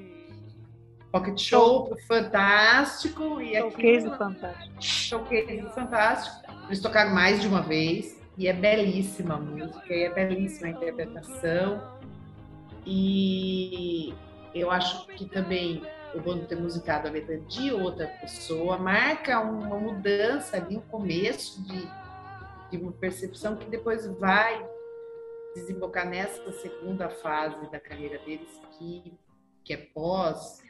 Pocket 1.10 1.40
Show 1.40 1.96
fantástico 2.06 3.40
e 3.40 3.56
aqui 3.56 4.00
Showcase 4.00 4.18
fantástico. 4.18 4.82
Showcase 4.82 5.74
fantástico. 5.74 6.36
Eles 6.66 6.80
tocaram 6.80 7.12
mais 7.12 7.40
de 7.40 7.48
uma 7.48 7.62
vez 7.62 8.16
e 8.36 8.46
é 8.46 8.52
belíssima 8.52 9.34
a 9.34 9.38
música, 9.38 9.92
e 9.92 10.04
é 10.04 10.14
belíssima 10.14 10.68
a 10.68 10.70
interpretação. 10.70 11.82
E 12.86 14.14
eu 14.54 14.70
acho 14.70 15.06
que 15.08 15.26
também 15.26 15.82
o 16.14 16.20
Bono 16.20 16.44
ter 16.46 16.56
musicado 16.56 17.08
a 17.08 17.10
letra 17.10 17.38
de 17.38 17.72
outra 17.72 18.06
pessoa 18.06 18.78
marca 18.78 19.40
uma 19.40 19.76
mudança 19.76 20.56
ali, 20.56 20.76
um 20.76 20.80
começo 20.82 21.62
de, 21.64 21.88
de 22.70 22.76
uma 22.76 22.92
percepção 22.92 23.56
que 23.56 23.66
depois 23.66 24.06
vai 24.18 24.68
desembocar 25.54 26.08
nessa 26.08 26.52
segunda 26.52 27.08
fase 27.08 27.70
da 27.70 27.80
carreira 27.80 28.18
deles, 28.24 28.48
que, 28.78 29.12
que 29.64 29.72
é 29.72 29.76
pós 29.76 30.62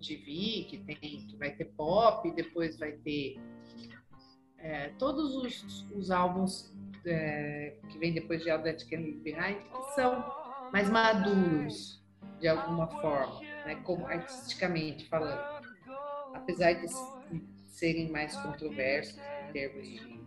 TV, 0.00 0.66
que, 0.68 0.82
tem, 0.84 1.26
que 1.26 1.36
vai 1.36 1.52
ter 1.52 1.66
pop, 1.76 2.30
depois 2.32 2.78
vai 2.78 2.92
ter 2.92 3.40
é, 4.58 4.88
todos 4.98 5.36
os, 5.36 5.90
os 5.92 6.10
álbuns 6.10 6.72
é, 7.04 7.76
que 7.88 7.98
vêm 7.98 8.12
depois 8.12 8.42
de 8.42 8.50
All 8.50 8.62
That 8.62 8.84
Can 8.86 9.02
Behind, 9.22 9.58
que 9.58 9.94
são 9.94 10.24
mais 10.72 10.88
maduros, 10.88 12.02
de 12.40 12.48
alguma 12.48 12.88
forma, 13.00 13.40
né, 13.64 13.76
como 13.84 14.06
artisticamente 14.06 15.08
falando. 15.08 15.62
Apesar 16.34 16.72
de 16.72 16.86
serem 17.68 18.10
mais 18.10 18.36
controversos 18.36 19.18
em 19.48 19.52
termos 19.52 19.88
de 19.88 20.22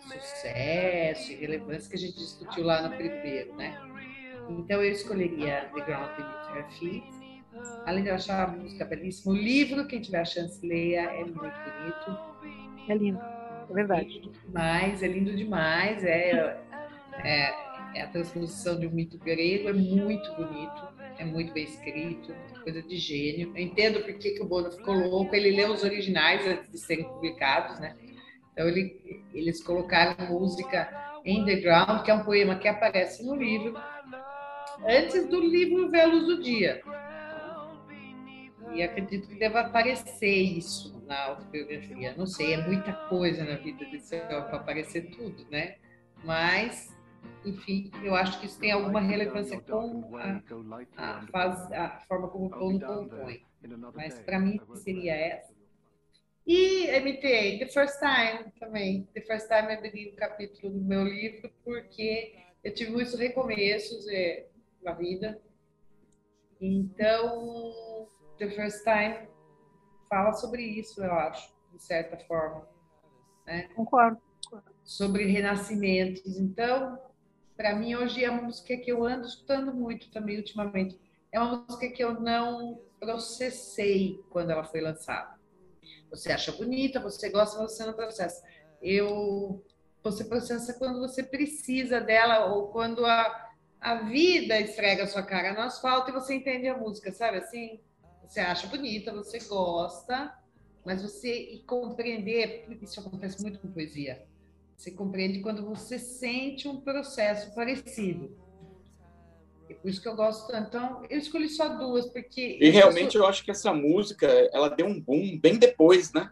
sucesso 0.00 1.32
e 1.32 1.36
relevância 1.36 1.90
que 1.90 1.96
a 1.96 1.98
gente 1.98 2.16
discutiu 2.16 2.64
lá 2.64 2.82
no 2.82 2.96
primeiro, 2.96 3.54
né? 3.54 3.78
Então 4.48 4.82
eu 4.82 4.92
escolheria 4.92 5.70
The 5.74 5.80
Ground 5.84 6.10
Beneath 6.16 6.56
Her 6.56 6.70
Feet. 6.78 7.22
Além 7.86 8.02
de 8.02 8.08
eu 8.08 8.14
achar 8.14 8.48
a 8.48 8.52
música 8.52 8.84
belíssima, 8.84 9.32
o 9.32 9.36
livro, 9.36 9.86
quem 9.86 10.00
tiver 10.00 10.20
a 10.20 10.24
chance, 10.24 10.66
leia, 10.66 11.02
é 11.02 11.24
muito 11.24 11.36
bonito. 11.36 12.18
É 12.88 12.94
lindo, 12.94 13.20
é 13.20 13.72
verdade. 13.72 14.30
Demais, 14.46 15.02
é 15.02 15.08
lindo 15.08 15.34
demais. 15.34 16.02
É, 16.02 16.58
é, 17.22 17.54
é 17.94 18.02
a 18.02 18.06
transposição 18.08 18.78
de 18.78 18.86
um 18.86 18.90
mito 18.90 19.18
grego, 19.18 19.68
é 19.68 19.72
muito 19.72 20.34
bonito, 20.34 20.88
é 21.18 21.24
muito 21.24 21.52
bem 21.52 21.64
escrito, 21.64 22.34
coisa 22.62 22.82
de 22.82 22.96
gênio. 22.96 23.52
Eu 23.54 23.62
entendo 23.62 24.00
por 24.00 24.14
que, 24.14 24.30
que 24.30 24.42
o 24.42 24.46
Bono 24.46 24.70
ficou 24.70 24.94
louco, 24.94 25.34
ele 25.34 25.50
leu 25.50 25.72
os 25.72 25.82
originais 25.82 26.46
antes 26.46 26.70
de 26.70 26.78
serem 26.78 27.04
publicados, 27.04 27.78
né? 27.78 27.96
Então 28.52 28.68
ele, 28.68 29.24
eles 29.32 29.62
colocaram 29.62 30.26
música 30.26 30.88
em 31.24 31.44
The 31.44 31.56
Ground, 31.56 32.02
que 32.02 32.10
é 32.10 32.14
um 32.14 32.24
poema 32.24 32.56
que 32.56 32.68
aparece 32.68 33.24
no 33.24 33.34
livro, 33.34 33.74
antes 34.86 35.26
do 35.28 35.40
livro 35.40 35.90
Ver 35.90 36.06
Luz 36.06 36.26
do 36.26 36.42
Dia. 36.42 36.82
E 38.74 38.82
acredito 38.82 39.28
que 39.28 39.34
deva 39.38 39.60
aparecer 39.60 40.34
isso 40.34 41.02
na 41.06 41.24
autobiografia. 41.26 42.14
Não 42.16 42.26
sei, 42.26 42.54
é 42.54 42.66
muita 42.66 42.92
coisa 43.08 43.44
na 43.44 43.56
vida 43.56 43.84
desse 43.86 44.16
homem 44.16 44.28
para 44.28 44.56
aparecer 44.56 45.10
tudo, 45.10 45.46
né? 45.50 45.76
Mas, 46.24 46.96
enfim, 47.44 47.90
eu 48.02 48.14
acho 48.14 48.40
que 48.40 48.46
isso 48.46 48.58
tem 48.58 48.72
alguma 48.72 49.00
relevância 49.00 49.60
com 49.60 50.16
a, 50.16 50.40
a, 50.96 51.26
fase, 51.26 51.74
a 51.74 52.00
forma 52.08 52.28
como 52.28 52.46
o 52.46 52.50
Paulo 52.50 52.80
compõe. 52.80 53.42
Mas 53.94 54.18
para 54.20 54.38
mim 54.38 54.58
seria 54.76 55.14
essa. 55.14 55.51
E 56.46 56.86
MTA, 57.00 57.58
The 57.58 57.66
First 57.66 57.98
Time 57.98 58.52
também. 58.58 59.08
The 59.14 59.20
First 59.22 59.48
Time 59.48 59.74
eu 59.74 59.80
bebi 59.80 60.10
um 60.12 60.16
capítulo 60.16 60.72
do 60.72 60.80
meu 60.80 61.04
livro 61.04 61.52
porque 61.64 62.34
eu 62.64 62.74
tive 62.74 62.90
muitos 62.90 63.14
recomeços 63.14 64.08
é, 64.08 64.46
na 64.82 64.92
vida. 64.92 65.40
Então, 66.60 68.08
The 68.38 68.50
First 68.50 68.82
Time 68.84 69.28
fala 70.08 70.32
sobre 70.32 70.62
isso, 70.62 71.02
eu 71.02 71.12
acho, 71.12 71.54
de 71.72 71.82
certa 71.82 72.18
forma. 72.24 72.68
Né? 73.46 73.68
Concordo. 73.74 74.20
Sobre 74.84 75.26
renascimentos. 75.26 76.38
Então, 76.38 76.98
para 77.56 77.74
mim, 77.76 77.94
hoje 77.94 78.24
é 78.24 78.30
uma 78.30 78.42
música 78.42 78.76
que 78.76 78.90
eu 78.90 79.04
ando 79.04 79.26
escutando 79.26 79.72
muito 79.72 80.10
também 80.10 80.38
ultimamente. 80.38 81.00
É 81.30 81.40
uma 81.40 81.64
música 81.64 81.88
que 81.88 82.02
eu 82.02 82.20
não 82.20 82.80
processei 82.98 84.20
quando 84.30 84.50
ela 84.50 84.64
foi 84.64 84.80
lançada. 84.80 85.41
Você 86.12 86.30
acha 86.30 86.52
bonita, 86.52 87.00
você 87.00 87.30
gosta, 87.30 87.58
mas 87.58 87.72
você 87.72 87.86
não 87.86 87.94
processa. 87.94 88.44
Eu, 88.82 89.64
você 90.02 90.24
processa 90.24 90.74
quando 90.74 91.00
você 91.00 91.22
precisa 91.22 92.00
dela 92.00 92.52
ou 92.52 92.68
quando 92.68 93.04
a, 93.06 93.50
a 93.80 93.94
vida 94.02 94.60
esfrega 94.60 95.04
a 95.04 95.06
sua 95.06 95.22
cara 95.22 95.54
no 95.54 95.60
asfalto 95.60 96.10
e 96.10 96.12
você 96.12 96.34
entende 96.34 96.68
a 96.68 96.76
música, 96.76 97.10
sabe? 97.12 97.38
Assim, 97.38 97.80
você 98.22 98.40
acha 98.40 98.66
bonita, 98.66 99.10
você 99.10 99.38
gosta, 99.38 100.38
mas 100.84 101.00
você 101.00 101.62
compreender, 101.66 102.66
isso 102.82 103.00
acontece 103.00 103.40
muito 103.40 103.58
com 103.58 103.72
poesia. 103.72 104.26
Você 104.76 104.90
compreende 104.90 105.40
quando 105.40 105.64
você 105.64 105.98
sente 105.98 106.68
um 106.68 106.80
processo 106.80 107.54
parecido. 107.54 108.36
Por 109.82 109.90
isso 109.90 110.00
que 110.00 110.08
eu 110.08 110.14
gosto 110.14 110.46
tanto. 110.46 110.68
Então, 110.68 111.02
eu 111.10 111.18
escolhi 111.18 111.48
só 111.48 111.68
duas, 111.68 112.06
porque. 112.06 112.56
E 112.60 112.70
realmente 112.70 113.16
eu 113.16 113.26
acho 113.26 113.44
que 113.44 113.50
essa 113.50 113.74
música, 113.74 114.26
ela 114.52 114.68
deu 114.70 114.86
um 114.86 115.00
boom 115.00 115.38
bem 115.38 115.58
depois, 115.58 116.12
né? 116.12 116.30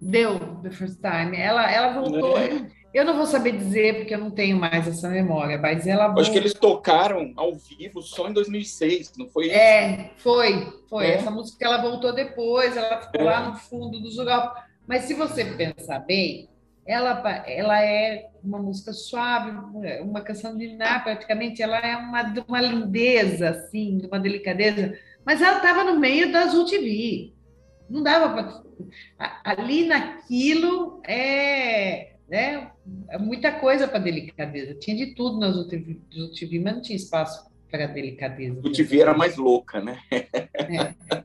Deu, 0.00 0.38
The 0.62 0.70
First 0.70 1.00
Time. 1.00 1.36
Ela, 1.36 1.70
ela 1.70 1.92
voltou. 2.00 2.38
É. 2.38 2.70
Eu 2.92 3.04
não 3.04 3.16
vou 3.16 3.24
saber 3.26 3.52
dizer, 3.56 3.98
porque 3.98 4.14
eu 4.14 4.18
não 4.18 4.30
tenho 4.32 4.56
mais 4.58 4.86
essa 4.88 5.08
memória, 5.08 5.56
mas 5.58 5.86
ela 5.86 6.06
voltou. 6.06 6.22
acho 6.22 6.32
que 6.32 6.38
eles 6.38 6.52
tocaram 6.54 7.32
ao 7.36 7.54
vivo 7.54 8.02
só 8.02 8.28
em 8.28 8.32
2006, 8.32 9.12
não 9.16 9.28
foi 9.28 9.46
isso? 9.46 9.54
É, 9.54 10.10
foi, 10.16 10.66
foi. 10.88 11.06
É. 11.06 11.14
Essa 11.14 11.30
música 11.30 11.64
ela 11.64 11.80
voltou 11.80 12.12
depois, 12.12 12.76
ela 12.76 13.00
ficou 13.00 13.20
É. 13.20 13.24
lá 13.24 13.48
no 13.48 13.56
fundo 13.56 14.00
do 14.00 14.10
jogar. 14.10 14.68
Mas 14.88 15.04
se 15.04 15.14
você 15.14 15.44
pensar 15.44 16.00
bem, 16.00 16.48
ela, 16.90 17.22
ela 17.46 17.80
é 17.80 18.28
uma 18.42 18.58
música 18.58 18.92
suave, 18.92 19.52
uma 20.02 20.22
canção 20.22 20.56
de 20.56 20.74
Ná, 20.74 20.98
praticamente, 20.98 21.62
ela 21.62 21.78
é 21.78 21.96
uma, 21.96 22.24
de 22.24 22.40
uma 22.40 22.60
lindeza, 22.60 23.50
assim, 23.50 23.96
de 23.98 24.06
uma 24.06 24.18
delicadeza, 24.18 24.98
mas 25.24 25.40
ela 25.40 25.58
estava 25.58 25.84
no 25.84 26.00
meio 26.00 26.32
da 26.32 26.40
Azul 26.42 26.66
TV. 26.66 27.32
Não 27.88 28.02
dava 28.02 28.34
para. 28.34 28.62
Ali 29.44 29.86
naquilo 29.86 31.00
é, 31.06 32.14
né, 32.28 32.72
é 33.08 33.18
muita 33.18 33.52
coisa 33.52 33.86
para 33.86 34.00
delicadeza. 34.00 34.74
Tinha 34.74 34.96
de 34.96 35.14
tudo 35.14 35.38
na 35.38 35.46
Azul 35.46 35.68
TV, 35.68 36.00
Azul 36.12 36.32
TV, 36.32 36.58
mas 36.58 36.74
não 36.74 36.82
tinha 36.82 36.96
espaço 36.96 37.49
para 37.70 37.86
delicadeza. 37.86 38.60
O 38.64 38.72
TV 38.72 39.00
era 39.00 39.14
mais 39.14 39.36
louca, 39.36 39.80
né? 39.80 39.98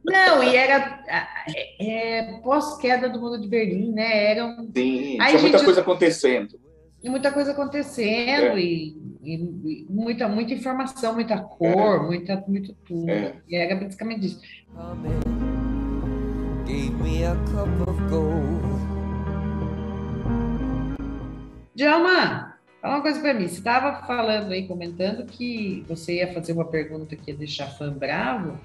Não, 0.03 0.43
e 0.43 0.55
era 0.55 1.03
é, 1.07 2.19
é, 2.19 2.39
pós-queda 2.41 3.09
do 3.09 3.19
Muro 3.19 3.41
de 3.41 3.47
Berlim, 3.47 3.91
né? 3.91 4.31
Era 4.31 4.45
um, 4.45 4.69
Sim, 4.75 5.17
Aí, 5.19 5.29
tinha 5.31 5.41
muita 5.41 5.57
gente, 5.57 5.65
coisa 5.65 5.81
acontecendo. 5.81 6.59
e 7.03 7.09
muita 7.09 7.31
coisa 7.31 7.51
acontecendo 7.51 8.57
É. 8.57 8.59
e, 8.59 8.95
e- 9.23 9.85
muita, 9.89 10.27
muita 10.27 10.53
informação, 10.53 11.13
muita 11.15 11.37
cor, 11.39 12.05
muita, 12.05 12.43
muito 12.47 12.73
tudo. 12.85 13.09
É. 13.09 13.33
E 13.47 13.55
era 13.55 13.75
basicamente 13.75 14.27
isso. 14.27 14.41
Gave 16.65 16.91
me 17.03 17.23
a 17.25 17.35
cup 17.35 17.87
of 17.87 18.01
gold. 18.09 18.65
Djalma, 21.75 22.54
fala 22.85 22.97
uma 22.97 23.01
coisa 23.01 23.19
para 23.19 23.33
mim. 23.33 23.47
Você 23.47 23.57
estava 23.57 24.05
falando 24.05 24.51
aí, 24.51 24.67
comentando 24.67 25.25
que 25.25 25.83
você 25.87 26.17
ia 26.17 26.31
fazer 26.33 26.53
uma 26.53 26.65
pergunta 26.65 27.15
que 27.15 27.31
ia 27.31 27.37
deixar 27.37 27.65
fã 27.67 27.91
bravo. 27.91 28.59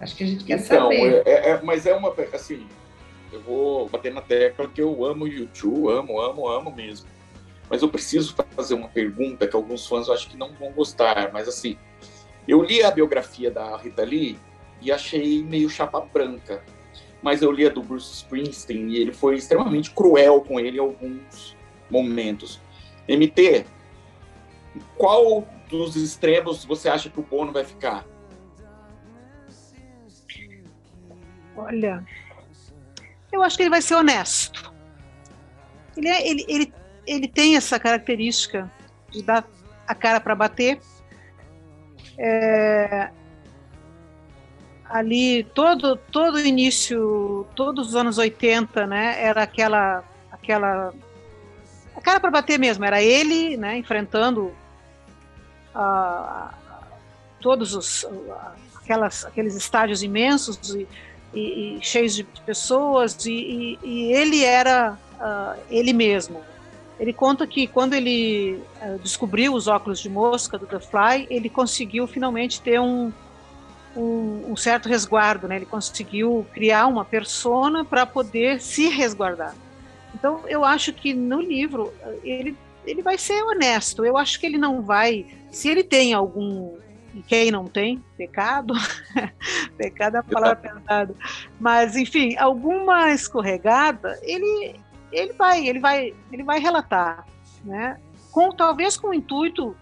Acho 0.00 0.16
que 0.16 0.24
a 0.24 0.26
gente 0.26 0.44
quer 0.44 0.58
Então, 0.58 0.82
saber. 0.84 1.22
é- 1.26 1.30
é- 1.30 1.50
é- 1.50 1.62
mas 1.62 1.86
é 1.86 1.94
uma. 1.94 2.12
Assim, 2.32 2.66
eu 3.32 3.40
vou 3.42 3.88
bater 3.88 4.12
na 4.12 4.20
tecla 4.20 4.66
que 4.68 4.82
eu 4.82 5.04
amo 5.04 5.24
o 5.24 5.28
YouTube, 5.28 5.92
amo, 5.92 6.20
amo, 6.20 6.48
amo 6.48 6.74
mesmo. 6.74 7.06
Mas 7.68 7.82
eu 7.82 7.88
preciso 7.88 8.34
fazer 8.56 8.74
uma 8.74 8.88
pergunta 8.88 9.46
que 9.46 9.54
alguns 9.54 9.86
fãs 9.86 10.08
eu 10.08 10.14
acho 10.14 10.28
que 10.28 10.36
não 10.36 10.52
vão 10.54 10.72
gostar. 10.72 11.30
Mas 11.32 11.46
assim, 11.46 11.76
eu 12.48 12.60
li 12.62 12.82
a 12.82 12.90
biografia 12.90 13.48
da 13.50 13.76
Rita 13.76 14.02
Lee 14.02 14.36
e 14.82 14.90
achei 14.90 15.44
meio 15.44 15.70
chapa 15.70 16.00
branca. 16.00 16.64
Mas 17.22 17.42
eu 17.42 17.52
li 17.52 17.64
a 17.66 17.70
do 17.70 17.82
Bruce 17.82 18.12
Springsteen 18.12 18.88
e 18.88 18.96
ele 18.96 19.12
foi 19.12 19.36
extremamente 19.36 19.90
cruel 19.92 20.40
com 20.40 20.58
ele 20.58 20.78
em 20.78 20.80
alguns 20.80 21.54
momentos. 21.88 22.58
MT, 23.08 23.64
qual 24.96 25.46
dos 25.68 25.96
extremos 25.96 26.64
você 26.64 26.88
acha 26.88 27.08
que 27.08 27.20
o 27.20 27.22
Bono 27.22 27.52
vai 27.52 27.64
ficar? 27.64 28.04
Olha, 31.56 32.04
eu 33.32 33.42
acho 33.42 33.56
que 33.56 33.62
ele 33.62 33.70
vai 33.70 33.82
ser 33.82 33.94
honesto. 33.94 34.72
Ele, 35.96 36.08
é- 36.08 36.28
ele, 36.28 36.44
ele, 36.48 36.72
ele 37.06 37.28
tem 37.28 37.56
essa 37.56 37.78
característica 37.78 38.70
de 39.10 39.22
dar 39.22 39.46
a 39.86 39.94
cara 39.94 40.20
para 40.20 40.34
bater. 40.34 40.80
É, 42.18 43.10
ali, 44.90 45.44
todo, 45.54 45.96
todo 45.96 46.38
início, 46.40 47.46
todos 47.54 47.88
os 47.88 47.96
anos 47.96 48.18
80, 48.18 48.86
né, 48.86 49.22
era 49.22 49.42
aquela, 49.42 50.04
aquela 50.30 50.92
a 51.96 52.00
cara 52.00 52.20
para 52.20 52.30
bater 52.30 52.58
mesmo, 52.58 52.84
era 52.84 53.02
ele, 53.02 53.56
né, 53.56 53.76
enfrentando 53.76 54.52
a, 55.74 56.52
todos 57.40 57.74
os 57.74 58.06
aquelas, 58.90 59.24
aqueles 59.24 59.54
estádios 59.54 60.02
imensos 60.02 60.74
e, 60.74 60.88
e, 61.32 61.78
e 61.78 61.80
cheios 61.82 62.14
de, 62.14 62.24
pessoas 62.44 63.24
e, 63.24 63.78
e, 63.82 64.12
ele 64.12 64.44
era 64.44 64.98
uh, 65.20 65.60
ele 65.70 65.92
mesmo. 65.92 66.42
Ele 66.98 67.12
conta 67.12 67.46
que 67.46 67.66
quando 67.66 67.94
ele 67.94 68.62
uh, 68.82 68.98
descobriu 68.98 69.54
os 69.54 69.68
óculos 69.68 70.00
de 70.00 70.08
mosca 70.08 70.58
do 70.58 70.66
The 70.66 70.80
Fly, 70.80 71.26
ele 71.30 71.48
conseguiu 71.48 72.06
finalmente 72.06 72.60
ter 72.60 72.78
um, 72.78 73.10
um, 73.96 74.52
um 74.52 74.56
certo 74.56 74.88
resguardo, 74.88 75.48
né? 75.48 75.56
Ele 75.56 75.66
conseguiu 75.66 76.46
criar 76.52 76.86
uma 76.86 77.04
persona 77.04 77.84
para 77.84 78.04
poder 78.04 78.60
se 78.60 78.88
resguardar. 78.88 79.54
Então, 80.20 80.42
eu 80.46 80.64
acho 80.64 80.92
que 80.92 81.12
no 81.12 81.40
livro 81.40 81.92
ele 82.22 82.56
ele 82.86 83.02
vai 83.02 83.18
ser 83.18 83.42
honesto. 83.42 84.04
Eu 84.04 84.16
acho 84.16 84.38
que 84.40 84.46
ele 84.46 84.58
não 84.58 84.82
vai, 84.82 85.26
se 85.50 85.68
ele 85.68 85.82
tem 85.82 86.14
algum 86.14 86.78
e 87.12 87.22
quem 87.22 87.50
não 87.50 87.66
tem 87.66 88.02
pecado, 88.16 88.72
pecado 89.76 90.16
é 90.16 90.20
a 90.20 90.22
palavra 90.22 90.56
pesada, 90.56 91.14
mas 91.58 91.96
enfim, 91.96 92.36
alguma 92.36 93.10
escorregada, 93.12 94.18
ele 94.22 94.76
ele 95.10 95.32
vai, 95.32 95.66
ele 95.66 95.80
vai, 95.80 96.14
ele 96.30 96.44
vai 96.44 96.60
relatar, 96.60 97.26
né? 97.64 97.98
Com 98.30 98.52
talvez 98.52 98.96
com 98.96 99.08
o 99.08 99.14
intuito, 99.14 99.76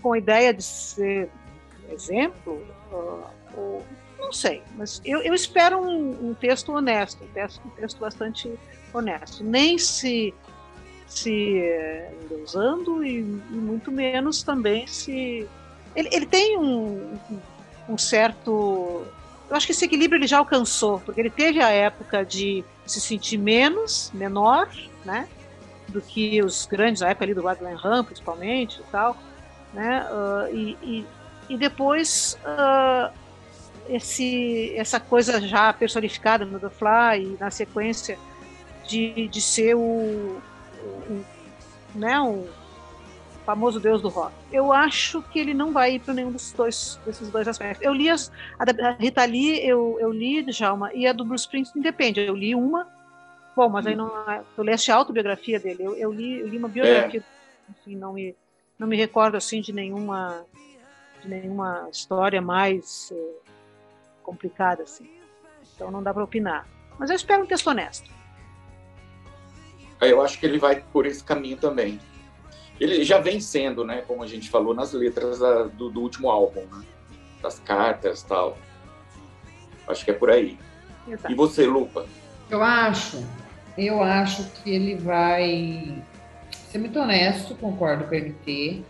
com 0.00 0.14
a 0.14 0.18
ideia 0.18 0.54
de 0.54 0.62
ser 0.62 1.28
exemplo, 1.90 2.66
uh, 2.90 3.26
ou, 3.54 3.84
não 4.18 4.32
sei, 4.32 4.62
mas 4.74 5.02
eu, 5.04 5.20
eu 5.20 5.34
espero 5.34 5.78
um, 5.78 6.30
um, 6.30 6.34
texto 6.34 6.72
honesto, 6.72 7.22
um 7.24 7.28
texto, 7.28 7.60
um 7.66 7.70
texto 7.70 8.00
bastante 8.00 8.58
honesto, 8.98 9.42
nem 9.44 9.78
se 9.78 10.34
se 11.06 11.62
endeusando 12.22 13.04
e, 13.04 13.18
e 13.18 13.54
muito 13.54 13.92
menos 13.92 14.42
também 14.42 14.84
se 14.86 15.46
ele, 15.94 16.08
ele 16.12 16.26
tem 16.26 16.58
um, 16.58 17.16
um 17.88 17.96
certo. 17.96 19.06
Eu 19.48 19.56
acho 19.56 19.66
que 19.66 19.72
esse 19.72 19.84
equilíbrio 19.84 20.18
ele 20.18 20.26
já 20.26 20.38
alcançou, 20.38 21.00
porque 21.00 21.20
ele 21.20 21.30
teve 21.30 21.62
a 21.62 21.68
época 21.70 22.24
de 22.24 22.64
se 22.86 23.00
sentir 23.00 23.38
menos, 23.38 24.10
menor, 24.12 24.68
né? 25.04 25.28
Do 25.88 26.00
que 26.00 26.42
os 26.42 26.66
grandes, 26.66 27.02
a 27.02 27.10
época 27.10 27.24
ali 27.24 27.34
do 27.34 27.42
Ram, 27.42 28.04
principalmente 28.04 28.80
e 28.80 28.84
tal, 28.90 29.16
né? 29.72 30.06
Uh, 30.10 30.56
e, 30.56 30.78
e, 30.82 31.06
e, 31.50 31.56
depois 31.56 32.38
uh, 32.44 33.12
esse, 33.88 34.74
essa 34.76 34.98
coisa 34.98 35.40
já 35.40 35.72
personificada 35.72 36.44
no 36.44 36.58
The 36.58 36.70
Fly 36.70 37.22
e 37.22 37.36
na 37.38 37.50
sequência 37.50 38.18
de, 38.86 39.28
de 39.28 39.40
ser 39.40 39.74
o, 39.74 39.80
o, 39.80 41.24
né, 41.94 42.20
o 42.20 42.46
famoso 43.44 43.78
deus 43.78 44.00
do 44.00 44.08
rock. 44.08 44.34
Eu 44.50 44.72
acho 44.72 45.22
que 45.22 45.38
ele 45.38 45.54
não 45.54 45.72
vai 45.72 45.94
ir 45.94 46.00
para 46.00 46.14
nenhum 46.14 46.32
desses 46.32 46.52
dois, 46.52 46.98
desses 47.04 47.30
dois 47.30 47.46
aspectos. 47.46 47.84
Eu 47.84 47.92
li 47.92 48.08
as, 48.08 48.32
a 48.58 48.64
da 48.64 48.92
Rita 48.92 49.24
Lee, 49.24 49.60
eu, 49.66 49.98
eu 50.00 50.10
li, 50.10 50.42
Djalma, 50.42 50.92
e 50.94 51.06
a 51.06 51.12
do 51.12 51.24
Bruce 51.24 51.44
Springsteen 51.44 51.82
depende. 51.82 52.20
Eu 52.20 52.34
li 52.34 52.54
uma, 52.54 52.88
bom, 53.54 53.68
mas 53.68 53.86
aí 53.86 53.94
não. 53.94 54.10
Tu 54.56 54.62
leste 54.62 54.90
a 54.90 54.96
autobiografia 54.96 55.60
dele. 55.60 55.82
Eu, 55.82 55.94
eu, 55.94 56.12
li, 56.12 56.40
eu 56.40 56.48
li 56.48 56.58
uma 56.58 56.68
biografia, 56.68 57.20
é. 57.20 57.70
enfim, 57.70 57.96
não 57.96 58.14
me, 58.14 58.34
não 58.78 58.88
me 58.88 58.96
recordo 58.96 59.36
assim 59.36 59.60
de 59.60 59.72
nenhuma, 59.72 60.44
de 61.22 61.28
nenhuma 61.28 61.88
história 61.90 62.40
mais 62.40 63.12
eh, 63.12 63.34
complicada 64.22 64.82
assim. 64.82 65.08
Então 65.74 65.90
não 65.90 66.02
dá 66.02 66.14
para 66.14 66.24
opinar. 66.24 66.66
Mas 66.98 67.10
eu 67.10 67.16
espero 67.16 67.42
um 67.42 67.46
texto 67.46 67.66
honesto. 67.68 68.08
Eu 70.00 70.22
acho 70.22 70.38
que 70.38 70.46
ele 70.46 70.58
vai 70.58 70.82
por 70.92 71.06
esse 71.06 71.22
caminho 71.22 71.56
também 71.56 72.00
ele 72.80 73.04
já 73.04 73.18
vem 73.18 73.40
sendo, 73.40 73.84
né, 73.84 74.02
como 74.06 74.22
a 74.22 74.26
gente 74.26 74.50
falou 74.50 74.74
nas 74.74 74.92
letras 74.92 75.38
da, 75.38 75.64
do, 75.64 75.90
do, 75.90 76.00
último 76.00 76.30
álbum, 76.30 76.62
né, 76.62 76.84
das 77.40 77.58
cartas 77.60 78.22
tal. 78.22 78.58
Acho 79.86 80.04
que 80.04 80.10
é 80.10 80.14
por 80.14 80.30
aí. 80.30 80.58
Exato. 81.06 81.32
E 81.32 81.36
você, 81.36 81.66
Lupa? 81.66 82.06
Eu 82.50 82.62
acho, 82.62 83.24
eu 83.76 84.02
acho 84.02 84.50
que 84.50 84.70
ele 84.70 84.96
vai 84.96 86.02
ser 86.70 86.78
muito 86.78 86.98
honesto, 86.98 87.54
concordo 87.54 88.04
com 88.04 88.14
o 88.14 88.18
MT. 88.18 88.82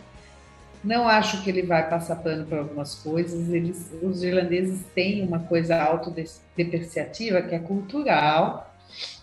Não 0.83 1.07
acho 1.07 1.43
que 1.43 1.49
ele 1.49 1.63
vai 1.63 1.89
passar 1.89 2.17
pano 2.17 2.45
por 2.45 2.59
algumas 2.59 2.95
coisas. 2.95 3.49
Eles, 3.49 3.91
os 4.01 4.23
irlandeses 4.23 4.85
têm 4.93 5.23
uma 5.23 5.39
coisa 5.39 5.81
autodepreciativa 5.81 7.41
que 7.41 7.55
é 7.55 7.59
cultural. 7.59 8.74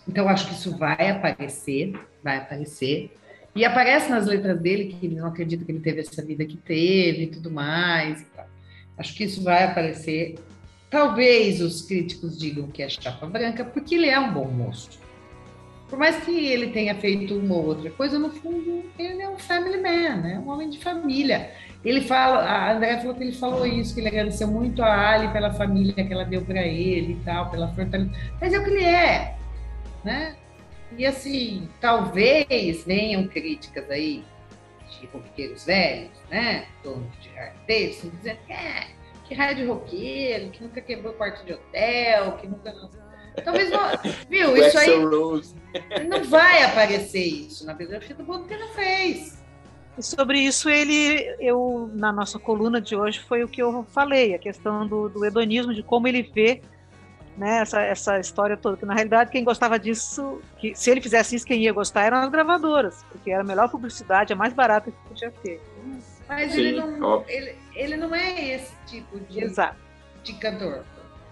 Então, 0.07 0.27
acho 0.27 0.47
que 0.47 0.53
isso 0.53 0.77
vai 0.77 1.09
aparecer, 1.09 1.93
vai 2.23 2.37
aparecer. 2.37 3.15
E 3.55 3.63
aparece 3.63 4.09
nas 4.09 4.25
letras 4.25 4.59
dele 4.59 4.85
que 4.85 5.05
ele 5.05 5.15
não 5.15 5.27
acredita 5.27 5.63
que 5.63 5.71
ele 5.71 5.79
teve 5.79 6.01
essa 6.01 6.23
vida 6.23 6.43
que 6.43 6.57
teve 6.57 7.23
e 7.23 7.27
tudo 7.27 7.51
mais. 7.51 8.25
Acho 8.97 9.15
que 9.15 9.23
isso 9.23 9.43
vai 9.43 9.63
aparecer. 9.63 10.35
Talvez 10.89 11.61
os 11.61 11.81
críticos 11.81 12.37
digam 12.37 12.67
que 12.67 12.81
é 12.81 12.89
chapa 12.89 13.25
branca, 13.25 13.63
porque 13.63 13.95
ele 13.95 14.07
é 14.07 14.19
um 14.19 14.33
bom 14.33 14.45
moço. 14.45 14.99
Por 15.89 15.99
mais 15.99 16.17
que 16.23 16.31
ele 16.31 16.69
tenha 16.69 16.95
feito 16.95 17.35
uma 17.37 17.53
ou 17.53 17.67
outra 17.67 17.91
coisa, 17.91 18.17
no 18.17 18.31
fundo, 18.31 18.83
ele 18.97 19.21
é 19.21 19.29
um 19.29 19.37
family 19.37 19.77
man, 19.77 20.15
né? 20.21 20.41
um 20.43 20.49
homem 20.49 20.69
de 20.69 20.79
família. 20.79 21.51
Ele 21.85 22.01
fala, 22.01 22.39
a 22.39 22.73
André 22.73 22.97
falou 22.97 23.13
que 23.13 23.23
ele 23.23 23.33
falou 23.33 23.65
isso, 23.65 23.93
que 23.93 23.99
ele 23.99 24.07
agradeceu 24.07 24.47
muito 24.47 24.81
a 24.81 25.11
Ali 25.11 25.27
pela 25.27 25.51
família 25.53 25.93
que 25.93 26.11
ela 26.11 26.23
deu 26.23 26.41
para 26.41 26.63
ele 26.63 27.13
e 27.13 27.25
tal, 27.25 27.51
pela 27.51 27.67
fortaleza. 27.67 28.09
Mas 28.41 28.53
é 28.53 28.59
o 28.59 28.63
que 28.63 28.69
ele 28.71 28.83
é, 28.83 29.35
né? 30.03 30.35
E 30.97 31.05
assim, 31.05 31.69
talvez 31.81 32.83
venham 32.85 33.27
críticas 33.27 33.89
aí 33.89 34.23
de 34.99 35.07
roqueiros 35.07 35.65
velhos, 35.65 36.11
né? 36.29 36.67
Donos 36.83 37.11
de 37.19 37.29
artistas, 37.37 38.11
dizendo 38.11 38.39
que 38.45 38.53
é, 38.53 38.87
que 39.25 39.33
raio 39.33 39.55
de 39.55 39.65
roqueiro, 39.65 40.49
que 40.51 40.63
nunca 40.63 40.81
quebrou 40.81 41.13
quarto 41.13 41.45
de 41.45 41.53
hotel, 41.53 42.37
que 42.37 42.47
nunca. 42.47 42.73
Talvez 43.43 43.71
não. 43.71 43.79
Viu? 44.29 44.55
Isso 44.57 44.77
aí. 44.77 44.99
Não 46.07 46.23
vai 46.25 46.63
aparecer 46.63 47.25
isso 47.25 47.65
na 47.65 47.73
biografia 47.73 48.15
do 48.15 48.23
Bono, 48.23 48.41
porque 48.41 48.55
não 48.55 48.69
fez. 48.69 49.43
E 49.97 50.03
sobre 50.03 50.39
isso, 50.39 50.69
ele, 50.69 51.35
eu, 51.39 51.89
na 51.93 52.11
nossa 52.11 52.39
coluna 52.39 52.81
de 52.81 52.95
hoje, 52.95 53.19
foi 53.19 53.43
o 53.43 53.47
que 53.47 53.61
eu 53.61 53.83
falei, 53.89 54.33
a 54.33 54.39
questão 54.39 54.87
do, 54.87 55.07
do 55.07 55.23
hedonismo, 55.23 55.73
de 55.73 55.83
como 55.83 56.07
ele 56.07 56.23
vê 56.23 56.61
né, 57.37 57.59
essa, 57.59 57.81
essa 57.81 58.19
história 58.19 58.57
toda. 58.57 58.77
Que 58.77 58.85
na 58.85 58.93
realidade 58.93 59.31
quem 59.31 59.43
gostava 59.43 59.79
disso, 59.79 60.41
que 60.57 60.75
se 60.75 60.89
ele 60.89 61.01
fizesse 61.01 61.35
isso, 61.35 61.45
quem 61.45 61.61
ia 61.61 61.73
gostar 61.73 62.03
eram 62.03 62.17
as 62.17 62.29
gravadoras, 62.29 63.03
porque 63.11 63.31
era 63.31 63.41
a 63.41 63.45
melhor 63.45 63.69
publicidade, 63.69 64.33
a 64.33 64.35
mais 64.35 64.53
barata 64.53 64.91
que 64.91 64.97
podia 65.07 65.31
ter. 65.31 65.61
Mas 66.27 66.51
Sim, 66.51 66.59
ele, 66.59 66.81
não, 66.81 67.23
ele, 67.27 67.55
ele 67.75 67.97
não 67.97 68.15
é 68.15 68.55
esse 68.55 68.73
tipo 68.87 69.19
de, 69.19 69.43
Exato. 69.43 69.77
de 70.23 70.33
cantor. 70.33 70.83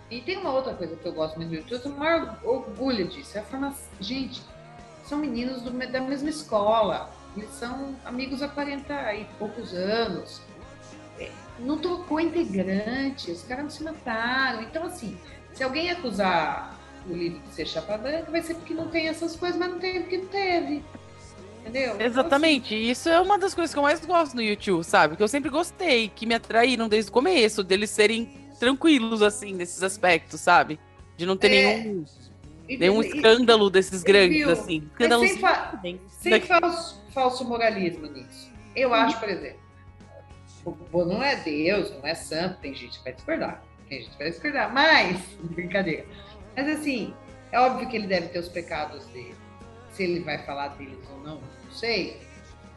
E 0.09 0.19
tem 0.19 0.37
uma 0.37 0.51
outra 0.51 0.73
coisa 0.73 0.95
que 0.95 1.05
eu 1.05 1.13
gosto 1.13 1.37
muito 1.37 1.49
do 1.49 1.55
YouTube, 1.55 1.71
eu 1.71 1.81
tenho 1.81 1.95
o 1.95 1.99
maior 1.99 2.37
orgulho 2.43 3.07
disso. 3.07 3.37
É 3.37 3.41
a 3.41 3.43
formação. 3.45 3.87
Gente, 3.99 4.41
são 5.05 5.17
meninos 5.17 5.61
do, 5.61 5.71
da 5.71 6.01
mesma 6.01 6.29
escola. 6.29 7.09
Eles 7.35 7.49
são 7.51 7.95
amigos 8.03 8.41
há 8.41 8.49
40 8.49 9.15
e 9.15 9.25
poucos 9.39 9.73
anos. 9.73 10.41
É, 11.17 11.31
não 11.59 11.77
trocou 11.77 12.19
integrante, 12.19 13.31
os 13.31 13.43
caras 13.43 13.63
não 13.63 13.71
se 13.71 13.83
mataram. 13.83 14.63
Então, 14.63 14.83
assim, 14.83 15.17
se 15.53 15.63
alguém 15.63 15.89
acusar 15.89 16.79
o 17.09 17.13
livro 17.13 17.39
de 17.39 17.53
ser 17.53 17.67
chapa 17.67 17.97
branca, 17.97 18.31
vai 18.31 18.41
ser 18.41 18.55
porque 18.55 18.73
não 18.73 18.87
tem 18.87 19.07
essas 19.07 19.35
coisas, 19.35 19.57
mas 19.57 19.69
não 19.69 19.79
tem 19.79 20.01
porque 20.01 20.17
não 20.17 20.27
teve. 20.27 20.83
Entendeu? 21.61 21.99
Exatamente. 21.99 22.73
Então, 22.73 22.77
assim, 22.77 22.91
Isso 22.91 23.09
é 23.09 23.19
uma 23.19 23.37
das 23.37 23.53
coisas 23.53 23.73
que 23.73 23.77
eu 23.77 23.83
mais 23.83 24.03
gosto 24.03 24.35
no 24.35 24.41
YouTube, 24.41 24.83
sabe? 24.83 25.15
Que 25.15 25.23
eu 25.23 25.27
sempre 25.27 25.49
gostei, 25.49 26.09
que 26.09 26.25
me 26.25 26.33
atraíram 26.33 26.89
desde 26.89 27.09
o 27.09 27.13
começo, 27.13 27.63
deles 27.63 27.89
serem 27.89 28.49
tranquilos, 28.59 29.21
assim, 29.21 29.53
nesses 29.53 29.83
aspectos, 29.83 30.41
sabe? 30.41 30.79
De 31.17 31.25
não 31.25 31.37
ter 31.37 31.51
é... 31.53 31.77
nenhum, 31.77 32.05
e, 32.67 32.77
nenhum 32.77 33.01
escândalo 33.01 33.67
e, 33.67 33.71
desses 33.71 34.01
grandes, 34.01 34.37
viu? 34.37 34.51
assim. 34.51 34.89
Escândalos 34.91 35.29
sem, 35.29 35.39
fa 35.39 35.81
sem 36.09 36.41
falso, 36.41 37.03
falso 37.13 37.45
moralismo 37.45 38.07
nisso. 38.07 38.49
Eu 38.75 38.89
uhum. 38.89 38.95
acho, 38.95 39.19
por 39.19 39.29
exemplo, 39.29 39.59
o 40.91 41.05
não 41.05 41.21
é 41.21 41.35
Deus, 41.35 41.91
não 41.91 42.07
é 42.07 42.15
santo, 42.15 42.59
tem 42.59 42.73
gente 42.73 42.97
que 42.97 43.03
vai 43.03 43.13
discordar 43.13 43.63
gente 43.99 44.17
vai 44.17 44.29
discordar, 44.29 44.73
mas, 44.73 45.19
brincadeira. 45.41 46.05
Mas 46.55 46.67
assim, 46.67 47.13
é 47.51 47.59
óbvio 47.59 47.87
que 47.89 47.95
ele 47.95 48.07
deve 48.07 48.29
ter 48.29 48.39
os 48.39 48.49
pecados 48.49 49.05
dele. 49.07 49.35
Se 49.91 50.03
ele 50.03 50.21
vai 50.21 50.37
falar 50.39 50.69
deles 50.69 50.99
ou 51.09 51.19
não, 51.19 51.35
não 51.35 51.71
sei. 51.71 52.21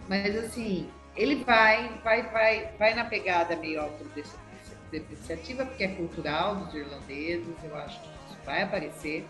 Mas 0.09 0.37
assim, 0.37 0.91
ele 1.17 1.45
vai, 1.45 1.89
vai, 2.03 2.23
vai, 2.23 2.71
vai 2.79 2.95
na 2.95 3.05
pegada 3.05 3.57
meio 3.57 3.81
autodepreciativa, 3.81 5.65
porque 5.65 5.85
é 5.85 5.89
cultural 5.89 6.57
dos 6.57 6.75
irlandeses, 6.75 7.55
eu 7.63 7.77
acho 7.77 8.01
que 8.01 8.07
isso 8.07 8.39
vai 8.45 8.63
aparecer. 8.63 9.27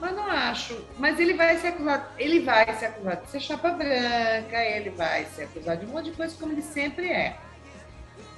Mas 0.00 0.14
não 0.14 0.30
acho. 0.30 0.86
Mas 0.98 1.18
ele 1.18 1.34
vai 1.34 1.56
ser 1.56 1.68
acusado, 1.68 2.06
ele 2.18 2.40
vai 2.40 2.72
ser 2.76 2.86
acusado 2.86 3.24
de 3.24 3.30
ser 3.30 3.40
chapa 3.40 3.70
branca, 3.70 4.64
ele 4.64 4.90
vai 4.90 5.24
ser 5.24 5.44
acusado 5.44 5.80
de 5.80 5.86
um 5.86 5.94
monte 5.94 6.10
de 6.10 6.12
coisa 6.12 6.36
como 6.38 6.52
ele 6.52 6.62
sempre 6.62 7.10
é. 7.10 7.36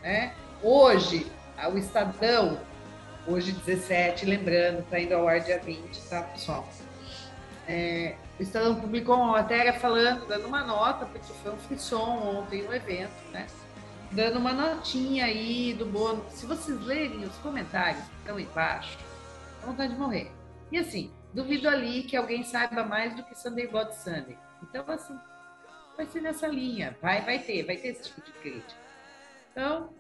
Né? 0.02 0.32
Hoje, 0.62 1.30
o 1.68 1.78
Estadão, 1.78 2.60
hoje 3.26 3.52
17, 3.52 4.26
lembrando, 4.26 4.80
está 4.80 4.98
indo 4.98 5.14
ao 5.14 5.28
ar 5.28 5.40
dia 5.40 5.58
20, 5.58 6.08
tá, 6.08 6.22
pessoal? 6.22 6.68
É, 7.68 8.16
o 8.38 8.42
Estadão 8.42 8.74
publicou 8.74 9.16
uma 9.16 9.32
matéria 9.32 9.72
falando, 9.74 10.26
dando 10.26 10.46
uma 10.46 10.64
nota, 10.64 11.06
porque 11.06 11.32
foi 11.34 11.52
um 11.52 11.58
frisson 11.58 12.38
ontem 12.38 12.62
no 12.62 12.74
evento, 12.74 13.12
né? 13.32 13.46
dando 14.10 14.38
uma 14.38 14.52
notinha 14.52 15.24
aí 15.24 15.74
do 15.74 15.86
bônus. 15.86 16.32
Se 16.32 16.46
vocês 16.46 16.80
lerem 16.84 17.24
os 17.24 17.36
comentários 17.36 18.02
que 18.04 18.16
estão 18.18 18.38
embaixo, 18.38 18.98
dá 19.60 19.66
vontade 19.66 19.92
de 19.92 19.98
morrer. 19.98 20.32
E 20.70 20.78
assim, 20.78 21.12
duvido 21.32 21.68
ali 21.68 22.02
que 22.02 22.16
alguém 22.16 22.42
saiba 22.42 22.84
mais 22.84 23.14
do 23.14 23.22
que 23.22 23.34
Sunday 23.34 23.66
Blood 23.66 23.94
Sunday. 23.94 24.36
Então, 24.62 24.84
assim, 24.88 25.18
vai 25.96 26.06
ser 26.06 26.20
nessa 26.20 26.46
linha. 26.46 26.96
Vai, 27.00 27.22
vai 27.22 27.38
ter, 27.38 27.64
vai 27.64 27.76
ter 27.76 27.88
esse 27.88 28.04
tipo 28.04 28.20
de 28.22 28.32
crítica. 28.32 28.80
Então, 29.52 29.92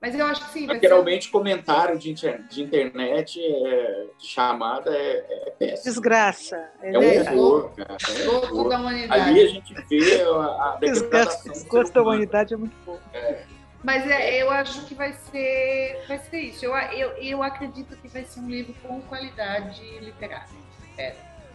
mas 0.00 0.14
eu 0.14 0.24
acho 0.26 0.46
que 0.46 0.52
sim. 0.52 0.66
Vai 0.66 0.78
Geralmente, 0.78 1.24
ser... 1.24 1.30
comentário 1.30 1.98
de, 1.98 2.10
inter... 2.10 2.42
de 2.48 2.62
internet, 2.62 3.40
é... 3.40 4.06
de 4.18 4.26
chamada, 4.26 4.94
é, 4.94 5.46
é 5.46 5.50
péssimo. 5.58 5.92
Desgraça. 5.92 6.70
É, 6.80 6.92
é 6.92 7.30
um 7.32 7.38
horror, 7.38 7.70
cara. 7.74 7.96
É 8.08 8.28
um 8.28 8.36
horror. 8.36 8.68
da 8.68 8.78
humanidade. 8.78 9.22
Ali 9.22 9.40
a 9.42 9.48
gente 9.48 9.74
vê 9.88 10.22
a, 10.22 10.28
a 10.28 10.76
degradação. 10.80 11.52
Desgosto 11.52 11.92
da 11.92 12.02
humanidade 12.02 12.54
é 12.54 12.56
muito 12.56 12.74
bom. 12.86 12.98
É. 13.12 13.42
Mas 13.82 14.08
é, 14.08 14.42
eu 14.42 14.50
acho 14.50 14.84
que 14.86 14.94
vai 14.94 15.12
ser, 15.12 16.04
vai 16.06 16.18
ser 16.18 16.40
isso. 16.40 16.64
Eu, 16.64 16.76
eu, 16.76 17.10
eu 17.16 17.42
acredito 17.42 17.96
que 17.96 18.08
vai 18.08 18.24
ser 18.24 18.40
um 18.40 18.48
livro 18.48 18.74
com 18.82 19.00
qualidade 19.02 19.82
literária. 20.00 20.48
É. 20.96 21.14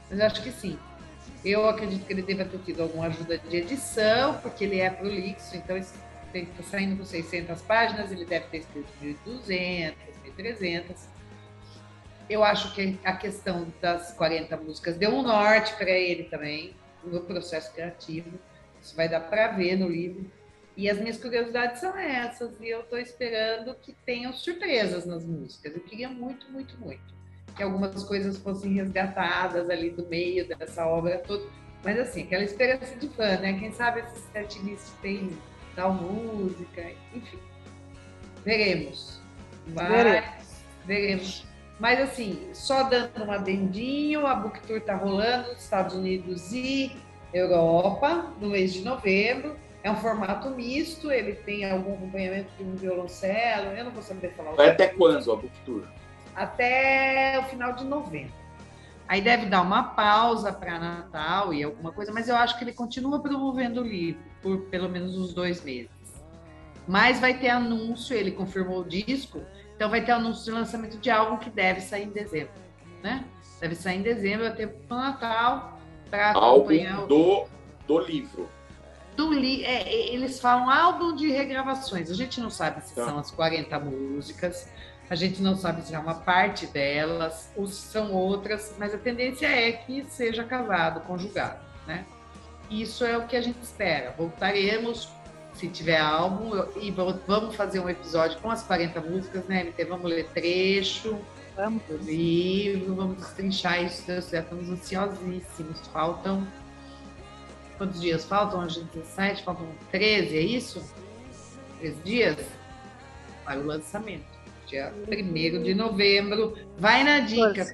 Mas 0.10 0.20
eu 0.20 0.26
acho 0.26 0.44
que 0.44 0.52
sim. 0.52 0.78
Eu 1.44 1.68
acredito 1.68 2.06
que 2.06 2.14
ele 2.14 2.22
deva 2.22 2.46
ter 2.46 2.58
tido 2.60 2.84
alguma 2.84 3.08
ajuda 3.08 3.38
de 3.38 3.58
edição, 3.58 4.36
porque 4.38 4.64
ele 4.64 4.80
é 4.80 4.90
prolixo, 4.90 5.56
então 5.58 5.76
está 6.40 6.64
saindo 6.64 6.98
com 6.98 7.06
600 7.06 7.62
páginas, 7.62 8.12
ele 8.12 8.26
deve 8.26 8.48
ter 8.48 8.58
escrito 8.60 8.90
1.200, 9.02 9.94
1.300. 10.38 10.96
Eu 12.30 12.44
acho 12.44 12.74
que 12.74 12.98
a 13.04 13.16
questão 13.16 13.68
das 13.82 14.14
40 14.14 14.56
músicas 14.58 14.98
deu 14.98 15.12
um 15.12 15.22
norte 15.22 15.74
para 15.76 15.90
ele 15.90 16.24
também, 16.24 16.74
no 17.04 17.22
processo 17.22 17.74
criativo. 17.74 18.40
Isso 18.82 18.96
vai 18.96 19.10
dar 19.10 19.20
para 19.22 19.50
ver 19.50 19.78
no 19.78 19.88
livro. 19.88 20.30
E 20.76 20.90
as 20.90 20.98
minhas 20.98 21.18
curiosidades 21.18 21.80
são 21.80 21.96
essas, 21.98 22.60
e 22.60 22.70
eu 22.70 22.82
estou 22.82 22.98
esperando 22.98 23.76
que 23.76 23.94
tenham 24.06 24.34
surpresas 24.34 25.06
nas 25.06 25.24
músicas. 25.24 25.76
Eu 25.76 25.82
queria 25.82 26.10
muito, 26.10 26.50
muito, 26.52 26.78
muito 26.80 27.14
que 27.56 27.64
algumas 27.64 28.04
coisas 28.04 28.38
fossem 28.38 28.74
resgatadas 28.74 29.70
ali 29.70 29.90
do 29.90 30.06
meio 30.08 30.48
dessa 30.48 30.86
obra 30.86 31.20
toda. 31.20 31.46
Mas 31.84 32.00
assim, 32.00 32.24
aquela 32.24 32.44
esperança 32.44 32.96
de 32.96 33.08
fã, 33.10 33.38
né? 33.38 33.60
Quem 33.60 33.72
sabe 33.72 34.02
esses 34.02 34.24
setlists 34.32 34.94
tem 35.02 35.30
tal 35.76 35.94
música, 35.94 36.92
enfim. 37.14 37.40
Veremos. 38.44 39.20
Mas, 39.74 39.90
veremos. 39.90 40.26
veremos. 40.86 41.46
Mas 41.80 42.00
assim, 42.00 42.50
só 42.54 42.84
dando 42.84 43.26
um 43.26 43.32
adendinho, 43.32 44.28
a 44.28 44.36
Book 44.36 44.60
Tour 44.62 44.82
tá 44.82 44.96
rolando 44.96 45.50
nos 45.50 45.64
Estados 45.64 45.96
Unidos 45.96 46.52
e 46.54 46.96
Europa 47.34 48.32
no 48.40 48.50
mês 48.50 48.74
de 48.74 48.84
novembro. 48.84 49.58
É 49.84 49.92
um 49.92 49.98
formato 49.98 50.50
misto, 50.50 51.12
ele 51.12 51.34
tem 51.34 51.70
algum 51.70 51.94
acompanhamento 51.94 52.50
de 52.58 52.64
um 52.64 52.76
violoncelo, 52.76 53.72
eu 53.72 53.84
não 53.84 53.92
vou 53.92 54.02
saber 54.02 54.34
falar. 54.34 54.52
Vai 54.52 54.70
até 54.70 54.88
quando 54.88 55.30
a 55.30 55.36
Book 55.36 55.52
Tour? 55.66 55.84
Até 56.34 57.38
o 57.40 57.44
final 57.50 57.74
de 57.74 57.84
novembro. 57.84 58.34
Aí 59.08 59.22
deve 59.22 59.48
dar 59.48 59.62
uma 59.62 59.84
pausa 59.84 60.54
para 60.54 60.80
Natal 60.80 61.54
e 61.54 61.62
alguma 61.64 61.92
coisa, 61.92 62.14
mas 62.14 62.30
eu 62.30 62.38
acho 62.38 62.58
que 62.58 62.64
ele 62.64 62.72
continua 62.72 63.20
promovendo 63.22 63.82
o 63.82 63.84
livro 63.84 64.33
por 64.44 64.60
pelo 64.66 64.88
menos 64.88 65.18
uns 65.18 65.34
dois 65.34 65.64
meses. 65.64 65.90
Mas 66.88 67.20
vai 67.20 67.40
ter 67.40 67.50
anúncio, 67.50 68.16
ele 68.16 68.32
confirmou 68.32 68.82
o 68.82 68.84
disco, 68.84 69.42
então 69.76 69.90
vai 69.90 70.04
ter 70.04 70.12
anúncio 70.12 70.44
de 70.44 70.52
lançamento 70.52 70.98
de 70.98 71.10
álbum 71.10 71.38
que 71.38 71.50
deve 71.50 71.82
sair 71.82 72.04
em 72.04 72.12
dezembro, 72.12 72.54
né? 73.02 73.26
Deve 73.60 73.74
sair 73.74 74.00
em 74.00 74.02
dezembro, 74.02 74.46
até 74.46 74.68
para 74.68 74.96
o 74.96 75.00
Natal, 75.00 75.80
para 76.10 76.32
acompanhar 76.32 76.96
álbum 76.98 77.08
do, 77.08 77.48
do 77.88 78.00
livro 78.00 78.50
do 79.16 79.32
li 79.32 79.64
é, 79.64 80.14
eles 80.14 80.40
falam 80.40 80.70
álbum 80.70 81.16
de 81.16 81.30
regravações. 81.30 82.10
A 82.10 82.14
gente 82.14 82.40
não 82.42 82.50
sabe 82.50 82.84
se 82.86 82.96
tá. 82.96 83.06
são 83.06 83.20
as 83.20 83.32
40 83.32 83.80
músicas, 83.80 84.68
a 85.10 85.16
gente 85.16 85.42
não 85.42 85.56
sabe 85.56 85.82
se 85.84 85.94
é 85.94 86.00
uma 86.00 86.16
parte 86.16 86.66
delas 86.68 87.52
ou 87.56 87.68
se 87.68 87.82
são 87.82 88.12
outras, 88.14 88.76
mas 88.78 88.94
a 88.94 88.98
tendência 88.98 89.48
é 89.48 89.72
que 89.72 90.06
seja 90.06 90.44
casado, 90.44 91.02
conjugado, 91.02 91.60
né? 91.86 92.06
Isso 92.82 93.06
é 93.06 93.18
o 93.18 93.28
que 93.28 93.36
a 93.36 93.42
gente 93.42 93.62
espera. 93.62 94.14
Voltaremos, 94.18 95.10
se 95.54 95.68
tiver 95.68 96.00
álbum, 96.00 96.52
e 96.82 96.92
vamos 96.92 97.56
fazer 97.56 97.80
um 97.80 97.90
episódio 97.90 98.40
com 98.40 98.50
as 98.50 98.64
40 98.64 99.00
músicas, 99.02 99.46
né, 99.46 99.64
MT? 99.64 99.86
Vamos 99.86 100.10
ler 100.10 100.28
trecho 100.34 101.20
vamos. 101.56 101.84
livro, 102.02 102.96
vamos 102.96 103.18
destrinchar 103.18 103.84
isso, 103.84 104.12
Estamos 104.12 104.70
ansiosíssimos. 104.70 105.80
Faltam 105.88 106.48
Quantos 107.78 108.02
dias 108.02 108.24
faltam? 108.26 108.64
Hoje 108.64 108.84
17, 108.94 109.44
faltam 109.44 109.68
13, 109.92 110.38
é 110.38 110.42
isso? 110.42 110.84
13 111.80 111.96
dias 112.04 112.38
para 113.44 113.60
o 113.60 113.66
lançamento. 113.66 114.26
Dia 114.68 114.94
1 115.08 115.64
de 115.64 115.74
novembro. 115.74 116.58
Vai 116.78 117.04
na 117.04 117.20
dica. 117.20 117.66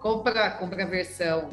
Compra, 0.00 0.50
compra 0.52 0.82
a 0.82 0.86
versão 0.86 1.50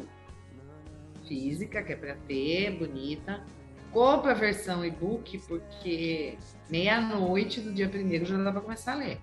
física, 1.26 1.82
que 1.82 1.92
é 1.92 1.96
para 1.96 2.14
ter, 2.26 2.78
bonita. 2.78 3.42
Compra 3.90 4.32
a 4.32 4.34
versão 4.34 4.84
e-book, 4.84 5.38
porque 5.46 6.36
meia-noite 6.68 7.60
do 7.60 7.72
dia 7.72 7.88
1 7.88 8.24
já 8.24 8.36
dá 8.38 8.50
para 8.50 8.60
começar 8.60 8.92
a 8.92 8.96
ler. 8.96 9.18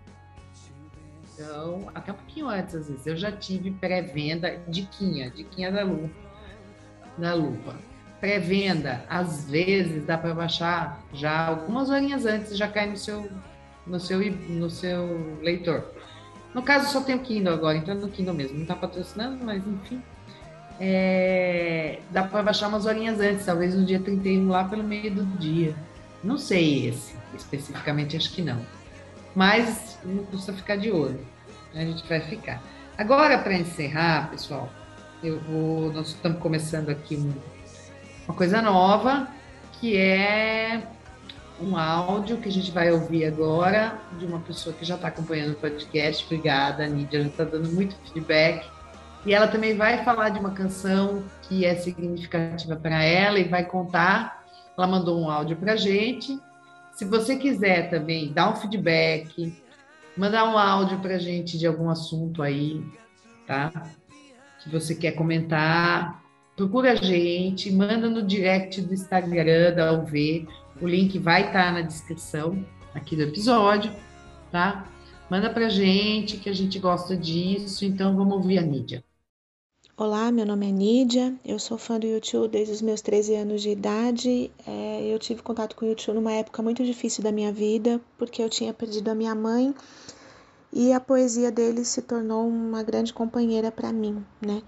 Então, 1.33 1.89
até 1.93 2.11
um 2.11 2.15
pouquinho 2.15 2.47
antes, 2.47 2.75
às 2.75 2.87
vezes. 2.87 3.05
Eu 3.05 3.17
já 3.17 3.31
tive 3.31 3.71
pré-venda, 3.71 4.61
diquinha, 4.67 5.29
diquinha 5.29 5.71
da 5.71 5.83
lupa. 5.83 6.09
Da 7.17 7.33
lupa 7.33 7.91
pré-venda, 8.21 9.03
às 9.09 9.49
vezes 9.49 10.05
dá 10.05 10.15
para 10.15 10.33
baixar 10.35 11.03
já 11.11 11.47
algumas 11.47 11.89
horinhas 11.89 12.25
antes, 12.27 12.55
já 12.55 12.67
cai 12.67 12.87
no 12.87 12.95
seu, 12.95 13.27
no 13.85 13.99
seu, 13.99 14.19
no 14.21 14.69
seu 14.69 15.39
leitor. 15.41 15.83
No 16.53 16.61
caso, 16.61 16.91
só 16.91 17.01
tem 17.01 17.15
o 17.15 17.19
Kindle 17.19 17.53
agora, 17.53 17.77
então 17.77 17.95
no 17.95 18.07
Kindle 18.07 18.35
mesmo, 18.35 18.55
não 18.55 18.61
está 18.61 18.75
patrocinando, 18.75 19.43
mas 19.43 19.65
enfim. 19.65 20.01
É, 20.79 21.99
dá 22.09 22.23
para 22.23 22.43
baixar 22.43 22.67
umas 22.67 22.85
horinhas 22.85 23.19
antes, 23.19 23.45
talvez 23.45 23.75
no 23.75 23.85
dia 23.85 23.99
31 23.99 24.47
lá 24.47 24.63
pelo 24.63 24.83
meio 24.83 25.13
do 25.13 25.25
dia. 25.37 25.75
Não 26.23 26.37
sei 26.37 26.87
esse, 26.87 27.15
especificamente 27.35 28.17
acho 28.17 28.31
que 28.31 28.41
não. 28.41 28.65
Mas 29.35 29.99
não 30.03 30.23
custa 30.25 30.53
ficar 30.53 30.75
de 30.75 30.91
olho. 30.91 31.25
Né? 31.73 31.83
A 31.83 31.85
gente 31.85 32.07
vai 32.07 32.19
ficar. 32.21 32.61
Agora, 32.97 33.37
para 33.37 33.53
encerrar, 33.53 34.29
pessoal, 34.29 34.69
eu 35.23 35.39
vou. 35.39 35.93
Nós 35.93 36.09
estamos 36.09 36.39
começando 36.39 36.89
aqui 36.89 37.15
um 37.15 37.31
uma 38.27 38.37
coisa 38.37 38.61
nova, 38.61 39.27
que 39.73 39.97
é 39.97 40.81
um 41.59 41.77
áudio 41.77 42.37
que 42.37 42.47
a 42.47 42.51
gente 42.51 42.71
vai 42.71 42.91
ouvir 42.91 43.25
agora 43.25 43.99
de 44.17 44.25
uma 44.25 44.39
pessoa 44.39 44.73
que 44.73 44.85
já 44.85 44.95
está 44.95 45.09
acompanhando 45.09 45.51
o 45.51 45.55
podcast. 45.55 46.25
Obrigada, 46.25 46.87
Nídia 46.87 47.21
já 47.21 47.27
está 47.27 47.43
dando 47.43 47.69
muito 47.71 47.95
feedback. 48.05 48.65
E 49.25 49.33
ela 49.33 49.47
também 49.47 49.75
vai 49.75 50.03
falar 50.03 50.29
de 50.29 50.39
uma 50.39 50.51
canção 50.51 51.23
que 51.43 51.63
é 51.63 51.75
significativa 51.75 52.75
para 52.75 53.03
ela 53.03 53.39
e 53.39 53.43
vai 53.43 53.63
contar. 53.65 54.43
Ela 54.75 54.87
mandou 54.87 55.19
um 55.19 55.29
áudio 55.29 55.55
para 55.57 55.75
gente. 55.75 56.39
Se 56.93 57.05
você 57.05 57.35
quiser 57.35 57.89
também 57.89 58.33
dar 58.33 58.51
um 58.51 58.55
feedback, 58.55 59.53
mandar 60.17 60.45
um 60.45 60.57
áudio 60.57 60.99
para 60.99 61.19
gente 61.19 61.57
de 61.57 61.67
algum 61.67 61.89
assunto 61.89 62.41
aí, 62.41 62.83
tá? 63.45 63.71
Que 64.63 64.69
você 64.69 64.95
quer 64.95 65.11
comentar, 65.11 66.23
procura 66.55 66.93
a 66.93 66.95
gente, 66.95 67.71
manda 67.71 68.09
no 68.09 68.23
direct 68.23 68.81
do 68.81 68.93
Instagram 68.93 69.73
da 69.73 69.93
UV, 69.93 70.47
o 70.81 70.87
link 70.87 71.17
vai 71.19 71.47
estar 71.47 71.65
tá 71.65 71.71
na 71.71 71.81
descrição 71.81 72.65
aqui 72.93 73.15
do 73.15 73.23
episódio, 73.23 73.91
tá? 74.51 74.85
Manda 75.29 75.49
pra 75.49 75.69
gente 75.69 76.37
que 76.37 76.49
a 76.49 76.53
gente 76.53 76.77
gosta 76.79 77.15
disso, 77.15 77.85
então 77.85 78.15
vamos 78.15 78.33
ouvir 78.33 78.57
a 78.57 78.61
Nídia. 78.61 79.03
Olá, 79.97 80.31
meu 80.31 80.45
nome 80.45 80.67
é 80.67 80.71
Nídia, 80.71 81.35
eu 81.45 81.59
sou 81.59 81.77
fã 81.77 81.99
do 81.99 82.07
YouTube 82.07 82.49
desde 82.49 82.73
os 82.73 82.81
meus 82.81 83.01
13 83.01 83.35
anos 83.35 83.61
de 83.61 83.71
idade. 83.71 84.49
É, 84.65 85.05
eu 85.13 85.19
tive 85.19 85.43
contato 85.43 85.75
com 85.75 85.85
o 85.85 85.89
YouTube 85.89 86.15
numa 86.15 86.31
época 86.31 86.63
muito 86.63 86.83
difícil 86.83 87.21
da 87.21 87.31
minha 87.31 87.51
vida, 87.51 87.99
porque 88.17 88.41
eu 88.41 88.49
tinha 88.49 88.73
perdido 88.73 89.09
a 89.09 89.15
minha 89.15 89.35
mãe 89.35 89.75
e 90.71 90.93
a 90.93 90.99
poesia 90.99 91.51
dele 91.51 91.83
se 91.83 92.01
tornou 92.01 92.47
uma 92.47 92.81
grande 92.81 93.13
companheira 93.13 93.69
para 93.69 93.91
mim, 93.91 94.25
né? 94.41 94.63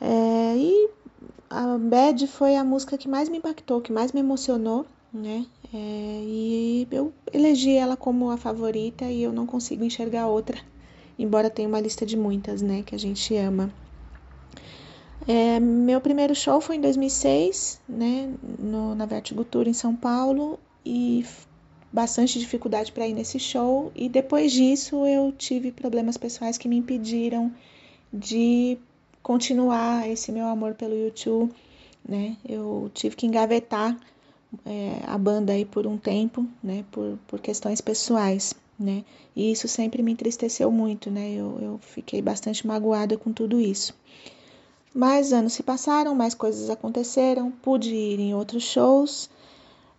É, 0.00 0.56
e 0.56 0.90
a 1.48 1.78
Bad 1.78 2.26
foi 2.26 2.56
a 2.56 2.64
música 2.64 2.98
que 2.98 3.08
mais 3.08 3.28
me 3.28 3.38
impactou, 3.38 3.80
que 3.80 3.92
mais 3.92 4.12
me 4.12 4.20
emocionou, 4.20 4.84
né? 5.14 5.46
É, 5.72 6.22
e 6.24 6.88
eu 6.90 7.12
elegi 7.32 7.76
ela 7.76 7.96
como 7.96 8.30
a 8.30 8.36
favorita 8.36 9.04
e 9.04 9.22
eu 9.22 9.32
não 9.32 9.46
consigo 9.46 9.84
enxergar 9.84 10.26
outra, 10.26 10.58
embora 11.16 11.48
tenha 11.48 11.68
uma 11.68 11.80
lista 11.80 12.04
de 12.04 12.16
muitas, 12.16 12.60
né, 12.60 12.82
que 12.82 12.96
a 12.96 12.98
gente 12.98 13.34
ama. 13.36 13.72
É, 15.28 15.60
meu 15.60 16.00
primeiro 16.00 16.34
show 16.34 16.60
foi 16.60 16.76
em 16.76 16.80
2006, 16.80 17.80
né, 17.88 18.32
no, 18.58 18.94
na 18.94 19.06
Vertigo 19.06 19.44
Tour 19.44 19.68
em 19.68 19.72
São 19.72 19.94
Paulo 19.94 20.58
e 20.84 21.24
bastante 21.92 22.38
dificuldade 22.38 22.90
para 22.90 23.06
ir 23.06 23.12
nesse 23.12 23.38
show 23.38 23.92
e 23.94 24.08
depois 24.08 24.52
disso 24.52 25.06
eu 25.06 25.32
tive 25.32 25.72
problemas 25.72 26.16
pessoais 26.16 26.56
que 26.56 26.68
me 26.68 26.76
impediram 26.76 27.52
de 28.12 28.78
continuar 29.22 30.08
esse 30.08 30.32
meu 30.32 30.46
amor 30.46 30.74
pelo 30.74 30.94
YouTube, 30.94 31.52
né? 32.08 32.36
Eu 32.48 32.90
tive 32.94 33.14
que 33.14 33.26
engavetar 33.26 33.96
é, 34.64 35.00
a 35.06 35.18
banda 35.18 35.52
aí 35.52 35.64
por 35.64 35.86
um 35.86 35.96
tempo, 35.96 36.46
né, 36.62 36.84
por, 36.90 37.18
por 37.26 37.40
questões 37.40 37.80
pessoais, 37.80 38.54
né, 38.78 39.04
e 39.36 39.52
isso 39.52 39.68
sempre 39.68 40.02
me 40.02 40.12
entristeceu 40.12 40.70
muito, 40.70 41.10
né, 41.10 41.30
eu, 41.30 41.58
eu 41.60 41.78
fiquei 41.80 42.20
bastante 42.20 42.66
magoada 42.66 43.16
com 43.16 43.32
tudo 43.32 43.60
isso. 43.60 43.94
Mas 44.94 45.32
anos 45.32 45.52
se 45.52 45.62
passaram, 45.62 46.14
mais 46.14 46.34
coisas 46.34 46.68
aconteceram, 46.68 47.50
pude 47.50 47.94
ir 47.94 48.18
em 48.18 48.34
outros 48.34 48.64
shows, 48.64 49.30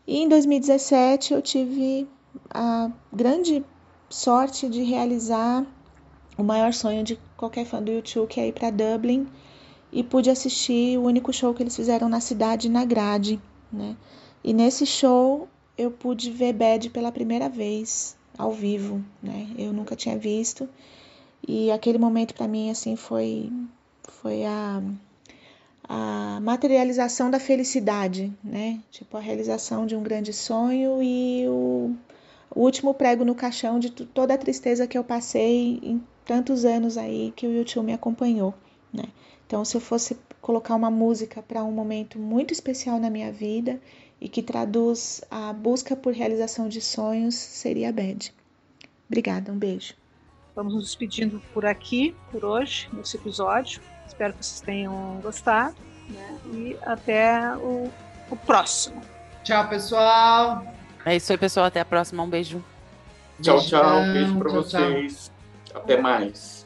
e 0.05 0.17
em 0.17 0.27
2017 0.27 1.33
eu 1.33 1.41
tive 1.41 2.07
a 2.49 2.91
grande 3.11 3.63
sorte 4.09 4.67
de 4.67 4.83
realizar 4.83 5.65
o 6.37 6.43
maior 6.43 6.73
sonho 6.73 7.03
de 7.03 7.17
qualquer 7.37 7.65
fã 7.65 7.81
do 7.81 7.91
YouTube, 7.91 8.27
que 8.27 8.39
é 8.39 8.47
ir 8.47 8.53
para 8.53 8.69
Dublin, 8.69 9.27
e 9.91 10.03
pude 10.03 10.29
assistir 10.29 10.97
o 10.97 11.03
único 11.03 11.31
show 11.31 11.53
que 11.53 11.63
eles 11.63 11.75
fizeram 11.75 12.09
na 12.09 12.19
cidade, 12.19 12.69
na 12.69 12.85
grade, 12.85 13.39
né? 13.71 13.95
E 14.43 14.53
nesse 14.53 14.85
show 14.85 15.47
eu 15.77 15.91
pude 15.91 16.31
ver 16.31 16.53
Bad 16.53 16.89
pela 16.89 17.11
primeira 17.11 17.47
vez 17.49 18.17
ao 18.37 18.51
vivo, 18.51 19.03
né? 19.21 19.47
Eu 19.57 19.71
nunca 19.73 19.95
tinha 19.95 20.17
visto 20.17 20.67
e 21.47 21.71
aquele 21.71 21.97
momento 21.97 22.33
para 22.33 22.47
mim 22.47 22.69
assim 22.69 22.95
foi 22.95 23.51
foi 24.21 24.45
a 24.45 24.81
a 25.93 26.39
materialização 26.41 27.29
da 27.29 27.39
felicidade, 27.39 28.31
né? 28.43 28.79
Tipo 28.91 29.17
a 29.17 29.19
realização 29.19 29.85
de 29.85 29.95
um 29.95 30.01
grande 30.01 30.31
sonho 30.31 31.03
e 31.03 31.45
o, 31.49 31.93
o 32.55 32.61
último 32.61 32.93
prego 32.93 33.25
no 33.25 33.35
caixão 33.35 33.77
de 33.77 33.89
toda 33.89 34.33
a 34.33 34.37
tristeza 34.37 34.87
que 34.87 34.97
eu 34.97 35.03
passei 35.03 35.79
em 35.83 36.01
tantos 36.23 36.63
anos 36.63 36.97
aí 36.97 37.33
que 37.35 37.45
o 37.45 37.51
YouTube 37.51 37.87
me 37.87 37.93
acompanhou, 37.93 38.53
né? 38.93 39.03
Então, 39.45 39.65
se 39.65 39.75
eu 39.75 39.81
fosse 39.81 40.17
colocar 40.39 40.75
uma 40.75 40.89
música 40.89 41.41
para 41.41 41.61
um 41.61 41.73
momento 41.73 42.17
muito 42.17 42.53
especial 42.53 42.97
na 42.97 43.09
minha 43.09 43.31
vida, 43.33 43.81
e 44.21 44.29
que 44.29 44.43
traduz 44.43 45.21
a 45.31 45.51
busca 45.51 45.95
por 45.95 46.13
realização 46.13 46.69
de 46.69 46.79
sonhos 46.79 47.33
seria 47.33 47.91
Bad. 47.91 48.31
Obrigada, 49.09 49.51
um 49.51 49.57
beijo. 49.57 49.95
Vamos 50.55 50.75
nos 50.75 50.83
despedindo 50.85 51.41
por 51.53 51.65
aqui, 51.65 52.15
por 52.31 52.45
hoje, 52.45 52.87
nesse 52.93 53.17
episódio. 53.17 53.81
Espero 54.11 54.33
que 54.33 54.45
vocês 54.45 54.59
tenham 54.61 55.19
gostado. 55.23 55.75
Né? 56.09 56.37
E 56.53 56.77
até 56.85 57.55
o, 57.55 57.89
o 58.29 58.35
próximo. 58.35 59.01
Tchau, 59.43 59.67
pessoal. 59.69 60.65
É 61.05 61.15
isso 61.15 61.31
aí, 61.31 61.37
pessoal. 61.37 61.65
Até 61.67 61.79
a 61.79 61.85
próxima. 61.85 62.21
Um 62.23 62.29
beijo. 62.29 62.61
Tchau, 63.41 63.59
tchau. 63.61 63.81
Beijão, 63.81 64.13
Beijo 64.13 64.37
pra 64.37 64.49
tchau, 64.49 64.63
tchau. 64.63 64.81
vocês. 64.81 65.31
Até 65.73 65.97
mais. 66.01 66.60